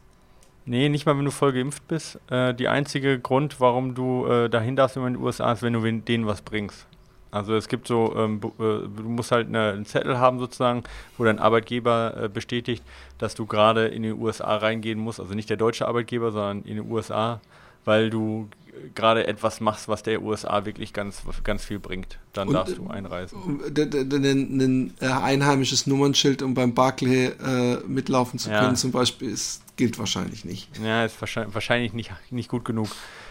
[0.70, 2.20] Nee, nicht mal, wenn du voll geimpft bist.
[2.30, 5.80] Äh, die einzige Grund, warum du äh, dahin darfst in den USA, ist, wenn du
[5.80, 6.86] denen was bringst.
[7.32, 10.84] Also es gibt so, ähm, äh, du musst halt eine, einen Zettel haben sozusagen,
[11.18, 12.84] wo dein Arbeitgeber äh, bestätigt,
[13.18, 15.18] dass du gerade in die USA reingehen musst.
[15.18, 17.40] Also nicht der deutsche Arbeitgeber, sondern in die USA,
[17.84, 18.48] weil du
[18.94, 22.20] gerade etwas machst, was der USA wirklich ganz, ganz viel bringt.
[22.32, 23.60] Dann und, darfst du einreisen.
[23.76, 28.74] Ein äh, einheimisches Nummernschild, um beim Barclay äh, mitlaufen zu können, ja.
[28.74, 30.68] zum Beispiel, ist gilt wahrscheinlich nicht.
[30.84, 32.88] Ja, ist wahrscheinlich, nicht, nicht gut genug.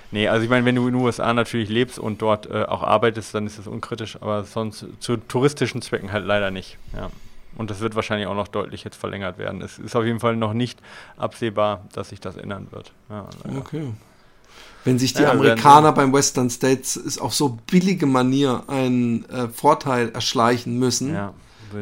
[0.09, 2.81] Nee, also ich meine, wenn du in den USA natürlich lebst und dort äh, auch
[2.81, 6.79] arbeitest, dann ist das unkritisch, aber sonst zu touristischen Zwecken halt leider nicht.
[6.95, 7.11] Ja.
[7.55, 9.61] Und das wird wahrscheinlich auch noch deutlich jetzt verlängert werden.
[9.61, 10.79] Es ist auf jeden Fall noch nicht
[11.17, 12.93] absehbar, dass sich das ändern wird.
[13.11, 13.93] Ja, okay.
[14.83, 20.09] Wenn sich die ja, Amerikaner beim Western States auf so billige Manier einen äh, Vorteil
[20.09, 21.31] erschleichen müssen, ja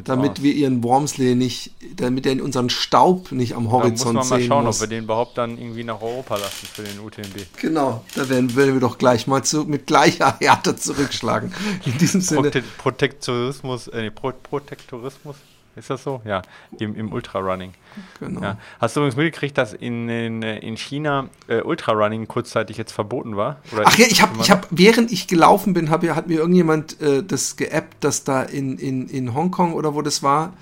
[0.03, 0.41] damit aus.
[0.43, 4.13] wir ihren Wormsley nicht, damit er in unseren Staub nicht am Horizont sehen muss.
[4.13, 4.75] Da muss man mal schauen, muss.
[4.77, 7.57] ob wir den überhaupt dann irgendwie nach Europa lassen für den UTMB.
[7.59, 11.53] Genau, da werden, werden wir doch gleich mal zu, mit gleicher Härte zurückschlagen.
[11.85, 12.43] In diesem Sinne.
[12.43, 15.35] Prote Protektorismus, äh, Pro Protektorismus
[15.77, 16.21] ist das so?
[16.25, 16.41] Ja,
[16.79, 17.73] im, im Ultrarunning.
[18.19, 18.41] Genau.
[18.41, 18.57] Ja.
[18.79, 23.57] Hast du übrigens mitgekriegt, dass in, in, in China äh, Ultrarunning kurzzeitig jetzt verboten war?
[23.71, 26.99] Oder Ach ja, ich habe, ich hab, während ich gelaufen bin, hab, hat mir irgendjemand
[27.01, 30.53] äh, das geappt, dass da in, in, in Hongkong oder wo das war,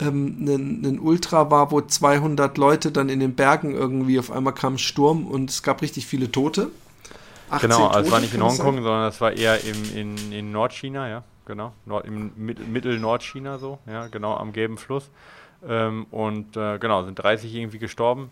[0.00, 4.54] ähm, ein, ein Ultra war, wo 200 Leute dann in den Bergen irgendwie auf einmal
[4.54, 6.70] kam Sturm und es gab richtig viele Tote.
[7.60, 11.08] Genau, also es war nicht in Hongkong, sondern es war eher im, in, in Nordchina,
[11.08, 11.72] ja genau.
[11.86, 15.10] Nord, Im Mittel-Nordchina so, ja, genau, am gelben Fluss.
[15.66, 18.30] Ähm, und äh, genau, sind 30 irgendwie gestorben.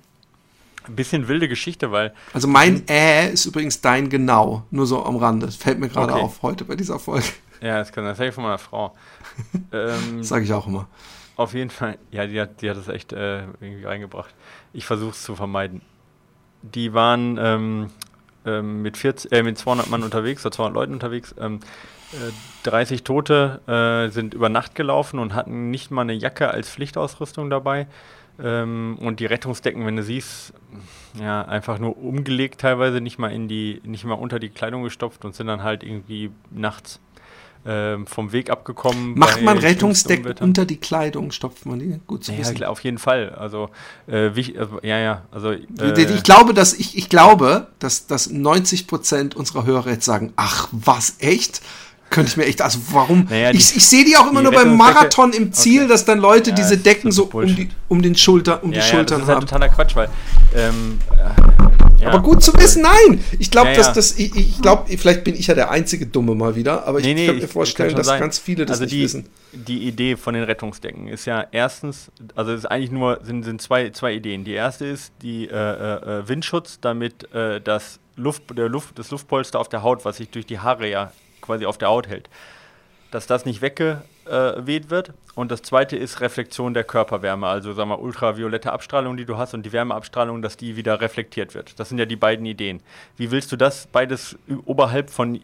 [0.87, 2.15] Ein bisschen wilde Geschichte, weil.
[2.33, 5.47] Also mein Äh ist übrigens dein Genau, nur so am Rande.
[5.47, 6.23] Das fällt mir gerade okay.
[6.23, 7.27] auf heute bei dieser Folge.
[7.61, 8.95] Ja, das kann das sage ich von meiner Frau.
[9.73, 10.87] ähm, sage ich auch immer.
[11.37, 11.99] Auf jeden Fall.
[12.11, 14.35] Ja, die hat, die hat das echt äh, irgendwie reingebracht.
[14.73, 15.83] Ich versuche es zu vermeiden.
[16.63, 17.91] Die waren ähm,
[18.49, 21.35] ähm, mit, 40, äh, mit 200 Mann unterwegs, oder 200 Leuten unterwegs.
[21.39, 21.61] Ähm,
[22.63, 26.71] 30 äh, Tote äh, sind über Nacht gelaufen und hatten nicht mal eine Jacke als
[26.71, 27.87] Pflichtausrüstung dabei.
[28.41, 30.55] Ähm, und die Rettungsdecken, wenn du siehst,
[31.21, 35.25] ja, einfach nur umgelegt teilweise, nicht mal in die, nicht mal unter die Kleidung gestopft
[35.25, 37.01] und sind dann halt irgendwie nachts
[37.71, 39.13] ähm, vom Weg abgekommen.
[39.19, 42.01] Macht man Rettungsdecken unter die Kleidung, stopft man die?
[42.07, 42.57] Gut zu ja, wissen.
[42.57, 43.35] Ja, auf jeden Fall.
[43.39, 43.69] Also,
[44.07, 45.23] äh, wie, also ja, ja.
[45.31, 50.07] Also, äh, ich glaube, dass ich, ich glaube, dass, dass 90 Prozent unserer Hörer jetzt
[50.07, 51.61] sagen, ach, was, echt?
[52.09, 53.27] Könnte ich mir echt, also warum?
[53.29, 55.91] Naja, die, ich, ich sehe die auch immer die nur beim Marathon im Ziel, okay.
[55.91, 58.87] dass dann Leute ja, diese Decken so um die, um den Schulter, um ja, die
[58.87, 59.41] ja, Schultern das ist haben.
[59.41, 60.09] Halt totaler Quatsch, weil.
[60.57, 60.99] Ähm,
[62.05, 63.25] aber gut zu wissen, nein.
[63.39, 66.55] Ich glaube, dass das, ich, ich glaube, vielleicht bin ich ja der einzige Dumme mal
[66.55, 68.21] wieder, aber ich nee, nee, kann mir vorstellen, dass sein.
[68.21, 69.29] ganz viele das also nicht die, wissen.
[69.53, 73.61] Die Idee von den Rettungsdecken ist ja erstens, also es ist eigentlich nur, sind, sind
[73.63, 74.45] zwei, zwei Ideen.
[74.45, 79.11] Die erste ist die äh, äh, äh Windschutz, damit äh, das Luft, der Luft, das
[79.11, 82.29] Luftpolster auf der Haut, was sich durch die Haare ja quasi auf der Haut hält.
[83.11, 83.63] Dass das nicht
[84.29, 85.13] weggeweht wird.
[85.35, 89.55] Und das zweite ist Reflexion der Körperwärme, also sagen wir ultraviolette Abstrahlung, die du hast
[89.55, 91.79] und die Wärmeabstrahlung, dass die wieder reflektiert wird.
[91.79, 92.81] Das sind ja die beiden Ideen.
[93.17, 95.41] Wie willst du das beides oberhalb von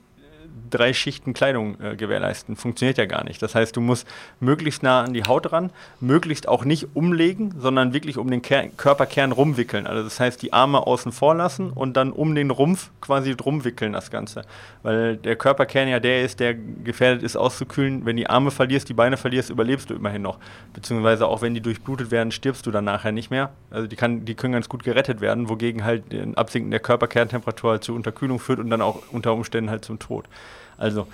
[0.71, 2.57] drei Schichten Kleidung äh, gewährleisten.
[2.57, 3.43] Funktioniert ja gar nicht.
[3.43, 4.07] Das heißt, du musst
[4.41, 5.71] möglichst nah an die Haut ran,
[6.01, 9.87] möglichst auch nicht umlegen, sondern wirklich um den Ker Körperkern rumwickeln.
[9.87, 13.65] Also das heißt, die Arme außen vor lassen und dann um den Rumpf quasi drum
[13.65, 14.43] wickeln das Ganze.
[14.83, 18.05] Weil der Körperkern ja der ist, der gefährdet ist auszukühlen.
[18.05, 20.39] Wenn die Arme verlierst, die Beine verlierst, überlebst du immerhin noch.
[20.73, 23.51] Beziehungsweise auch wenn die durchblutet werden, stirbst du dann nachher nicht mehr.
[23.71, 27.73] Also die, kann, die können ganz gut gerettet werden, wogegen halt ein Absinken der Körperkerntemperatur
[27.73, 30.27] halt zu Unterkühlung führt und dann auch unter Umständen halt zum Tod.
[30.77, 31.07] Also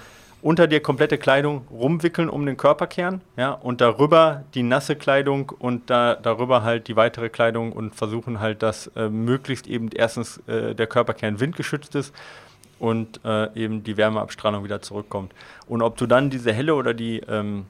[0.42, 5.90] unter dir komplette Kleidung rumwickeln um den Körperkern, ja, und darüber die nasse Kleidung und
[5.90, 10.74] da, darüber halt die weitere Kleidung und versuchen halt, dass äh, möglichst eben erstens äh,
[10.74, 12.14] der Körperkern windgeschützt ist
[12.78, 15.32] und äh, eben die Wärmeabstrahlung wieder zurückkommt.
[15.68, 17.66] Und ob du dann diese helle oder die, ähm,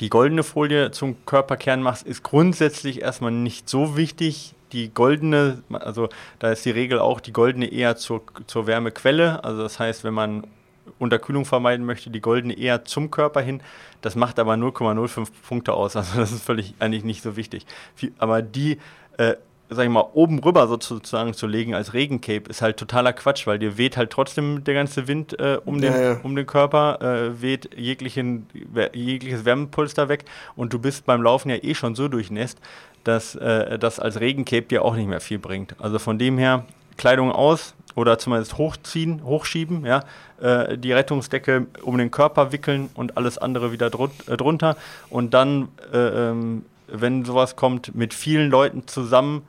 [0.00, 4.54] die goldene Folie zum Körperkern machst, ist grundsätzlich erstmal nicht so wichtig.
[4.72, 9.42] Die goldene, also da ist die Regel auch die goldene eher zur, zur Wärmequelle.
[9.42, 10.44] Also das heißt, wenn man
[10.98, 13.60] Unterkühlung vermeiden möchte, die goldene eher zum Körper hin.
[14.00, 15.96] Das macht aber 0,05 Punkte aus.
[15.96, 17.66] Also das ist völlig eigentlich nicht so wichtig.
[18.18, 18.78] Aber die,
[19.16, 19.34] äh,
[19.68, 23.58] sag ich mal, oben rüber sozusagen zu legen als Regencape ist halt totaler Quatsch, weil
[23.58, 26.20] dir weht halt trotzdem der ganze Wind äh, um, den, ja.
[26.22, 28.46] um den Körper, äh, weht jeglichen,
[28.92, 30.24] jegliches Wärmepolster weg
[30.56, 32.58] und du bist beim Laufen ja eh schon so durchnässt,
[33.04, 35.74] dass äh, das als Regencape dir auch nicht mehr viel bringt.
[35.80, 36.64] Also von dem her
[36.96, 40.04] Kleidung aus, oder zumindest hochziehen, hochschieben, ja,
[40.40, 44.76] äh, die Rettungsdecke um den Körper wickeln und alles andere wieder drun äh, drunter
[45.10, 49.42] und dann, äh, ähm, wenn sowas kommt, mit vielen Leuten zusammen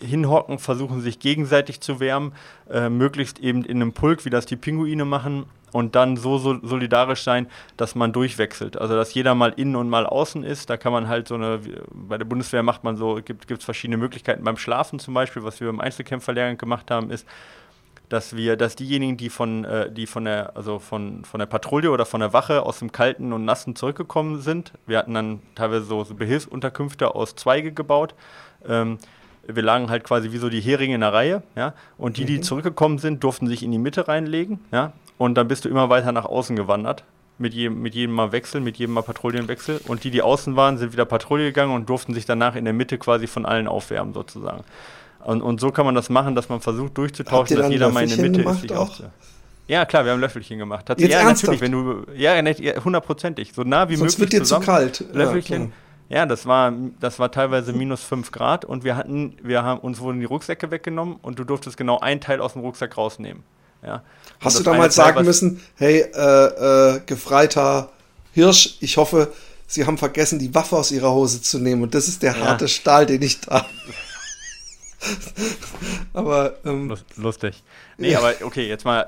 [0.00, 2.32] hinhocken, versuchen sich gegenseitig zu wärmen,
[2.70, 6.56] äh, möglichst eben in einem Pulk, wie das die Pinguine machen, und dann so, so,
[6.62, 8.80] solidarisch sein, dass man durchwechselt.
[8.80, 10.70] Also dass jeder mal innen und mal außen ist.
[10.70, 11.60] Da kann man halt so eine,
[11.90, 15.60] bei der Bundeswehr macht man so, gibt es verschiedene Möglichkeiten beim Schlafen zum Beispiel, was
[15.60, 17.26] wir im Einzelkämpferlehrgang gemacht haben, ist,
[18.08, 21.90] dass wir, dass diejenigen, die von, äh, die von der, also von, von der Patrouille
[21.90, 25.84] oder von der Wache aus dem Kalten und Nassen zurückgekommen sind, wir hatten dann teilweise
[25.84, 28.14] so, so Behilfsunterkünfte aus Zweige gebaut.
[28.66, 28.98] Ähm,
[29.46, 31.74] wir lagen halt quasi wie so die Heringe in der Reihe, ja.
[31.98, 32.42] Und die, die mhm.
[32.42, 34.92] zurückgekommen sind, durften sich in die Mitte reinlegen, ja.
[35.18, 37.04] Und dann bist du immer weiter nach außen gewandert.
[37.36, 39.80] Mit jedem, mit jedem Mal Wechsel, mit jedem Mal Patrouillenwechsel.
[39.88, 42.74] Und die, die außen waren, sind wieder Patrouille gegangen und durften sich danach in der
[42.74, 44.62] Mitte quasi von allen aufwärmen, sozusagen.
[45.24, 48.10] Und, und so kann man das machen, dass man versucht durchzutauschen, dass jeder mal in
[48.10, 48.60] der Mitte ist.
[48.60, 49.00] Sich auch?
[49.66, 50.88] Ja, klar, wir haben Löffelchen gemacht.
[50.90, 51.44] Jetzt ja, ernsthaft?
[51.44, 54.32] natürlich, wenn du, ja, hundertprozentig, so nah wie Sonst möglich.
[54.32, 54.64] wird dir zusammen.
[54.64, 55.04] zu kalt.
[55.12, 55.62] Löffelchen.
[55.62, 59.80] Ja, ja, das war, das war teilweise minus 5 Grad und wir hatten, wir haben,
[59.80, 63.42] uns wurden die Rucksäcke weggenommen und du durftest genau ein Teil aus dem Rucksack rausnehmen.
[63.82, 64.02] Ja.
[64.40, 67.90] Hast du damals Teil, sagen müssen, hey, äh, äh, gefreiter
[68.32, 69.32] Hirsch, ich hoffe,
[69.66, 72.44] Sie haben vergessen, die Waffe aus Ihrer Hose zu nehmen und das ist der ja.
[72.44, 73.64] harte Stahl, den ich da.
[76.12, 77.62] aber ähm, lustig.
[77.98, 78.18] Nee, ja.
[78.18, 79.06] aber okay, jetzt mal,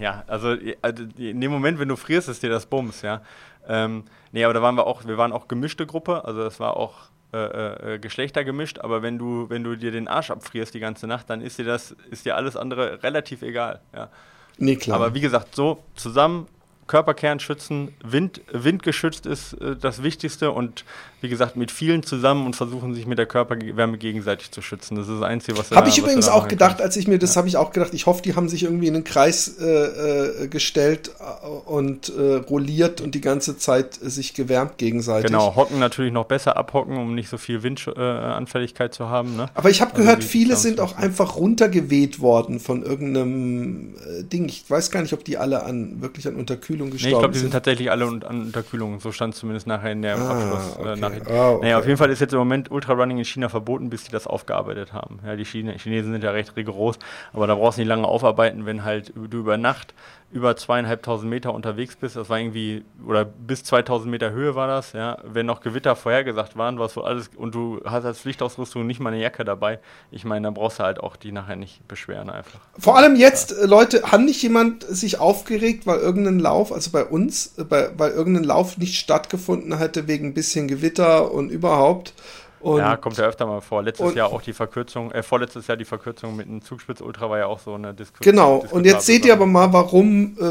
[0.00, 3.22] ja, also in dem Moment, wenn du frierst, ist dir das Bums, ja.
[3.66, 6.76] Ähm, nee, aber da waren wir auch, wir waren auch gemischte Gruppe, also das war
[6.76, 10.80] auch äh, äh, Geschlechter gemischt, aber wenn du, wenn du dir den Arsch abfrierst die
[10.80, 14.08] ganze Nacht, dann ist dir das, ist dir alles andere relativ egal, ja.
[14.56, 14.96] Nee, klar.
[14.96, 16.48] Aber wie gesagt, so zusammen
[16.88, 17.94] Körperkern schützen.
[18.02, 20.84] Wind, windgeschützt ist äh, das Wichtigste und
[21.20, 24.94] wie gesagt, mit vielen zusammen und versuchen sich mit der Körperwärme gegenseitig zu schützen.
[24.94, 26.86] Das ist das Einzige, was Habe ich übrigens auch gedacht, kann.
[26.86, 27.38] als ich mir das ja.
[27.38, 30.48] habe ich auch gedacht, ich hoffe, die haben sich irgendwie in den Kreis äh, äh
[30.48, 35.26] gestellt äh, und äh, rolliert und die ganze Zeit sich gewärmt gegenseitig.
[35.26, 39.36] Genau, hocken natürlich noch besser abhocken, um nicht so viel Windanfälligkeit zu haben.
[39.36, 39.48] Ne?
[39.54, 43.94] Aber ich habe also gehört, viele sind auch einfach runtergeweht worden von irgendeinem
[44.32, 44.48] Ding.
[44.48, 47.32] Ich weiß gar nicht, ob die alle an wirklich an Unterkühlung gestorben nee, ich glaube,
[47.34, 49.00] die sind tatsächlich alle an Unterkühlung.
[49.00, 50.76] So stand zumindest nachher in der ah, Abschluss.
[50.78, 51.00] Okay.
[51.00, 51.26] Nachricht.
[51.28, 51.64] Oh, okay.
[51.64, 54.26] Naja, auf jeden Fall ist jetzt im Moment Ultrarunning in China verboten, bis sie das
[54.26, 55.20] aufgearbeitet haben.
[55.24, 56.98] Ja, die Chine Chinesen sind ja recht rigoros,
[57.32, 59.94] aber da brauchst du nicht lange aufarbeiten, wenn halt du über Nacht
[60.30, 64.92] über zweieinhalbtausend Meter unterwegs bist, das war irgendwie, oder bis 2000 Meter Höhe war das,
[64.92, 69.00] ja, wenn noch Gewitter vorhergesagt waren, was wohl alles, und du hast als Pflichtausrüstung nicht
[69.00, 69.78] mal eine Jacke dabei,
[70.10, 72.60] ich meine, dann brauchst du halt auch die nachher nicht beschweren einfach.
[72.78, 73.62] Vor allem jetzt, ja.
[73.62, 77.90] Äh, Leute, hat nicht jemand sich aufgeregt, weil irgendein Lauf, also bei uns, äh, bei,
[77.96, 82.12] weil irgendein Lauf nicht stattgefunden hätte wegen ein bisschen Gewitter und überhaupt,
[82.60, 83.82] und ja, kommt ja öfter mal vor.
[83.82, 87.38] Letztes Jahr auch die Verkürzung, äh, vorletztes Jahr die Verkürzung mit einem Zugspitz Ultra war
[87.38, 88.32] ja auch so eine Diskussion.
[88.32, 90.44] Genau, und jetzt seht ihr aber mal, warum äh,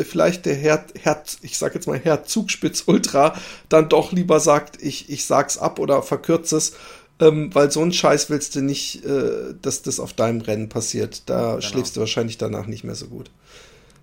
[0.00, 3.34] äh, vielleicht der Herr, Herr, ich sag jetzt mal Herr Zugspitz Ultra
[3.68, 6.74] dann doch lieber sagt, ich, ich sag's ab oder verkürze es,
[7.20, 11.28] ähm, weil so ein Scheiß willst du nicht, äh, dass das auf deinem Rennen passiert.
[11.28, 11.60] Da genau.
[11.60, 13.30] schläfst du wahrscheinlich danach nicht mehr so gut.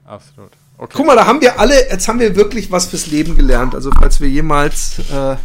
[0.06, 0.52] Absolut.
[0.78, 0.94] Okay.
[0.96, 3.76] Guck mal, da haben wir alle, jetzt haben wir wirklich was fürs Leben gelernt.
[3.76, 5.36] Also falls wir jemals äh,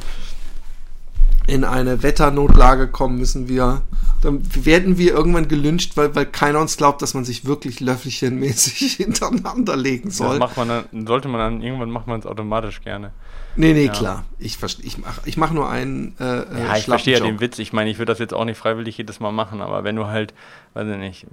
[1.46, 3.82] in eine Wetternotlage kommen, müssen wir,
[4.22, 8.92] dann werden wir irgendwann gelünscht, weil, weil keiner uns glaubt, dass man sich wirklich löffelchenmäßig
[8.96, 10.38] hintereinander legen soll.
[10.38, 13.12] Das macht man dann, sollte man dann, irgendwann macht man es automatisch gerne.
[13.56, 13.92] Nee, nee, ja.
[13.92, 14.24] klar.
[14.38, 16.14] Ich, ich mache ich mach nur einen.
[16.18, 17.58] Äh, äh ja, ich verstehe ja den Witz.
[17.58, 20.06] Ich meine, ich würde das jetzt auch nicht freiwillig jedes Mal machen, aber wenn du
[20.06, 20.34] halt,
[20.74, 21.26] weiß ich nicht,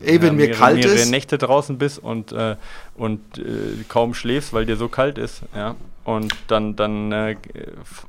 [0.00, 1.10] Ey, wenn ja, mir mehrere, kalt mehrere ist.
[1.10, 2.56] Nächte draußen bist und, äh,
[2.94, 7.36] und äh, kaum schläfst, weil dir so kalt ist, ja, und dann, dann äh,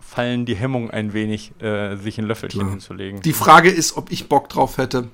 [0.01, 2.71] fallen die Hemmungen ein wenig, äh, sich ein Löffelchen Klar.
[2.71, 3.21] hinzulegen.
[3.21, 5.09] Die Frage ist, ob ich Bock drauf hätte.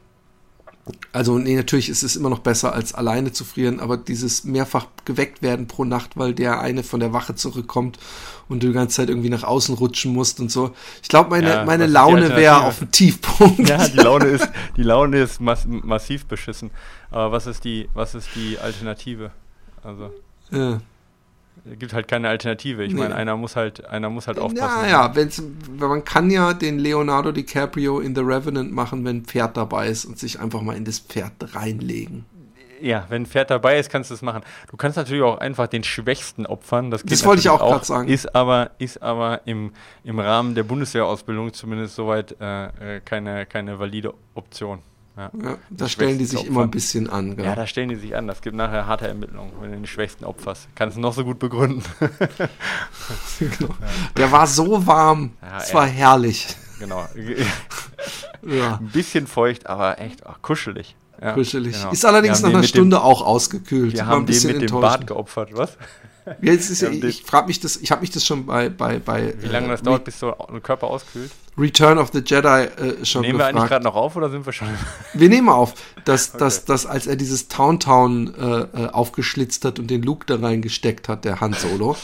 [1.11, 4.87] Also, nee, natürlich ist es immer noch besser, als alleine zu frieren, aber dieses mehrfach
[5.05, 7.97] geweckt werden pro Nacht, weil der eine von der Wache zurückkommt
[8.49, 10.73] und du die ganze Zeit irgendwie nach außen rutschen musst und so.
[11.01, 13.67] Ich glaube, meine, ja, meine Laune wäre auf dem Tiefpunkt.
[13.67, 16.71] Ja, die Laune ist, die Laune ist mass massiv beschissen.
[17.11, 19.31] Aber was ist die, was ist die Alternative?
[19.83, 20.11] Also.
[20.51, 20.79] Ja
[21.75, 22.83] gibt halt keine Alternative.
[22.83, 22.99] Ich nee.
[22.99, 24.83] meine, einer muss halt, einer muss halt aufpassen.
[24.83, 25.41] Ja, ja, wenn's,
[25.77, 30.05] man kann ja den Leonardo DiCaprio in The Revenant machen, wenn ein Pferd dabei ist
[30.05, 32.25] und sich einfach mal in das Pferd reinlegen.
[32.79, 34.43] Ja, wenn ein Pferd dabei ist, kannst du das machen.
[34.69, 36.91] Du kannst natürlich auch einfach den Schwächsten opfern.
[36.91, 38.07] Das, das wollte ich auch gerade sagen.
[38.07, 39.71] Ist aber, ist aber im,
[40.03, 44.79] im Rahmen der Bundeswehrausbildung zumindest soweit äh, äh keine, keine valide Option.
[45.17, 45.31] Ja.
[45.41, 46.49] ja da stellen die sich Opfer.
[46.49, 47.35] immer ein bisschen an.
[47.35, 47.45] Gell?
[47.45, 48.27] Ja, da stellen die sich an.
[48.27, 50.69] Das gibt nachher harte Ermittlungen, wenn du den Schwächsten opferst.
[50.75, 51.83] Kannst du noch so gut begründen.
[53.39, 53.75] genau.
[54.15, 55.31] Der war so warm.
[55.41, 56.47] Ja, es war herrlich.
[56.79, 57.03] Genau.
[58.43, 58.77] ja.
[58.77, 60.95] Ein bisschen feucht, aber echt ach, kuschelig.
[61.19, 61.73] Ja, kuschelig.
[61.73, 61.91] Genau.
[61.91, 63.93] Ist allerdings nach einer Stunde dem, auch ausgekühlt.
[63.93, 65.77] Wir haben den mit dem Bart geopfert, was?
[66.41, 69.47] Ja, ist, ich frage mich das, ich habe mich das schon bei, bei, bei Wie
[69.47, 71.31] lange äh, das dauert, bis so ein Körper auskühlt?
[71.57, 73.37] Return of the Jedi äh, schon Nehmen gefragt.
[73.37, 74.67] wir eigentlich gerade noch auf oder sind wir schon?
[75.13, 75.73] Wir nehmen auf,
[76.05, 76.37] dass, okay.
[76.39, 80.35] dass, dass als er dieses Town Town äh, äh, aufgeschlitzt hat und den Luke da
[80.35, 81.95] reingesteckt hat, der Han Solo,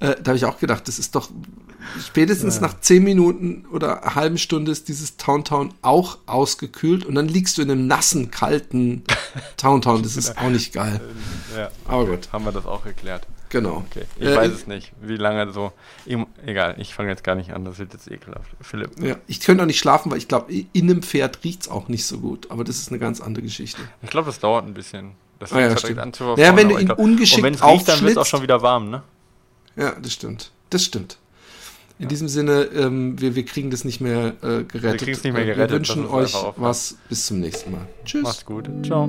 [0.00, 1.30] äh, da habe ich auch gedacht, das ist doch
[2.04, 2.62] spätestens ja.
[2.62, 7.28] nach zehn Minuten oder einer halben Stunde ist dieses Town Town auch ausgekühlt und dann
[7.28, 9.04] liegst du in einem nassen, kalten
[9.56, 10.02] Town Town.
[10.02, 11.00] Das ist auch nicht geil.
[11.56, 12.28] Ja, Aber gut.
[12.32, 13.26] Haben wir das auch geklärt.
[13.48, 13.84] Genau.
[13.88, 14.04] Okay.
[14.18, 15.72] Ich äh, weiß es nicht, wie lange so.
[16.44, 18.50] Egal, ich fange jetzt gar nicht an, das wird jetzt ekelhaft.
[18.60, 19.00] Philipp.
[19.00, 21.88] Ja, ich könnte auch nicht schlafen, weil ich glaube, in einem Pferd riecht es auch
[21.88, 22.50] nicht so gut.
[22.50, 23.80] Aber das ist eine ganz andere Geschichte.
[24.02, 25.12] Ich glaube, das dauert ein bisschen.
[25.38, 27.88] Das ah, ja, direkt an zu ja, wenn du ihn glaub, ungeschickt wenn es riecht,
[27.88, 29.02] dann wird es auch schon wieder warm, ne?
[29.76, 30.50] Ja, das stimmt.
[30.70, 31.18] Das stimmt.
[31.98, 32.08] In ja.
[32.08, 34.82] diesem Sinne, ähm, wir, wir kriegen das nicht mehr äh, gerettet.
[34.82, 35.70] Wir kriegen es nicht mehr gerettet.
[35.70, 36.96] Wir wünschen euch was.
[37.08, 37.86] Bis zum nächsten Mal.
[38.04, 38.22] Tschüss.
[38.22, 38.68] Macht's gut.
[38.84, 39.06] Ciao.